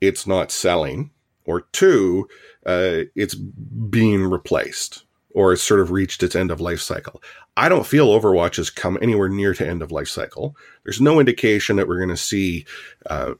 it's 0.00 0.26
not 0.26 0.50
selling, 0.50 1.10
or 1.44 1.62
two, 1.72 2.26
uh, 2.64 3.04
it's 3.14 3.34
being 3.34 4.24
replaced 4.24 5.04
or 5.34 5.52
it's 5.52 5.62
sort 5.62 5.80
of 5.80 5.90
reached 5.90 6.22
its 6.22 6.34
end 6.34 6.50
of 6.50 6.60
life 6.60 6.80
cycle. 6.80 7.22
I 7.56 7.68
don't 7.68 7.86
feel 7.86 8.08
Overwatch 8.08 8.56
has 8.56 8.70
come 8.70 8.98
anywhere 9.02 9.28
near 9.28 9.54
to 9.54 9.66
end 9.66 9.82
of 9.82 9.92
life 9.92 10.08
cycle. 10.08 10.56
There's 10.84 11.00
no 11.00 11.20
indication 11.20 11.76
that 11.76 11.88
we're 11.88 11.98
going 11.98 12.08
to 12.08 12.16
see 12.16 12.64
uh, 13.08 13.34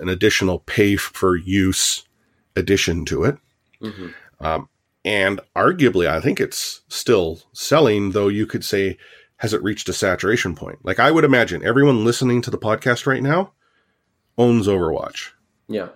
an 0.00 0.08
additional 0.08 0.60
pay 0.60 0.96
for 0.96 1.36
use 1.36 2.04
addition 2.56 3.04
to 3.06 3.24
it. 3.24 3.38
Mm-hmm. 3.80 4.08
Um, 4.44 4.68
and 5.04 5.40
arguably, 5.54 6.08
I 6.08 6.20
think 6.20 6.40
it's 6.40 6.82
still 6.88 7.40
selling, 7.52 8.10
though 8.10 8.28
you 8.28 8.46
could 8.46 8.64
say 8.64 8.98
has 9.42 9.52
it 9.52 9.62
reached 9.62 9.88
a 9.88 9.92
saturation 9.92 10.54
point? 10.54 10.78
Like 10.84 11.00
I 11.00 11.10
would 11.10 11.24
imagine 11.24 11.64
everyone 11.64 12.04
listening 12.04 12.42
to 12.42 12.50
the 12.50 12.58
podcast 12.58 13.06
right 13.06 13.22
now 13.22 13.52
owns 14.38 14.68
Overwatch. 14.68 15.30
Yeah. 15.66 15.88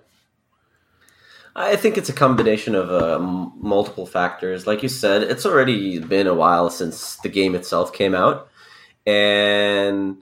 I 1.59 1.75
think 1.75 1.97
it's 1.97 2.11
a 2.11 2.13
combination 2.13 2.75
of 2.75 2.91
uh, 2.91 3.19
multiple 3.19 4.05
factors. 4.05 4.67
Like 4.67 4.83
you 4.83 4.91
said, 4.91 5.23
it's 5.23 5.47
already 5.47 5.99
been 5.99 6.27
a 6.27 6.35
while 6.35 6.69
since 6.69 7.17
the 7.17 7.31
game 7.31 7.55
itself 7.55 7.95
came 7.95 8.15
out. 8.15 8.49
And 9.07 10.19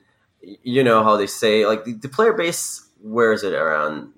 you 0.63 0.85
know 0.85 1.03
how 1.03 1.17
they 1.17 1.27
say 1.27 1.67
like 1.67 1.85
the, 1.85 1.95
the 1.95 2.09
player 2.09 2.33
base. 2.33 2.89
Is 3.05 3.43
it 3.43 3.53
around 3.53 4.13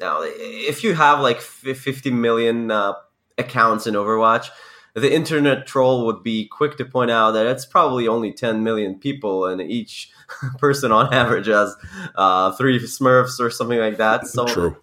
now? 0.00 0.18
If 0.22 0.82
you 0.82 0.94
have 0.94 1.20
like 1.20 1.40
50 1.40 2.10
million 2.10 2.72
uh, 2.72 2.94
accounts 3.38 3.86
in 3.86 3.94
Overwatch, 3.94 4.48
the 4.94 5.12
internet 5.14 5.66
troll 5.66 6.04
would 6.06 6.22
be 6.22 6.46
quick 6.46 6.76
to 6.78 6.84
point 6.84 7.10
out 7.10 7.30
that 7.32 7.46
it's 7.46 7.64
probably 7.64 8.08
only 8.08 8.32
10 8.32 8.62
million 8.62 8.98
people, 8.98 9.46
and 9.46 9.62
each 9.62 10.10
person 10.58 10.92
on 10.92 11.14
average 11.14 11.46
has 11.46 11.74
uh, 12.16 12.52
three 12.52 12.78
Smurfs 12.80 13.40
or 13.40 13.48
something 13.48 13.78
like 13.78 13.96
that. 13.96 14.26
So 14.26 14.46
True. 14.46 14.76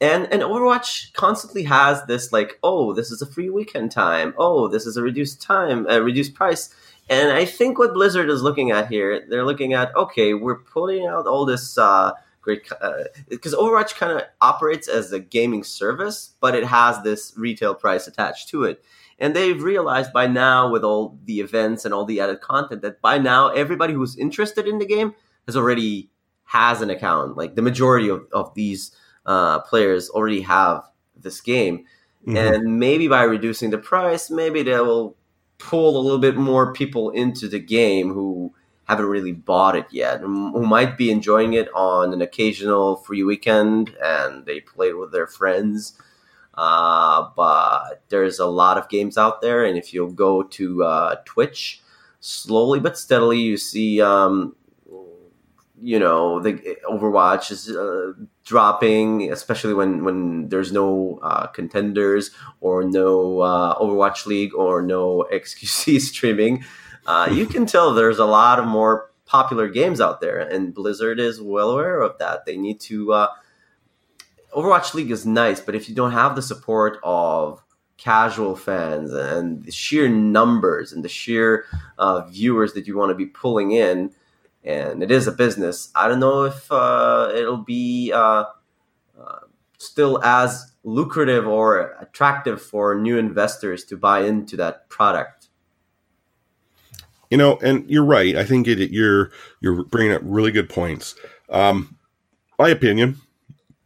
And 0.00 0.26
and 0.32 0.42
Overwatch 0.42 1.12
constantly 1.12 1.64
has 1.64 2.04
this 2.06 2.32
like, 2.32 2.58
oh, 2.62 2.92
this 2.92 3.10
is 3.10 3.22
a 3.22 3.26
free 3.26 3.50
weekend 3.50 3.92
time. 3.92 4.34
Oh, 4.36 4.68
this 4.68 4.86
is 4.86 4.96
a 4.96 5.02
reduced 5.02 5.40
time, 5.40 5.86
a 5.88 6.02
reduced 6.02 6.34
price. 6.34 6.74
And 7.08 7.32
I 7.32 7.44
think 7.44 7.78
what 7.78 7.94
Blizzard 7.94 8.30
is 8.30 8.42
looking 8.42 8.70
at 8.70 8.88
here, 8.88 9.24
they're 9.28 9.44
looking 9.44 9.72
at 9.74 9.94
okay, 9.96 10.34
we're 10.34 10.58
putting 10.58 11.06
out 11.06 11.26
all 11.26 11.44
this 11.44 11.78
uh, 11.78 12.12
great 12.40 12.68
because 13.28 13.54
uh, 13.54 13.58
Overwatch 13.58 13.96
kind 13.96 14.12
of 14.12 14.22
operates 14.40 14.88
as 14.88 15.12
a 15.12 15.20
gaming 15.20 15.64
service, 15.64 16.34
but 16.40 16.54
it 16.54 16.64
has 16.64 17.02
this 17.02 17.32
retail 17.36 17.74
price 17.74 18.06
attached 18.06 18.48
to 18.50 18.64
it. 18.64 18.84
And 19.18 19.34
they've 19.34 19.62
realized 19.62 20.12
by 20.12 20.26
now, 20.26 20.70
with 20.70 20.82
all 20.82 21.18
the 21.24 21.40
events 21.40 21.84
and 21.84 21.94
all 21.94 22.04
the 22.04 22.20
added 22.20 22.40
content, 22.40 22.82
that 22.82 23.00
by 23.00 23.18
now 23.18 23.48
everybody 23.48 23.94
who's 23.94 24.16
interested 24.16 24.66
in 24.66 24.78
the 24.78 24.86
game 24.86 25.14
has 25.46 25.56
already 25.56 26.10
has 26.46 26.82
an 26.82 26.90
account. 26.90 27.36
Like 27.36 27.54
the 27.54 27.62
majority 27.62 28.08
of, 28.08 28.26
of 28.32 28.52
these 28.54 28.90
uh, 29.26 29.60
players 29.60 30.10
already 30.10 30.42
have 30.42 30.84
this 31.16 31.40
game. 31.40 31.86
Mm-hmm. 32.26 32.36
And 32.36 32.78
maybe 32.78 33.08
by 33.08 33.22
reducing 33.22 33.70
the 33.70 33.78
price, 33.78 34.30
maybe 34.30 34.62
they 34.62 34.78
will 34.78 35.16
pull 35.58 35.96
a 35.96 36.02
little 36.02 36.18
bit 36.18 36.36
more 36.36 36.72
people 36.72 37.10
into 37.10 37.48
the 37.48 37.58
game 37.58 38.12
who 38.12 38.52
haven't 38.84 39.06
really 39.06 39.32
bought 39.32 39.76
it 39.76 39.86
yet, 39.90 40.20
who 40.20 40.62
might 40.62 40.98
be 40.98 41.10
enjoying 41.10 41.54
it 41.54 41.68
on 41.74 42.12
an 42.12 42.20
occasional 42.20 42.96
free 42.96 43.22
weekend 43.22 43.96
and 44.02 44.44
they 44.44 44.60
play 44.60 44.92
with 44.92 45.10
their 45.12 45.26
friends. 45.26 45.98
Uh, 46.54 47.28
but 47.34 48.02
there's 48.10 48.38
a 48.38 48.46
lot 48.46 48.78
of 48.78 48.88
games 48.88 49.18
out 49.18 49.42
there, 49.42 49.64
and 49.64 49.76
if 49.76 49.92
you 49.92 50.08
go 50.14 50.42
to 50.42 50.84
uh, 50.84 51.16
Twitch, 51.24 51.82
slowly 52.20 52.78
but 52.78 52.96
steadily, 52.96 53.40
you 53.40 53.56
see, 53.56 54.00
um, 54.00 54.54
you 55.80 55.98
know, 55.98 56.40
the 56.40 56.78
Overwatch 56.88 57.50
is 57.50 57.70
uh, 57.70 58.12
dropping, 58.44 59.32
especially 59.32 59.74
when 59.74 60.04
when 60.04 60.48
there's 60.48 60.72
no 60.72 61.18
uh, 61.22 61.46
contenders 61.48 62.30
or 62.60 62.84
no 62.84 63.40
uh, 63.40 63.78
Overwatch 63.78 64.26
League 64.26 64.54
or 64.54 64.82
no 64.82 65.26
XQC 65.32 66.00
streaming. 66.00 66.64
Uh, 67.06 67.28
you 67.30 67.46
can 67.46 67.66
tell 67.66 67.92
there's 67.92 68.18
a 68.18 68.24
lot 68.24 68.58
of 68.58 68.66
more 68.66 69.10
popular 69.26 69.68
games 69.68 70.00
out 70.00 70.20
there, 70.20 70.38
and 70.38 70.74
Blizzard 70.74 71.18
is 71.18 71.40
well 71.40 71.70
aware 71.70 72.00
of 72.00 72.18
that. 72.18 72.46
They 72.46 72.56
need 72.56 72.80
to. 72.80 73.12
Uh, 73.12 73.28
Overwatch 74.54 74.94
League 74.94 75.10
is 75.10 75.26
nice, 75.26 75.60
but 75.60 75.74
if 75.74 75.88
you 75.88 75.96
don't 75.96 76.12
have 76.12 76.36
the 76.36 76.42
support 76.42 76.98
of 77.02 77.64
casual 77.96 78.54
fans 78.54 79.12
and 79.12 79.64
the 79.64 79.72
sheer 79.72 80.08
numbers 80.08 80.92
and 80.92 81.04
the 81.04 81.08
sheer 81.08 81.64
uh, 81.98 82.20
viewers 82.26 82.72
that 82.74 82.86
you 82.86 82.96
want 82.96 83.10
to 83.10 83.16
be 83.16 83.26
pulling 83.26 83.72
in, 83.72 84.12
and 84.64 85.02
it 85.02 85.10
is 85.10 85.26
a 85.26 85.32
business. 85.32 85.90
I 85.94 86.08
don't 86.08 86.20
know 86.20 86.44
if 86.44 86.70
uh, 86.72 87.30
it'll 87.34 87.58
be 87.58 88.12
uh, 88.12 88.44
uh, 89.20 89.38
still 89.78 90.22
as 90.24 90.72
lucrative 90.82 91.46
or 91.46 91.96
attractive 92.00 92.60
for 92.60 92.94
new 92.94 93.18
investors 93.18 93.84
to 93.86 93.96
buy 93.96 94.24
into 94.24 94.56
that 94.56 94.88
product. 94.88 95.48
You 97.30 97.38
know, 97.38 97.58
and 97.62 97.88
you're 97.90 98.04
right. 98.04 98.36
I 98.36 98.44
think 98.44 98.68
it, 98.68 98.90
you're 98.90 99.30
you're 99.60 99.84
bringing 99.84 100.12
up 100.12 100.22
really 100.24 100.52
good 100.52 100.68
points. 100.68 101.14
Um, 101.48 101.96
my 102.58 102.68
opinion, 102.68 103.20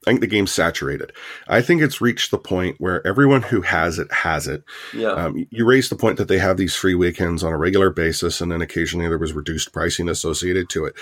I 0.09 0.11
think 0.11 0.21
the 0.23 0.27
game's 0.27 0.53
saturated. 0.53 1.13
I 1.49 1.61
think 1.61 1.83
it's 1.83 2.01
reached 2.01 2.31
the 2.31 2.39
point 2.39 2.77
where 2.79 3.07
everyone 3.07 3.43
who 3.43 3.61
has 3.61 3.99
it 3.99 4.11
has 4.11 4.49
it. 4.49 4.65
Yeah. 4.95 5.11
Um, 5.11 5.47
you 5.51 5.67
raised 5.67 5.91
the 5.91 5.97
point 5.97 6.17
that 6.17 6.29
they 6.29 6.39
have 6.39 6.57
these 6.57 6.75
free 6.75 6.95
weekends 6.95 7.45
on 7.45 7.53
a 7.53 7.59
regular 7.59 7.91
basis, 7.91 8.41
and 8.41 8.51
then 8.51 8.63
occasionally 8.63 9.07
there 9.07 9.19
was 9.19 9.35
reduced 9.35 9.71
pricing 9.71 10.09
associated 10.09 10.71
to 10.71 10.87
it. 10.87 10.95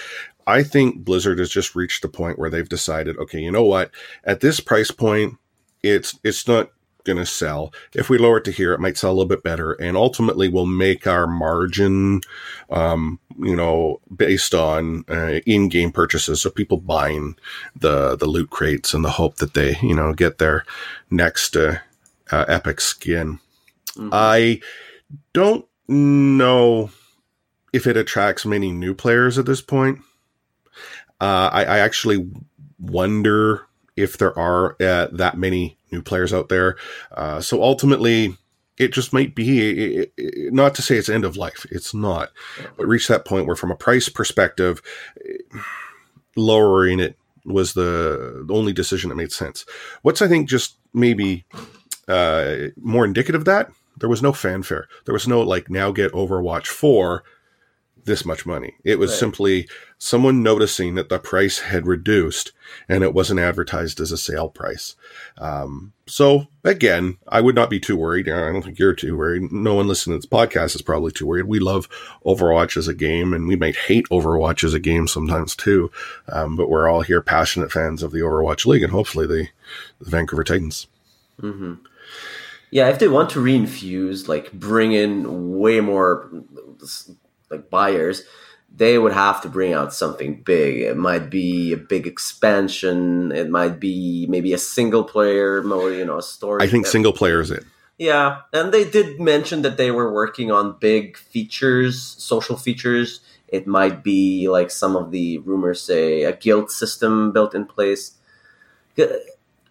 I 0.49 0.65
think 0.65 1.05
Blizzard 1.05 1.39
has 1.39 1.51
just 1.51 1.77
reached 1.77 2.03
the 2.03 2.09
point 2.09 2.37
where 2.37 2.51
they've 2.51 2.69
decided, 2.69 3.17
okay, 3.19 3.39
you 3.39 3.53
know 3.53 3.63
what? 3.63 3.93
At 4.25 4.41
this 4.41 4.59
price 4.59 4.91
point, 4.91 5.39
it's 5.85 6.19
it's 6.25 6.49
not 6.49 6.71
going 7.07 7.17
to 7.17 7.25
sell. 7.25 7.73
If 7.95 8.11
we 8.11 8.19
lower 8.19 8.39
it 8.39 8.45
to 8.45 8.51
here, 8.51 8.75
it 8.75 8.81
might 8.81 8.99
sell 8.99 9.11
a 9.11 9.17
little 9.17 9.29
bit 9.29 9.43
better, 9.43 9.73
and 9.73 9.97
ultimately 9.97 10.49
we'll 10.49 10.67
make 10.67 11.07
our 11.07 11.27
margin, 11.27 12.21
um, 12.69 13.19
you 13.39 13.57
know, 13.57 14.01
based 14.15 14.55
on 14.55 15.05
uh, 15.09 15.41
in-game 15.47 15.93
purchases. 15.93 16.43
So 16.43 16.51
people 16.51 16.77
buying 16.77 17.37
the 17.75 18.17
the 18.17 18.27
loot 18.27 18.51
crates 18.51 18.93
in 18.93 19.03
the 19.03 19.11
hope 19.11 19.37
that 19.37 19.55
they, 19.55 19.79
you 19.81 19.95
know, 19.95 20.13
get 20.13 20.39
their 20.39 20.65
next 21.11 21.57
uh, 21.57 21.79
uh, 22.31 22.45
epic 22.49 22.81
skin. 22.81 23.39
Mm-hmm. 23.97 24.11
I 24.13 24.61
don't 25.33 25.65
know 25.89 26.91
if 27.73 27.87
it 27.87 27.97
attracts 27.97 28.45
many 28.45 28.73
new 28.73 28.95
players 28.95 29.39
at 29.39 29.47
this 29.47 29.63
point. 29.63 30.01
Uh, 31.21 31.49
I, 31.53 31.65
I 31.65 31.79
actually 31.79 32.29
wonder 32.79 33.66
if 33.97 34.19
there 34.19 34.37
are 34.39 34.77
uh, 34.81 35.09
that 35.13 35.37
many 35.37 35.79
new 35.91 36.03
players 36.03 36.33
out 36.33 36.49
there. 36.49 36.77
Uh, 37.13 37.41
so 37.41 37.63
ultimately, 37.63 38.37
it 38.79 38.93
just 38.93 39.13
might 39.13 39.35
be 39.35 39.97
it, 39.97 40.13
it, 40.17 40.53
not 40.53 40.75
to 40.75 40.83
say 40.83 40.97
it's 40.97 41.09
end 41.09 41.25
of 41.25 41.37
life. 41.37 41.67
It's 41.71 41.95
not, 41.95 42.31
but 42.77 42.87
reach 42.87 43.09
that 43.09 43.25
point 43.25 43.47
where, 43.47 43.57
from 43.57 43.71
a 43.71 43.77
price 43.77 44.09
perspective, 44.09 44.83
lowering 46.37 47.01
it 47.01 47.17
was 47.45 47.75
the, 47.75 48.45
the 48.47 48.55
only 48.55 48.73
decision 48.73 49.09
that 49.09 49.17
made 49.17 49.33
sense. 49.33 49.65
What's 50.03 50.21
I 50.21 50.29
think 50.29 50.49
just 50.49 50.77
maybe 50.93 51.47
uh, 52.09 52.69
more 52.77 53.05
indicative 53.05 53.43
of 53.43 53.45
that 53.47 53.71
there 53.97 54.09
was 54.09 54.23
no 54.23 54.33
fanfare. 54.33 54.89
There 55.05 55.13
was 55.13 55.27
no 55.27 55.41
like 55.41 55.71
now 55.71 55.91
get 55.91 56.13
Overwatch 56.13 56.67
for 56.67 57.25
this 58.07 58.25
much 58.25 58.47
money. 58.47 58.77
It 58.85 58.99
was 58.99 59.11
right. 59.11 59.19
simply 59.19 59.69
someone 59.99 60.43
noticing 60.43 60.95
that 60.95 61.09
the 61.09 61.19
price 61.19 61.59
had 61.59 61.87
reduced 61.87 62.53
and 62.89 63.05
it 63.05 63.13
wasn't 63.13 63.41
advertised 63.41 64.01
as 64.01 64.13
a 64.13 64.17
sale 64.17 64.49
price. 64.49 64.95
Um, 65.39 65.93
so 66.07 66.47
again, 66.65 67.19
I 67.29 67.41
would 67.41 67.55
not 67.55 67.69
be 67.69 67.81
too 67.81 67.97
worried. 67.97 68.29
I 68.29 68.53
don't 68.53 68.63
think 68.63 68.79
you're 68.79 68.95
too 68.95 69.17
worried. 69.17 69.53
No 69.53 69.75
one 69.75 69.89
listening 69.89 70.21
to 70.21 70.27
this 70.27 70.31
podcast 70.31 70.75
is 70.75 70.83
probably 70.83 71.13
too 71.13 71.27
worried. 71.27 71.47
We 71.47 71.59
love 71.59 71.89
Overwatch 72.25 72.77
as 72.77 72.89
a 72.89 72.95
game 72.95 73.35
and 73.35 73.47
we 73.47 73.57
might 73.57 73.77
hate 73.77 74.07
Overwatch 74.11 74.65
as 74.65 74.73
a 74.73 74.81
game 74.81 75.09
sometimes 75.09 75.55
too. 75.55 75.91
Um, 76.29 76.57
but 76.57 76.71
we're 76.71 76.89
all 76.89 77.03
here 77.03 77.21
passionate 77.21 77.73
fans 77.73 78.03
of 78.03 78.13
the 78.13 78.21
Overwatch 78.21 78.67
League 78.67 78.83
and 78.83 78.93
hopefully 78.93 79.27
the, 79.27 79.49
the 80.01 80.11
Vancouver 80.11 80.45
Titans. 80.45 80.87
Mm-hmm. 81.43 81.75
Yeah, 82.71 82.89
if 82.89 82.99
they 82.99 83.09
want 83.09 83.31
to 83.31 83.41
reinfuse, 83.41 84.29
like 84.29 84.53
bring 84.53 84.93
in 84.93 85.59
way 85.59 85.81
more 85.81 86.31
like 87.51 87.71
buyers, 87.71 88.23
they 88.75 88.99
would 88.99 89.13
have 89.13 89.41
to 89.43 89.49
bring 89.49 89.73
out 89.73 89.95
something 89.95 90.43
big. 90.43 90.81
It 90.81 90.97
might 90.97 91.31
be 91.31 91.73
a 91.73 91.77
big 91.77 92.07
expansion. 92.07 93.33
It 93.33 93.49
might 93.49 93.81
be 93.81 94.27
maybe 94.29 94.53
a 94.53 94.59
single 94.59 95.05
player 95.05 95.63
mode, 95.63 95.97
you 95.97 96.05
know, 96.05 96.19
a 96.19 96.23
story. 96.23 96.63
I 96.63 96.69
think 96.69 96.87
single 96.87 97.13
player 97.13 97.41
is 97.41 97.51
it. 97.51 97.65
Yeah, 97.99 98.43
and 98.53 98.73
they 98.73 98.89
did 98.89 99.19
mention 99.19 99.63
that 99.63 99.79
they 99.79 99.91
were 99.91 100.13
working 100.13 100.51
on 100.51 100.77
big 100.79 101.17
features, 101.17 102.03
social 102.19 102.57
features. 102.57 103.21
It 103.49 103.67
might 103.67 104.05
be 104.05 104.49
like 104.51 104.71
some 104.71 104.97
of 104.97 105.11
the 105.11 105.39
rumors 105.39 105.81
say 105.81 106.25
a 106.25 106.37
guild 106.37 106.71
system 106.71 107.33
built 107.33 107.55
in 107.55 107.65
place. 107.65 108.13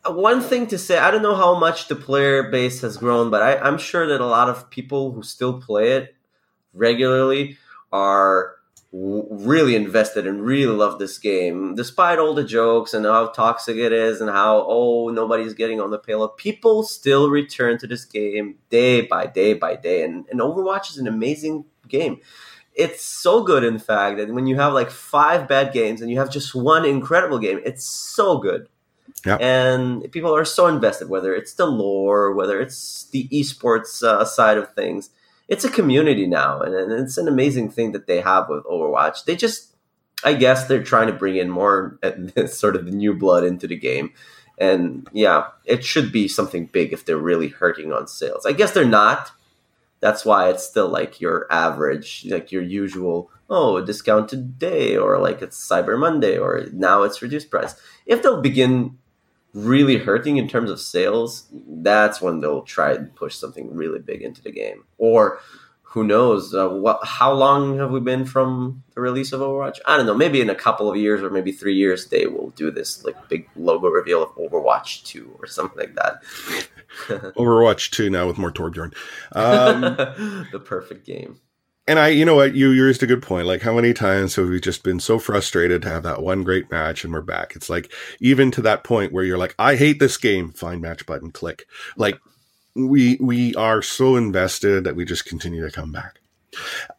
One 0.07 0.41
thing 0.41 0.65
to 0.67 0.77
say, 0.79 0.97
I 0.97 1.11
don't 1.11 1.21
know 1.21 1.35
how 1.35 1.59
much 1.59 1.87
the 1.87 1.95
player 1.95 2.49
base 2.49 2.81
has 2.81 2.97
grown, 2.97 3.29
but 3.29 3.43
I, 3.43 3.57
I'm 3.57 3.77
sure 3.77 4.07
that 4.07 4.21
a 4.21 4.25
lot 4.25 4.49
of 4.49 4.69
people 4.71 5.11
who 5.11 5.21
still 5.21 5.61
play 5.61 5.91
it 5.91 6.15
regularly 6.73 7.57
are 7.91 8.55
really 8.91 9.75
invested 9.75 10.25
and 10.25 10.41
really 10.41 10.73
love 10.73 10.99
this 10.99 11.17
game, 11.17 11.75
despite 11.75 12.17
all 12.17 12.33
the 12.33 12.43
jokes 12.43 12.93
and 12.93 13.05
how 13.05 13.27
toxic 13.27 13.75
it 13.75 13.91
is 13.91 14.21
and 14.21 14.29
how 14.29 14.65
oh 14.67 15.09
nobody's 15.09 15.53
getting 15.53 15.81
on 15.81 15.91
the 15.91 15.97
payload. 15.97 16.37
People 16.37 16.83
still 16.83 17.29
return 17.29 17.77
to 17.77 17.87
this 17.87 18.05
game 18.05 18.55
day 18.69 19.01
by 19.01 19.25
day 19.25 19.53
by 19.53 19.75
day, 19.75 20.03
and, 20.03 20.25
and 20.29 20.39
Overwatch 20.39 20.89
is 20.89 20.97
an 20.97 21.07
amazing 21.07 21.65
game. 21.87 22.19
It's 22.73 23.01
so 23.01 23.43
good, 23.43 23.63
in 23.63 23.79
fact, 23.79 24.17
that 24.17 24.33
when 24.33 24.47
you 24.47 24.55
have 24.57 24.73
like 24.73 24.91
five 24.91 25.47
bad 25.47 25.73
games 25.73 26.01
and 26.01 26.09
you 26.09 26.17
have 26.19 26.29
just 26.31 26.53
one 26.53 26.85
incredible 26.85 27.39
game, 27.39 27.59
it's 27.65 27.85
so 27.85 28.37
good. 28.37 28.67
And 29.39 30.11
people 30.11 30.35
are 30.35 30.45
so 30.45 30.67
invested, 30.67 31.09
whether 31.09 31.33
it's 31.33 31.53
the 31.53 31.65
lore, 31.65 32.33
whether 32.33 32.59
it's 32.59 33.09
the 33.11 33.27
esports 33.29 34.03
uh, 34.03 34.23
side 34.25 34.57
of 34.57 34.73
things 34.73 35.09
it's 35.47 35.63
a 35.63 35.69
community 35.69 36.25
now, 36.25 36.61
and, 36.61 36.91
it's 36.91 37.17
an 37.17 37.27
amazing 37.27 37.69
thing 37.69 37.91
that 37.91 38.07
they 38.07 38.21
have 38.21 38.49
with 38.49 38.63
Overwatch. 38.65 39.25
They 39.25 39.35
just, 39.35 39.75
I 40.23 40.33
guess, 40.33 40.67
they're 40.67 40.83
trying 40.83 41.07
to 41.07 41.13
bring 41.13 41.35
in 41.35 41.49
more 41.49 41.99
sort 42.47 42.75
of 42.75 42.85
the 42.85 42.91
new 42.91 43.13
blood 43.13 43.43
into 43.43 43.67
the 43.67 43.75
game. 43.75 44.11
And 44.57 45.07
yeah, 45.11 45.47
it 45.65 45.83
should 45.83 46.11
be 46.11 46.27
something 46.27 46.67
big 46.67 46.93
if 46.93 47.05
they're 47.05 47.17
really 47.17 47.49
hurting 47.49 47.91
on 47.91 48.07
sales. 48.07 48.45
I 48.45 48.53
guess 48.53 48.71
they're 48.71 48.85
not. 48.85 49.31
that's 49.99 50.25
why 50.25 50.49
it's 50.49 50.63
still 50.65 50.87
like 50.87 51.21
your 51.21 51.47
average, 51.51 52.25
like 52.29 52.51
your 52.51 52.63
usual. 52.63 53.29
Oh, 53.47 53.77
a 53.77 53.85
discounted 53.85 54.57
day, 54.57 54.97
or 54.97 55.19
like 55.19 55.43
it's 55.43 55.69
Cyber 55.69 55.99
Monday, 55.99 56.37
or 56.37 56.65
now 56.73 57.03
it's 57.03 57.21
reduced 57.21 57.51
price. 57.51 57.75
If 58.07 58.23
they'll 58.23 58.41
begin 58.41 58.97
really 59.55 59.97
hurting 59.97 60.37
in 60.37 60.47
terms 60.47 60.69
of 60.69 60.79
sales, 60.79 61.47
that's 61.67 62.21
when 62.21 62.41
they'll 62.41 62.61
try 62.61 62.93
and 62.93 63.15
push 63.15 63.35
something 63.35 63.73
really 63.73 63.99
big 63.99 64.21
into 64.21 64.43
the 64.43 64.51
game. 64.51 64.83
Or 64.97 65.39
who 65.81 66.03
knows? 66.03 66.53
Uh, 66.53 66.67
what? 66.67 66.99
How 67.03 67.31
long 67.31 67.77
have 67.79 67.89
we 67.89 68.01
been 68.01 68.25
from 68.25 68.83
the 68.93 69.01
release 69.01 69.31
of 69.31 69.39
Overwatch? 69.39 69.79
I 69.85 69.95
don't 69.95 70.05
know. 70.05 70.13
Maybe 70.13 70.41
in 70.41 70.49
a 70.49 70.55
couple 70.55 70.91
of 70.91 70.97
years 70.97 71.23
or 71.23 71.29
maybe 71.29 71.53
three 71.53 71.73
years, 71.73 72.07
they 72.07 72.27
will 72.27 72.49
do 72.49 72.69
this 72.69 73.05
like 73.05 73.29
big 73.29 73.47
logo 73.55 73.87
reveal 73.87 74.21
of 74.21 74.29
Overwatch 74.35 75.05
Two 75.05 75.33
or 75.39 75.47
something 75.47 75.79
like 75.79 75.95
that. 75.95 76.21
Overwatch 77.37 77.91
Two 77.91 78.09
now 78.09 78.27
with 78.27 78.37
more 78.37 78.51
Torbjorn. 78.51 78.93
Um, 79.31 79.81
the 80.51 80.59
perfect 80.59 81.05
game. 81.05 81.39
And 81.87 81.99
I, 81.99 82.07
you 82.07 82.25
know 82.25 82.35
what, 82.35 82.55
you, 82.55 82.71
you 82.71 82.85
raised 82.85 83.03
a 83.03 83.07
good 83.07 83.21
point. 83.21 83.45
Like, 83.45 83.61
how 83.61 83.75
many 83.75 83.93
times 83.93 84.35
have 84.35 84.49
we 84.49 84.59
just 84.59 84.83
been 84.83 84.99
so 84.99 85.19
frustrated 85.19 85.83
to 85.83 85.89
have 85.89 86.03
that 86.03 86.23
one 86.23 86.43
great 86.43 86.71
match 86.71 87.03
and 87.03 87.13
we're 87.13 87.21
back? 87.21 87.55
It's 87.55 87.69
like, 87.69 87.91
even 88.19 88.49
to 88.51 88.61
that 88.63 88.83
point 88.83 89.13
where 89.13 89.23
you're 89.23 89.37
like, 89.37 89.53
I 89.59 89.75
hate 89.75 89.99
this 89.99 90.17
game, 90.17 90.51
find 90.51 90.81
match 90.81 91.05
button, 91.05 91.31
click. 91.31 91.67
Like, 91.95 92.19
we, 92.75 93.17
we 93.21 93.53
are 93.55 93.83
so 93.83 94.15
invested 94.15 94.83
that 94.83 94.95
we 94.95 95.05
just 95.05 95.25
continue 95.25 95.63
to 95.63 95.71
come 95.71 95.91
back. 95.91 96.19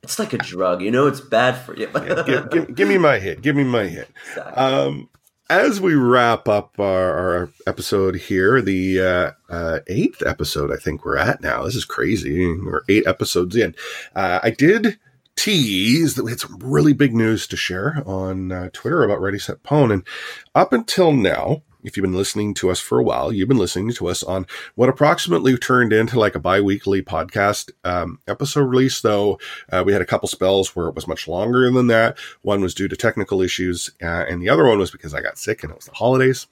It's 0.02 0.18
like 0.18 0.32
a 0.32 0.38
drug, 0.38 0.82
you 0.82 0.90
know, 0.90 1.06
it's 1.06 1.20
bad 1.20 1.56
for 1.56 1.76
you. 1.76 1.90
yeah, 1.94 2.22
give, 2.24 2.50
give, 2.50 2.74
give, 2.74 2.88
me 2.88 2.98
my 2.98 3.18
hit. 3.18 3.42
Give 3.42 3.56
me 3.56 3.64
my 3.64 3.84
hit. 3.84 4.08
Exactly. 4.28 4.52
Um, 4.54 5.08
as 5.48 5.80
we 5.80 5.94
wrap 5.94 6.48
up 6.48 6.78
our, 6.78 7.12
our 7.38 7.50
episode 7.66 8.16
here, 8.16 8.60
the 8.60 9.00
uh, 9.00 9.30
uh, 9.48 9.80
eighth 9.86 10.22
episode, 10.26 10.72
I 10.72 10.76
think 10.76 11.04
we're 11.04 11.16
at 11.16 11.40
now. 11.40 11.64
This 11.64 11.76
is 11.76 11.84
crazy. 11.84 12.46
We're 12.46 12.82
eight 12.88 13.06
episodes 13.06 13.54
in. 13.54 13.74
Uh, 14.14 14.40
I 14.42 14.50
did 14.50 14.98
tease 15.36 16.14
that 16.14 16.24
we 16.24 16.32
had 16.32 16.40
some 16.40 16.58
really 16.60 16.92
big 16.92 17.14
news 17.14 17.46
to 17.48 17.56
share 17.56 18.02
on 18.06 18.50
uh, 18.50 18.70
Twitter 18.72 19.04
about 19.04 19.20
Ready 19.20 19.38
Set 19.38 19.62
Pwn, 19.62 19.92
and 19.92 20.06
up 20.54 20.72
until 20.72 21.12
now, 21.12 21.62
if 21.86 21.96
you've 21.96 22.02
been 22.02 22.12
listening 22.12 22.52
to 22.54 22.70
us 22.70 22.80
for 22.80 22.98
a 22.98 23.02
while, 23.02 23.32
you've 23.32 23.48
been 23.48 23.56
listening 23.56 23.92
to 23.92 24.08
us 24.08 24.24
on 24.24 24.44
what 24.74 24.88
approximately 24.88 25.56
turned 25.56 25.92
into 25.92 26.18
like 26.18 26.34
a 26.34 26.40
bi-weekly 26.40 27.00
podcast 27.00 27.70
um, 27.84 28.18
episode 28.26 28.62
release. 28.64 29.00
Though 29.00 29.38
uh, 29.70 29.84
we 29.86 29.92
had 29.92 30.02
a 30.02 30.06
couple 30.06 30.28
spells 30.28 30.74
where 30.74 30.88
it 30.88 30.96
was 30.96 31.06
much 31.06 31.28
longer 31.28 31.70
than 31.70 31.86
that. 31.86 32.18
One 32.42 32.60
was 32.60 32.74
due 32.74 32.88
to 32.88 32.96
technical 32.96 33.40
issues, 33.40 33.92
uh, 34.02 34.24
and 34.28 34.42
the 34.42 34.48
other 34.48 34.66
one 34.66 34.80
was 34.80 34.90
because 34.90 35.14
I 35.14 35.22
got 35.22 35.38
sick 35.38 35.62
and 35.62 35.70
it 35.70 35.76
was 35.76 35.86
the 35.86 35.94
holidays. 35.94 36.48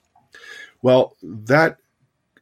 Well, 0.82 1.16
that 1.22 1.78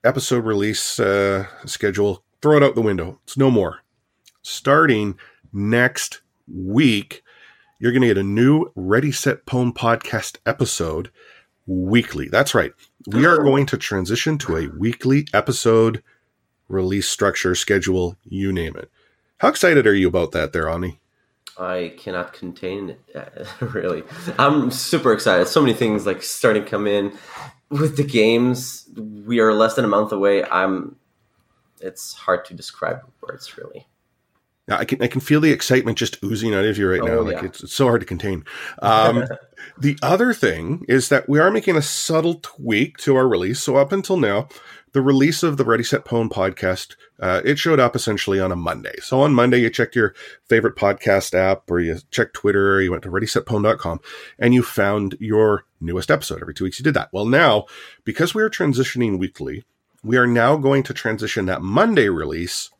episode 0.04 0.44
release 0.44 1.00
uh, 1.00 1.46
schedule, 1.64 2.22
throw 2.42 2.58
it 2.58 2.62
out 2.62 2.74
the 2.74 2.82
window. 2.82 3.20
It's 3.24 3.38
no 3.38 3.50
more. 3.50 3.78
Starting 4.42 5.18
next 5.50 6.20
week, 6.46 7.22
you're 7.78 7.92
going 7.92 8.02
to 8.02 8.08
get 8.08 8.18
a 8.18 8.22
new 8.22 8.70
Ready 8.74 9.12
Set 9.12 9.46
Pwn 9.46 9.72
podcast 9.72 10.38
episode 10.44 11.10
weekly. 11.66 12.28
That's 12.28 12.54
right. 12.54 12.72
We 13.06 13.26
are 13.26 13.38
going 13.38 13.66
to 13.66 13.76
transition 13.76 14.38
to 14.38 14.56
a 14.56 14.68
weekly 14.68 15.26
episode 15.32 16.02
release 16.68 17.08
structure, 17.08 17.54
schedule, 17.54 18.16
you 18.24 18.52
name 18.52 18.76
it. 18.76 18.90
How 19.38 19.48
excited 19.48 19.86
are 19.86 19.94
you 19.94 20.08
about 20.08 20.32
that 20.32 20.52
there, 20.52 20.68
Omni? 20.68 21.00
I 21.58 21.94
cannot 21.98 22.32
contain 22.32 22.96
it, 23.08 23.46
really. 23.60 24.04
I'm 24.38 24.70
super 24.70 25.12
excited. 25.12 25.48
So 25.48 25.60
many 25.60 25.74
things 25.74 26.06
like 26.06 26.22
starting 26.22 26.64
to 26.64 26.70
come 26.70 26.86
in 26.86 27.12
with 27.68 27.96
the 27.96 28.04
games. 28.04 28.88
We 28.96 29.40
are 29.40 29.52
less 29.52 29.74
than 29.74 29.84
a 29.84 29.88
month 29.88 30.12
away. 30.12 30.44
I'm 30.44 30.96
it's 31.80 32.14
hard 32.14 32.44
to 32.46 32.54
describe 32.54 33.00
words 33.20 33.58
really. 33.58 33.86
Yeah, 34.68 34.76
I 34.76 34.84
can 34.84 35.02
I 35.02 35.08
can 35.08 35.20
feel 35.20 35.40
the 35.40 35.50
excitement 35.50 35.98
just 35.98 36.22
oozing 36.22 36.54
out 36.54 36.64
of 36.64 36.78
you 36.78 36.88
right 36.88 37.00
oh, 37.00 37.06
now. 37.06 37.20
Like 37.22 37.42
yeah. 37.42 37.46
it's, 37.46 37.64
it's 37.64 37.72
so 37.72 37.86
hard 37.86 38.00
to 38.00 38.06
contain. 38.06 38.44
Um, 38.80 39.24
the 39.78 39.98
other 40.02 40.32
thing 40.32 40.84
is 40.88 41.08
that 41.08 41.28
we 41.28 41.40
are 41.40 41.50
making 41.50 41.76
a 41.76 41.82
subtle 41.82 42.34
tweak 42.42 42.96
to 42.98 43.16
our 43.16 43.26
release. 43.26 43.60
So 43.60 43.76
up 43.76 43.90
until 43.90 44.16
now, 44.16 44.48
the 44.92 45.02
release 45.02 45.42
of 45.42 45.56
the 45.56 45.64
Ready 45.64 45.82
Set 45.82 46.04
Pwn 46.04 46.28
podcast, 46.28 46.94
uh, 47.18 47.40
it 47.44 47.58
showed 47.58 47.80
up 47.80 47.96
essentially 47.96 48.38
on 48.38 48.52
a 48.52 48.56
Monday. 48.56 48.94
So 49.00 49.22
on 49.22 49.34
Monday, 49.34 49.58
you 49.58 49.70
checked 49.70 49.96
your 49.96 50.14
favorite 50.48 50.76
podcast 50.76 51.34
app, 51.34 51.68
or 51.68 51.80
you 51.80 51.98
checked 52.10 52.34
Twitter, 52.34 52.74
or 52.74 52.82
you 52.82 52.90
went 52.90 53.02
to 53.02 53.10
ReadySetPwn.com, 53.10 54.00
and 54.38 54.54
you 54.54 54.62
found 54.62 55.16
your 55.18 55.64
newest 55.80 56.10
episode. 56.10 56.40
Every 56.40 56.54
two 56.54 56.64
weeks, 56.64 56.78
you 56.78 56.84
did 56.84 56.94
that. 56.94 57.08
Well, 57.12 57.26
now 57.26 57.64
because 58.04 58.34
we 58.34 58.42
are 58.42 58.50
transitioning 58.50 59.18
weekly, 59.18 59.64
we 60.04 60.16
are 60.18 60.26
now 60.26 60.56
going 60.56 60.82
to 60.84 60.94
transition 60.94 61.46
that 61.46 61.62
Monday 61.62 62.08
release 62.08 62.70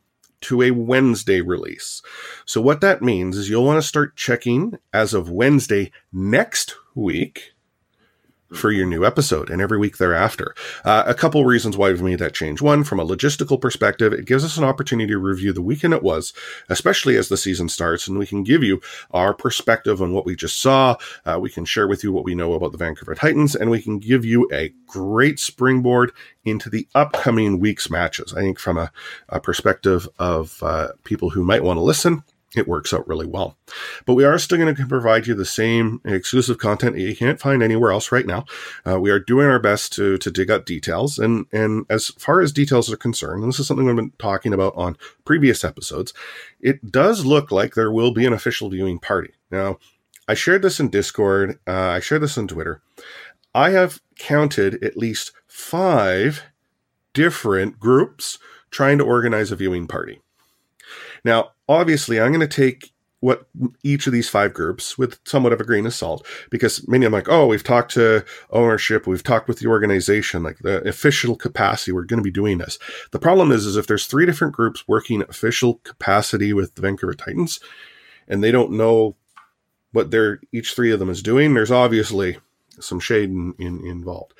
to 0.43 0.61
a 0.61 0.71
Wednesday 0.71 1.41
release. 1.41 2.01
So 2.45 2.61
what 2.61 2.81
that 2.81 3.01
means 3.01 3.37
is 3.37 3.49
you'll 3.49 3.65
want 3.65 3.81
to 3.81 3.87
start 3.87 4.15
checking 4.15 4.77
as 4.93 5.13
of 5.13 5.29
Wednesday 5.29 5.91
next 6.11 6.75
week 6.95 7.52
for 8.55 8.71
your 8.71 8.85
new 8.85 9.05
episode 9.05 9.49
and 9.49 9.61
every 9.61 9.77
week 9.77 9.97
thereafter. 9.97 10.55
Uh, 10.83 11.03
a 11.05 11.13
couple 11.13 11.43
reasons 11.45 11.77
why 11.77 11.89
we've 11.89 12.01
made 12.01 12.19
that 12.19 12.33
change. 12.33 12.61
One, 12.61 12.83
from 12.83 12.99
a 12.99 13.05
logistical 13.05 13.59
perspective, 13.59 14.13
it 14.13 14.25
gives 14.25 14.43
us 14.43 14.57
an 14.57 14.63
opportunity 14.63 15.11
to 15.11 15.17
review 15.17 15.53
the 15.53 15.61
weekend 15.61 15.93
it 15.93 16.03
was, 16.03 16.33
especially 16.69 17.17
as 17.17 17.29
the 17.29 17.37
season 17.37 17.69
starts, 17.69 18.07
and 18.07 18.17
we 18.17 18.27
can 18.27 18.43
give 18.43 18.63
you 18.63 18.81
our 19.11 19.33
perspective 19.33 20.01
on 20.01 20.13
what 20.13 20.25
we 20.25 20.35
just 20.35 20.59
saw. 20.59 20.95
Uh, 21.25 21.39
we 21.39 21.49
can 21.49 21.65
share 21.65 21.87
with 21.87 22.03
you 22.03 22.11
what 22.11 22.25
we 22.25 22.35
know 22.35 22.53
about 22.53 22.71
the 22.71 22.77
Vancouver 22.77 23.15
Titans, 23.15 23.55
and 23.55 23.69
we 23.69 23.81
can 23.81 23.99
give 23.99 24.25
you 24.25 24.47
a 24.51 24.73
great 24.87 25.39
springboard 25.39 26.11
into 26.45 26.69
the 26.69 26.87
upcoming 26.93 27.59
week's 27.59 27.89
matches. 27.89 28.33
I 28.33 28.41
think 28.41 28.59
from 28.59 28.77
a, 28.77 28.91
a 29.29 29.39
perspective 29.39 30.07
of 30.19 30.61
uh, 30.61 30.89
people 31.03 31.29
who 31.29 31.43
might 31.43 31.63
want 31.63 31.77
to 31.77 31.81
listen, 31.81 32.23
it 32.55 32.67
works 32.67 32.93
out 32.93 33.07
really 33.07 33.25
well. 33.25 33.57
But 34.05 34.13
we 34.13 34.23
are 34.23 34.37
still 34.37 34.57
going 34.57 34.75
to 34.75 34.85
provide 34.87 35.27
you 35.27 35.33
the 35.33 35.45
same 35.45 36.01
exclusive 36.05 36.57
content 36.57 36.95
that 36.95 37.01
you 37.01 37.15
can't 37.15 37.39
find 37.39 37.63
anywhere 37.63 37.91
else 37.91 38.11
right 38.11 38.25
now. 38.25 38.45
Uh, 38.85 38.99
we 38.99 39.11
are 39.11 39.19
doing 39.19 39.47
our 39.47 39.59
best 39.59 39.93
to 39.93 40.17
to 40.17 40.31
dig 40.31 40.51
up 40.51 40.65
details, 40.65 41.19
and 41.19 41.45
and 41.51 41.85
as 41.89 42.09
far 42.17 42.41
as 42.41 42.51
details 42.51 42.91
are 42.91 42.97
concerned, 42.97 43.43
and 43.43 43.51
this 43.51 43.59
is 43.59 43.67
something 43.67 43.85
we've 43.85 43.95
been 43.95 44.13
talking 44.19 44.53
about 44.53 44.73
on 44.75 44.97
previous 45.25 45.63
episodes. 45.63 46.13
It 46.59 46.91
does 46.91 47.25
look 47.25 47.51
like 47.51 47.73
there 47.73 47.91
will 47.91 48.13
be 48.13 48.25
an 48.25 48.33
official 48.33 48.69
viewing 48.69 48.99
party. 48.99 49.33
Now, 49.51 49.77
I 50.27 50.33
shared 50.33 50.61
this 50.61 50.79
in 50.79 50.89
Discord. 50.89 51.59
Uh, 51.67 51.71
I 51.71 51.99
shared 51.99 52.23
this 52.23 52.37
on 52.37 52.47
Twitter. 52.47 52.81
I 53.53 53.71
have 53.71 54.01
counted 54.17 54.83
at 54.83 54.97
least 54.97 55.31
five 55.47 56.43
different 57.13 57.79
groups 57.79 58.39
trying 58.71 58.97
to 58.97 59.03
organize 59.03 59.51
a 59.51 59.55
viewing 59.55 59.87
party. 59.87 60.22
Now, 61.23 61.51
obviously, 61.67 62.19
I'm 62.19 62.31
going 62.31 62.47
to 62.47 62.47
take 62.47 62.93
what 63.23 63.47
each 63.83 64.05
of 64.05 64.11
these 64.11 64.27
five 64.27 64.53
groups 64.53 64.97
with 64.97 65.17
somewhat 65.23 65.53
of 65.53 65.61
a 65.61 65.63
grain 65.63 65.85
of 65.85 65.93
salt 65.93 66.27
because 66.49 66.85
many 66.89 67.05
of 67.05 67.11
them 67.13 67.17
like, 67.17 67.29
oh, 67.29 67.47
we've 67.47 67.63
talked 67.63 67.93
to 67.93 68.25
ownership, 68.49 69.07
we've 69.07 69.23
talked 69.23 69.47
with 69.47 69.59
the 69.59 69.67
organization, 69.67 70.43
like 70.43 70.57
the 70.57 70.85
official 70.85 71.37
capacity, 71.37 71.93
we're 71.93 72.03
going 72.03 72.19
to 72.19 72.23
be 72.23 72.29
doing 72.29 72.57
this. 72.57 72.77
The 73.11 73.19
problem 73.19 73.53
is, 73.53 73.65
is 73.65 73.77
if 73.77 73.87
there's 73.87 74.07
three 74.07 74.25
different 74.25 74.53
groups 74.53 74.89
working 74.89 75.21
official 75.29 75.75
capacity 75.85 76.51
with 76.51 76.75
the 76.75 76.81
Vancouver 76.81 77.13
Titans 77.13 77.61
and 78.27 78.43
they 78.43 78.51
don't 78.51 78.73
know 78.73 79.15
what 79.93 80.11
they're 80.11 80.41
each 80.51 80.73
three 80.73 80.91
of 80.91 80.99
them 80.99 81.09
is 81.09 81.23
doing, 81.23 81.53
there's 81.53 81.71
obviously 81.71 82.39
some 82.81 82.99
shade 82.99 83.29
in, 83.29 83.53
in, 83.57 83.87
involved. 83.87 84.33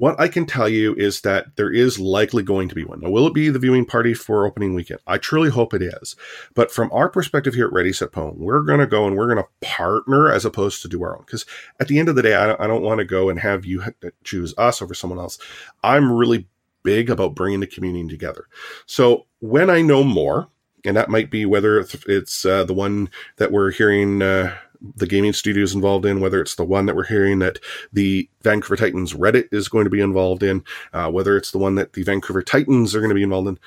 What 0.00 0.18
I 0.18 0.28
can 0.28 0.46
tell 0.46 0.66
you 0.66 0.94
is 0.94 1.20
that 1.20 1.56
there 1.56 1.70
is 1.70 1.98
likely 1.98 2.42
going 2.42 2.70
to 2.70 2.74
be 2.74 2.84
one. 2.84 3.00
Now, 3.00 3.10
will 3.10 3.26
it 3.26 3.34
be 3.34 3.50
the 3.50 3.58
viewing 3.58 3.84
party 3.84 4.14
for 4.14 4.46
opening 4.46 4.72
weekend? 4.72 5.00
I 5.06 5.18
truly 5.18 5.50
hope 5.50 5.74
it 5.74 5.82
is. 5.82 6.16
But 6.54 6.70
from 6.70 6.90
our 6.90 7.10
perspective 7.10 7.52
here 7.52 7.66
at 7.66 7.72
Ready 7.74 7.92
Set 7.92 8.10
Pwn, 8.10 8.38
we're 8.38 8.62
going 8.62 8.80
to 8.80 8.86
go 8.86 9.06
and 9.06 9.14
we're 9.14 9.26
going 9.26 9.44
to 9.44 9.66
partner 9.68 10.32
as 10.32 10.46
opposed 10.46 10.80
to 10.80 10.88
do 10.88 11.02
our 11.02 11.18
own. 11.18 11.24
Because 11.26 11.44
at 11.80 11.88
the 11.88 11.98
end 11.98 12.08
of 12.08 12.14
the 12.16 12.22
day, 12.22 12.34
I, 12.34 12.54
I 12.64 12.66
don't 12.66 12.80
want 12.80 13.00
to 13.00 13.04
go 13.04 13.28
and 13.28 13.40
have 13.40 13.66
you 13.66 13.84
choose 14.24 14.54
us 14.56 14.80
over 14.80 14.94
someone 14.94 15.18
else. 15.18 15.38
I'm 15.84 16.10
really 16.10 16.48
big 16.82 17.10
about 17.10 17.34
bringing 17.34 17.60
the 17.60 17.66
community 17.66 18.08
together. 18.08 18.46
So 18.86 19.26
when 19.40 19.68
I 19.68 19.82
know 19.82 20.02
more, 20.02 20.48
and 20.82 20.96
that 20.96 21.10
might 21.10 21.30
be 21.30 21.44
whether 21.44 21.86
it's 22.06 22.46
uh, 22.46 22.64
the 22.64 22.72
one 22.72 23.10
that 23.36 23.52
we're 23.52 23.70
hearing. 23.70 24.22
Uh, 24.22 24.56
the 24.96 25.06
gaming 25.06 25.32
studios 25.32 25.74
involved 25.74 26.06
in, 26.06 26.20
whether 26.20 26.40
it's 26.40 26.54
the 26.54 26.64
one 26.64 26.86
that 26.86 26.96
we're 26.96 27.04
hearing 27.04 27.38
that 27.40 27.58
the 27.92 28.28
Vancouver 28.42 28.76
Titans 28.76 29.14
Reddit 29.14 29.52
is 29.52 29.68
going 29.68 29.84
to 29.84 29.90
be 29.90 30.00
involved 30.00 30.42
in, 30.42 30.64
uh, 30.92 31.10
whether 31.10 31.36
it's 31.36 31.50
the 31.50 31.58
one 31.58 31.74
that 31.74 31.92
the 31.92 32.02
Vancouver 32.02 32.42
Titans 32.42 32.94
are 32.94 33.00
going 33.00 33.10
to 33.10 33.14
be 33.14 33.22
involved 33.22 33.48
in, 33.48 33.58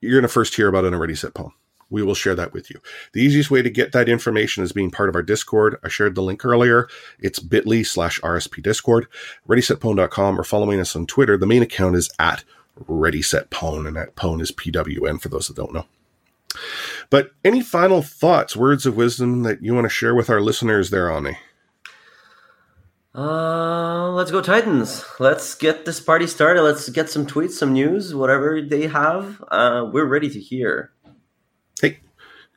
you're 0.00 0.12
going 0.12 0.22
to 0.22 0.28
first 0.28 0.54
hear 0.54 0.68
about 0.68 0.84
it 0.84 0.88
on 0.88 0.94
a 0.94 0.98
Ready 0.98 1.14
Set 1.14 1.34
Pwn. 1.34 1.50
We 1.88 2.02
will 2.02 2.14
share 2.14 2.34
that 2.34 2.52
with 2.52 2.68
you. 2.70 2.80
The 3.12 3.22
easiest 3.22 3.50
way 3.50 3.62
to 3.62 3.70
get 3.70 3.92
that 3.92 4.08
information 4.08 4.64
is 4.64 4.72
being 4.72 4.90
part 4.90 5.08
of 5.08 5.14
our 5.14 5.22
Discord. 5.22 5.78
I 5.84 5.88
shared 5.88 6.16
the 6.16 6.22
link 6.22 6.44
earlier. 6.44 6.88
It's 7.20 7.38
bit.ly 7.38 7.82
slash 7.82 8.20
RSP 8.20 8.62
Discord, 8.62 9.06
readysetpwn.com, 9.48 10.40
or 10.40 10.44
following 10.44 10.80
us 10.80 10.96
on 10.96 11.06
Twitter. 11.06 11.36
The 11.36 11.46
main 11.46 11.62
account 11.62 11.94
is 11.94 12.10
at 12.18 12.42
Ready 12.88 13.22
Set 13.22 13.50
Pwn, 13.50 13.86
and 13.86 13.96
that 13.96 14.16
Pwn 14.16 14.40
is 14.40 14.50
PWN 14.50 15.20
for 15.20 15.28
those 15.28 15.46
that 15.46 15.56
don't 15.56 15.72
know. 15.72 15.86
But 17.10 17.30
any 17.44 17.60
final 17.60 18.02
thoughts, 18.02 18.56
words 18.56 18.86
of 18.86 18.96
wisdom 18.96 19.42
that 19.42 19.62
you 19.62 19.74
want 19.74 19.84
to 19.84 19.90
share 19.90 20.14
with 20.14 20.30
our 20.30 20.40
listeners 20.40 20.90
there, 20.90 21.10
Omni? 21.10 21.36
Uh, 23.14 24.10
let's 24.10 24.30
go 24.30 24.42
Titans. 24.42 25.04
Let's 25.18 25.54
get 25.54 25.84
this 25.84 26.00
party 26.00 26.26
started. 26.26 26.62
Let's 26.62 26.88
get 26.90 27.08
some 27.08 27.26
tweets, 27.26 27.52
some 27.52 27.72
news, 27.72 28.14
whatever 28.14 28.60
they 28.60 28.88
have. 28.88 29.42
Uh, 29.50 29.88
we're 29.90 30.04
ready 30.04 30.28
to 30.28 30.40
hear. 30.40 30.92
Hey, 31.80 32.00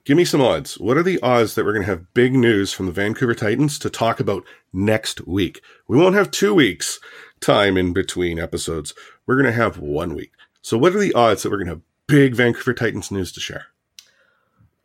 Give 0.10 0.18
me 0.18 0.26
some 0.26 0.42
odds. 0.42 0.80
What 0.80 0.98
are 0.98 1.04
the 1.04 1.20
odds 1.22 1.54
that 1.54 1.66
we're 1.66 1.74
going 1.74 1.86
to 1.86 1.92
have 1.92 2.16
big 2.16 2.34
news 2.34 2.74
from 2.74 2.88
the 2.88 2.92
Vancouver 2.92 3.36
Titans 3.36 3.78
to 3.78 3.92
talk 3.92 4.20
about 4.20 4.44
next 4.74 5.28
week? 5.28 5.62
We 5.88 6.00
won't 6.00 6.16
have 6.16 6.32
two 6.32 6.56
weeks 6.56 7.00
time 7.42 7.78
in 7.78 7.94
between 7.94 8.40
episodes. 8.40 8.96
We're 9.28 9.36
going 9.36 9.46
to 9.46 9.52
have 9.52 9.78
one 9.78 10.16
week. 10.16 10.32
So, 10.64 10.80
what 10.80 10.96
are 10.96 11.00
the 11.00 11.14
odds 11.14 11.44
that 11.44 11.52
we're 11.52 11.58
going 11.58 11.68
to 11.68 11.74
have 11.74 11.82
big 12.08 12.34
Vancouver 12.34 12.74
Titans 12.74 13.12
news 13.12 13.32
to 13.34 13.40
share? 13.40 13.68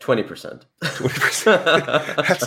Twenty 0.05 0.23
percent. 0.23 0.67
Twenty 0.85 1.19
percent. 1.19 1.65
That's. 1.87 2.45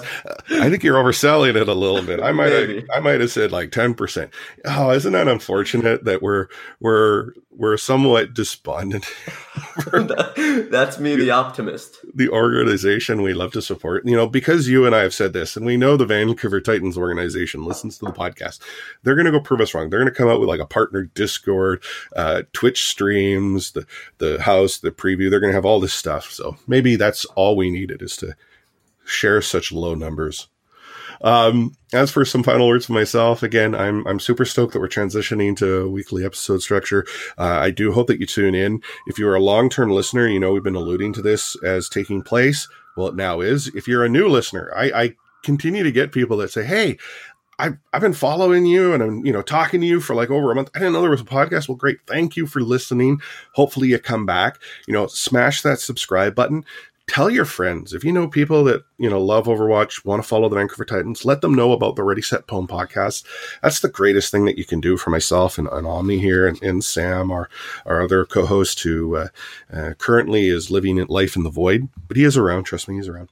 I 0.50 0.70
think 0.70 0.84
you're 0.84 1.02
overselling 1.02 1.56
it 1.56 1.68
a 1.68 1.74
little 1.74 2.02
bit. 2.04 2.22
I 2.22 2.32
might. 2.32 2.52
Have, 2.52 2.84
I 2.94 3.00
might 3.00 3.22
have 3.22 3.32
said 3.32 3.52
like 3.52 3.72
ten 3.72 3.94
percent. 3.94 4.34
Oh, 4.66 4.92
isn't 4.92 5.14
that 5.14 5.28
unfortunate 5.28 6.04
that 6.06 6.22
we're 6.22 6.48
we're 6.80 7.34
we're 7.58 7.78
somewhat 7.78 8.34
despondent. 8.34 9.12
That's 10.70 11.00
me, 11.00 11.16
the 11.16 11.32
optimist. 11.32 11.98
The 12.14 12.30
organization 12.30 13.24
we 13.24 13.34
love 13.34 13.52
to 13.54 13.62
support, 13.62 14.06
you 14.06 14.16
know, 14.16 14.28
because 14.28 14.68
you 14.68 14.86
and 14.86 14.96
I 14.96 15.02
have 15.02 15.14
said 15.14 15.34
this, 15.34 15.58
and 15.58 15.66
we 15.66 15.78
know 15.78 15.98
the 15.98 16.06
Vancouver 16.06 16.62
Titans 16.62 16.98
organization 16.98 17.66
listens 17.66 17.98
to 17.98 18.06
the 18.06 18.12
podcast. 18.12 18.60
They're 19.04 19.16
going 19.16 19.26
to 19.26 19.32
go 19.32 19.40
prove 19.40 19.62
us 19.62 19.74
wrong. 19.74 19.90
They're 19.90 20.00
going 20.00 20.12
to 20.12 20.18
come 20.18 20.30
out 20.30 20.40
with 20.40 20.50
like 20.50 20.60
a 20.60 20.66
partner 20.66 21.04
Discord, 21.04 21.84
uh, 22.16 22.44
Twitch 22.54 22.88
streams, 22.88 23.72
the 23.72 23.86
the 24.20 24.42
house, 24.42 24.78
the 24.78 24.92
preview. 24.92 25.30
They're 25.30 25.40
going 25.40 25.52
to 25.52 25.58
have 25.58 25.66
all 25.66 25.80
this 25.80 25.94
stuff. 25.94 26.32
So 26.32 26.58
maybe 26.68 26.96
that's 26.96 27.26
all 27.26 27.56
we 27.56 27.72
needed 27.72 28.02
is 28.02 28.16
to 28.18 28.27
share 29.06 29.42
such 29.42 29.72
low 29.72 29.96
numbers. 29.96 30.48
Um, 31.22 31.74
as 31.94 32.12
for 32.12 32.26
some 32.26 32.44
final 32.44 32.68
words 32.68 32.86
for 32.86 32.94
myself, 32.94 33.44
again, 33.44 33.74
I'm 33.74 34.06
I'm 34.08 34.20
super 34.20 34.46
stoked 34.46 34.74
that 34.74 34.80
we're 34.80 34.88
transitioning 34.88 35.58
to 35.58 35.90
weekly 35.90 36.26
episode 36.26 36.62
structure. 36.62 37.06
Uh, 37.38 37.58
I 37.60 37.72
do 37.72 37.92
hope 37.92 38.08
that 38.08 38.20
you 38.20 38.26
tune 38.26 38.56
in. 38.56 38.82
If 39.08 39.18
you 39.18 39.28
are 39.28 39.36
a 39.36 39.42
long 39.42 39.70
term 39.70 39.90
listener, 39.90 40.28
you 40.28 40.40
know 40.40 40.54
we've 40.54 40.64
been 40.64 40.76
alluding 40.76 41.14
to 41.14 41.22
this 41.22 41.56
as 41.64 41.90
taking 41.90 42.22
place. 42.22 42.68
Well, 42.96 43.08
it 43.08 43.16
now 43.16 43.42
is. 43.42 43.68
If 43.76 43.88
you're 43.88 44.06
a 44.06 44.10
new 44.10 44.28
listener, 44.28 44.72
I, 44.76 44.92
I 44.92 45.16
continue 45.44 45.84
to 45.84 45.92
get 45.92 46.12
people 46.12 46.38
that 46.38 46.52
say, 46.52 46.66
"Hey, 46.66 46.98
I've, 47.60 47.78
I've 47.92 48.02
been 48.02 48.14
following 48.14 48.68
you 48.68 48.94
and 48.94 49.02
I'm, 49.02 49.26
you 49.26 49.34
know, 49.34 49.42
talking 49.42 49.82
to 49.82 49.88
you 49.88 50.00
for 50.00 50.16
like 50.16 50.30
over 50.30 50.52
a 50.52 50.56
month. 50.56 50.70
I 50.76 50.80
didn't 50.80 50.94
know 50.94 51.02
there 51.02 51.10
was 51.10 51.22
a 51.22 51.26
podcast. 51.26 51.68
Well, 51.68 51.76
great. 51.76 51.98
Thank 52.06 52.36
you 52.38 52.46
for 52.46 52.62
listening. 52.62 53.20
Hopefully 53.54 53.88
you 53.88 53.98
come 53.98 54.28
back, 54.28 54.60
you 54.88 54.94
know, 54.94 55.08
smash 55.08 55.64
that 55.64 55.80
subscribe 55.80 56.36
button 56.36 56.66
tell 57.08 57.30
your 57.30 57.46
friends. 57.46 57.94
If 57.94 58.04
you 58.04 58.12
know 58.12 58.28
people 58.28 58.64
that 58.66 58.84
you 58.98 59.10
know 59.10 59.22
love 59.22 59.46
overwatch 59.46 60.06
want 60.06 60.22
to 60.22 60.28
follow 60.28 60.50
the 60.50 60.56
vancouver 60.56 60.86
titans 60.86 61.26
let 61.26 61.42
them 61.42 61.56
know 61.56 61.72
about 61.72 61.96
the 61.96 62.04
ready 62.04 62.22
set 62.22 62.48
pwn 62.48 62.68
podcast. 62.68 63.24
That's 63.64 63.80
the 63.80 63.90
greatest 63.90 64.30
thing 64.30 64.46
that 64.46 64.58
you 64.58 64.66
can 64.66 64.82
do 64.82 64.98
for 64.98 65.10
myself 65.10 65.58
and, 65.58 65.68
and 65.70 65.88
omni 65.88 66.20
here 66.20 66.46
and, 66.46 66.62
and, 66.62 66.84
sam 66.84 67.32
our, 67.32 67.50
our 67.86 68.04
other 68.04 68.26
co-host 68.26 68.82
who 68.82 69.16
uh, 69.16 69.28
uh, 69.74 69.94
currently 69.98 70.48
is 70.48 70.70
living 70.70 71.04
life 71.08 71.36
in 71.36 71.44
the 71.44 71.50
void 71.50 71.88
but 72.08 72.18
he 72.18 72.24
is 72.24 72.38
around 72.38 72.66
trust 72.66 72.88
me 72.88 72.96
he's 72.96 73.08
around. 73.08 73.30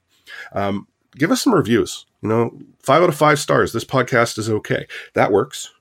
Um, 0.53 0.87
give 1.15 1.31
us 1.31 1.41
some 1.41 1.53
reviews 1.53 2.05
you 2.21 2.29
know 2.29 2.57
five 2.79 3.03
out 3.03 3.09
of 3.09 3.15
five 3.15 3.39
stars. 3.39 3.73
This 3.73 3.85
podcast 3.85 4.37
is 4.37 4.49
okay. 4.49 4.87
That 5.13 5.31
works. 5.31 5.71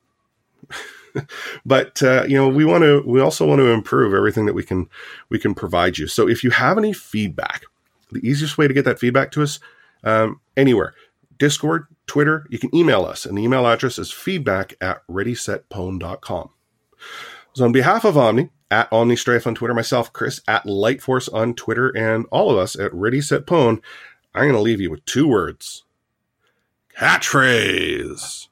But 1.64 2.02
uh, 2.02 2.24
you 2.26 2.34
know 2.36 2.48
we 2.48 2.64
want 2.64 2.82
to 2.82 3.00
we 3.06 3.20
also 3.20 3.46
want 3.46 3.60
to 3.60 3.68
improve 3.68 4.12
everything 4.12 4.46
that 4.46 4.52
we 4.52 4.64
can 4.64 4.88
we 5.28 5.38
can 5.38 5.54
provide 5.54 5.96
you. 5.96 6.08
So 6.08 6.28
if 6.28 6.42
you 6.42 6.50
have 6.50 6.76
any 6.76 6.92
feedback 6.92 7.66
the 8.12 8.26
easiest 8.26 8.58
way 8.58 8.68
to 8.68 8.74
get 8.74 8.84
that 8.84 8.98
feedback 8.98 9.30
to 9.32 9.42
us 9.42 9.60
um, 10.04 10.40
anywhere 10.56 10.94
Discord, 11.38 11.86
Twitter, 12.06 12.46
you 12.50 12.58
can 12.58 12.74
email 12.74 13.04
us, 13.04 13.26
and 13.26 13.36
the 13.36 13.42
email 13.42 13.66
address 13.66 13.98
is 13.98 14.12
feedback 14.12 14.74
at 14.80 15.06
readysetpwn.com. 15.08 16.50
So, 17.54 17.64
on 17.64 17.72
behalf 17.72 18.04
of 18.04 18.16
Omni, 18.16 18.50
at 18.70 18.90
OmniStrafe 18.90 19.46
on 19.46 19.54
Twitter, 19.54 19.74
myself, 19.74 20.12
Chris, 20.12 20.40
at 20.48 20.64
Lightforce 20.64 21.32
on 21.32 21.54
Twitter, 21.54 21.90
and 21.90 22.26
all 22.30 22.50
of 22.50 22.58
us 22.58 22.76
at 22.78 22.92
Ready 22.92 23.20
Set 23.20 23.46
Pwn, 23.46 23.80
I'm 24.34 24.44
going 24.44 24.54
to 24.54 24.60
leave 24.60 24.80
you 24.80 24.90
with 24.90 25.04
two 25.04 25.28
words 25.28 25.84
catchphrase. 26.98 28.48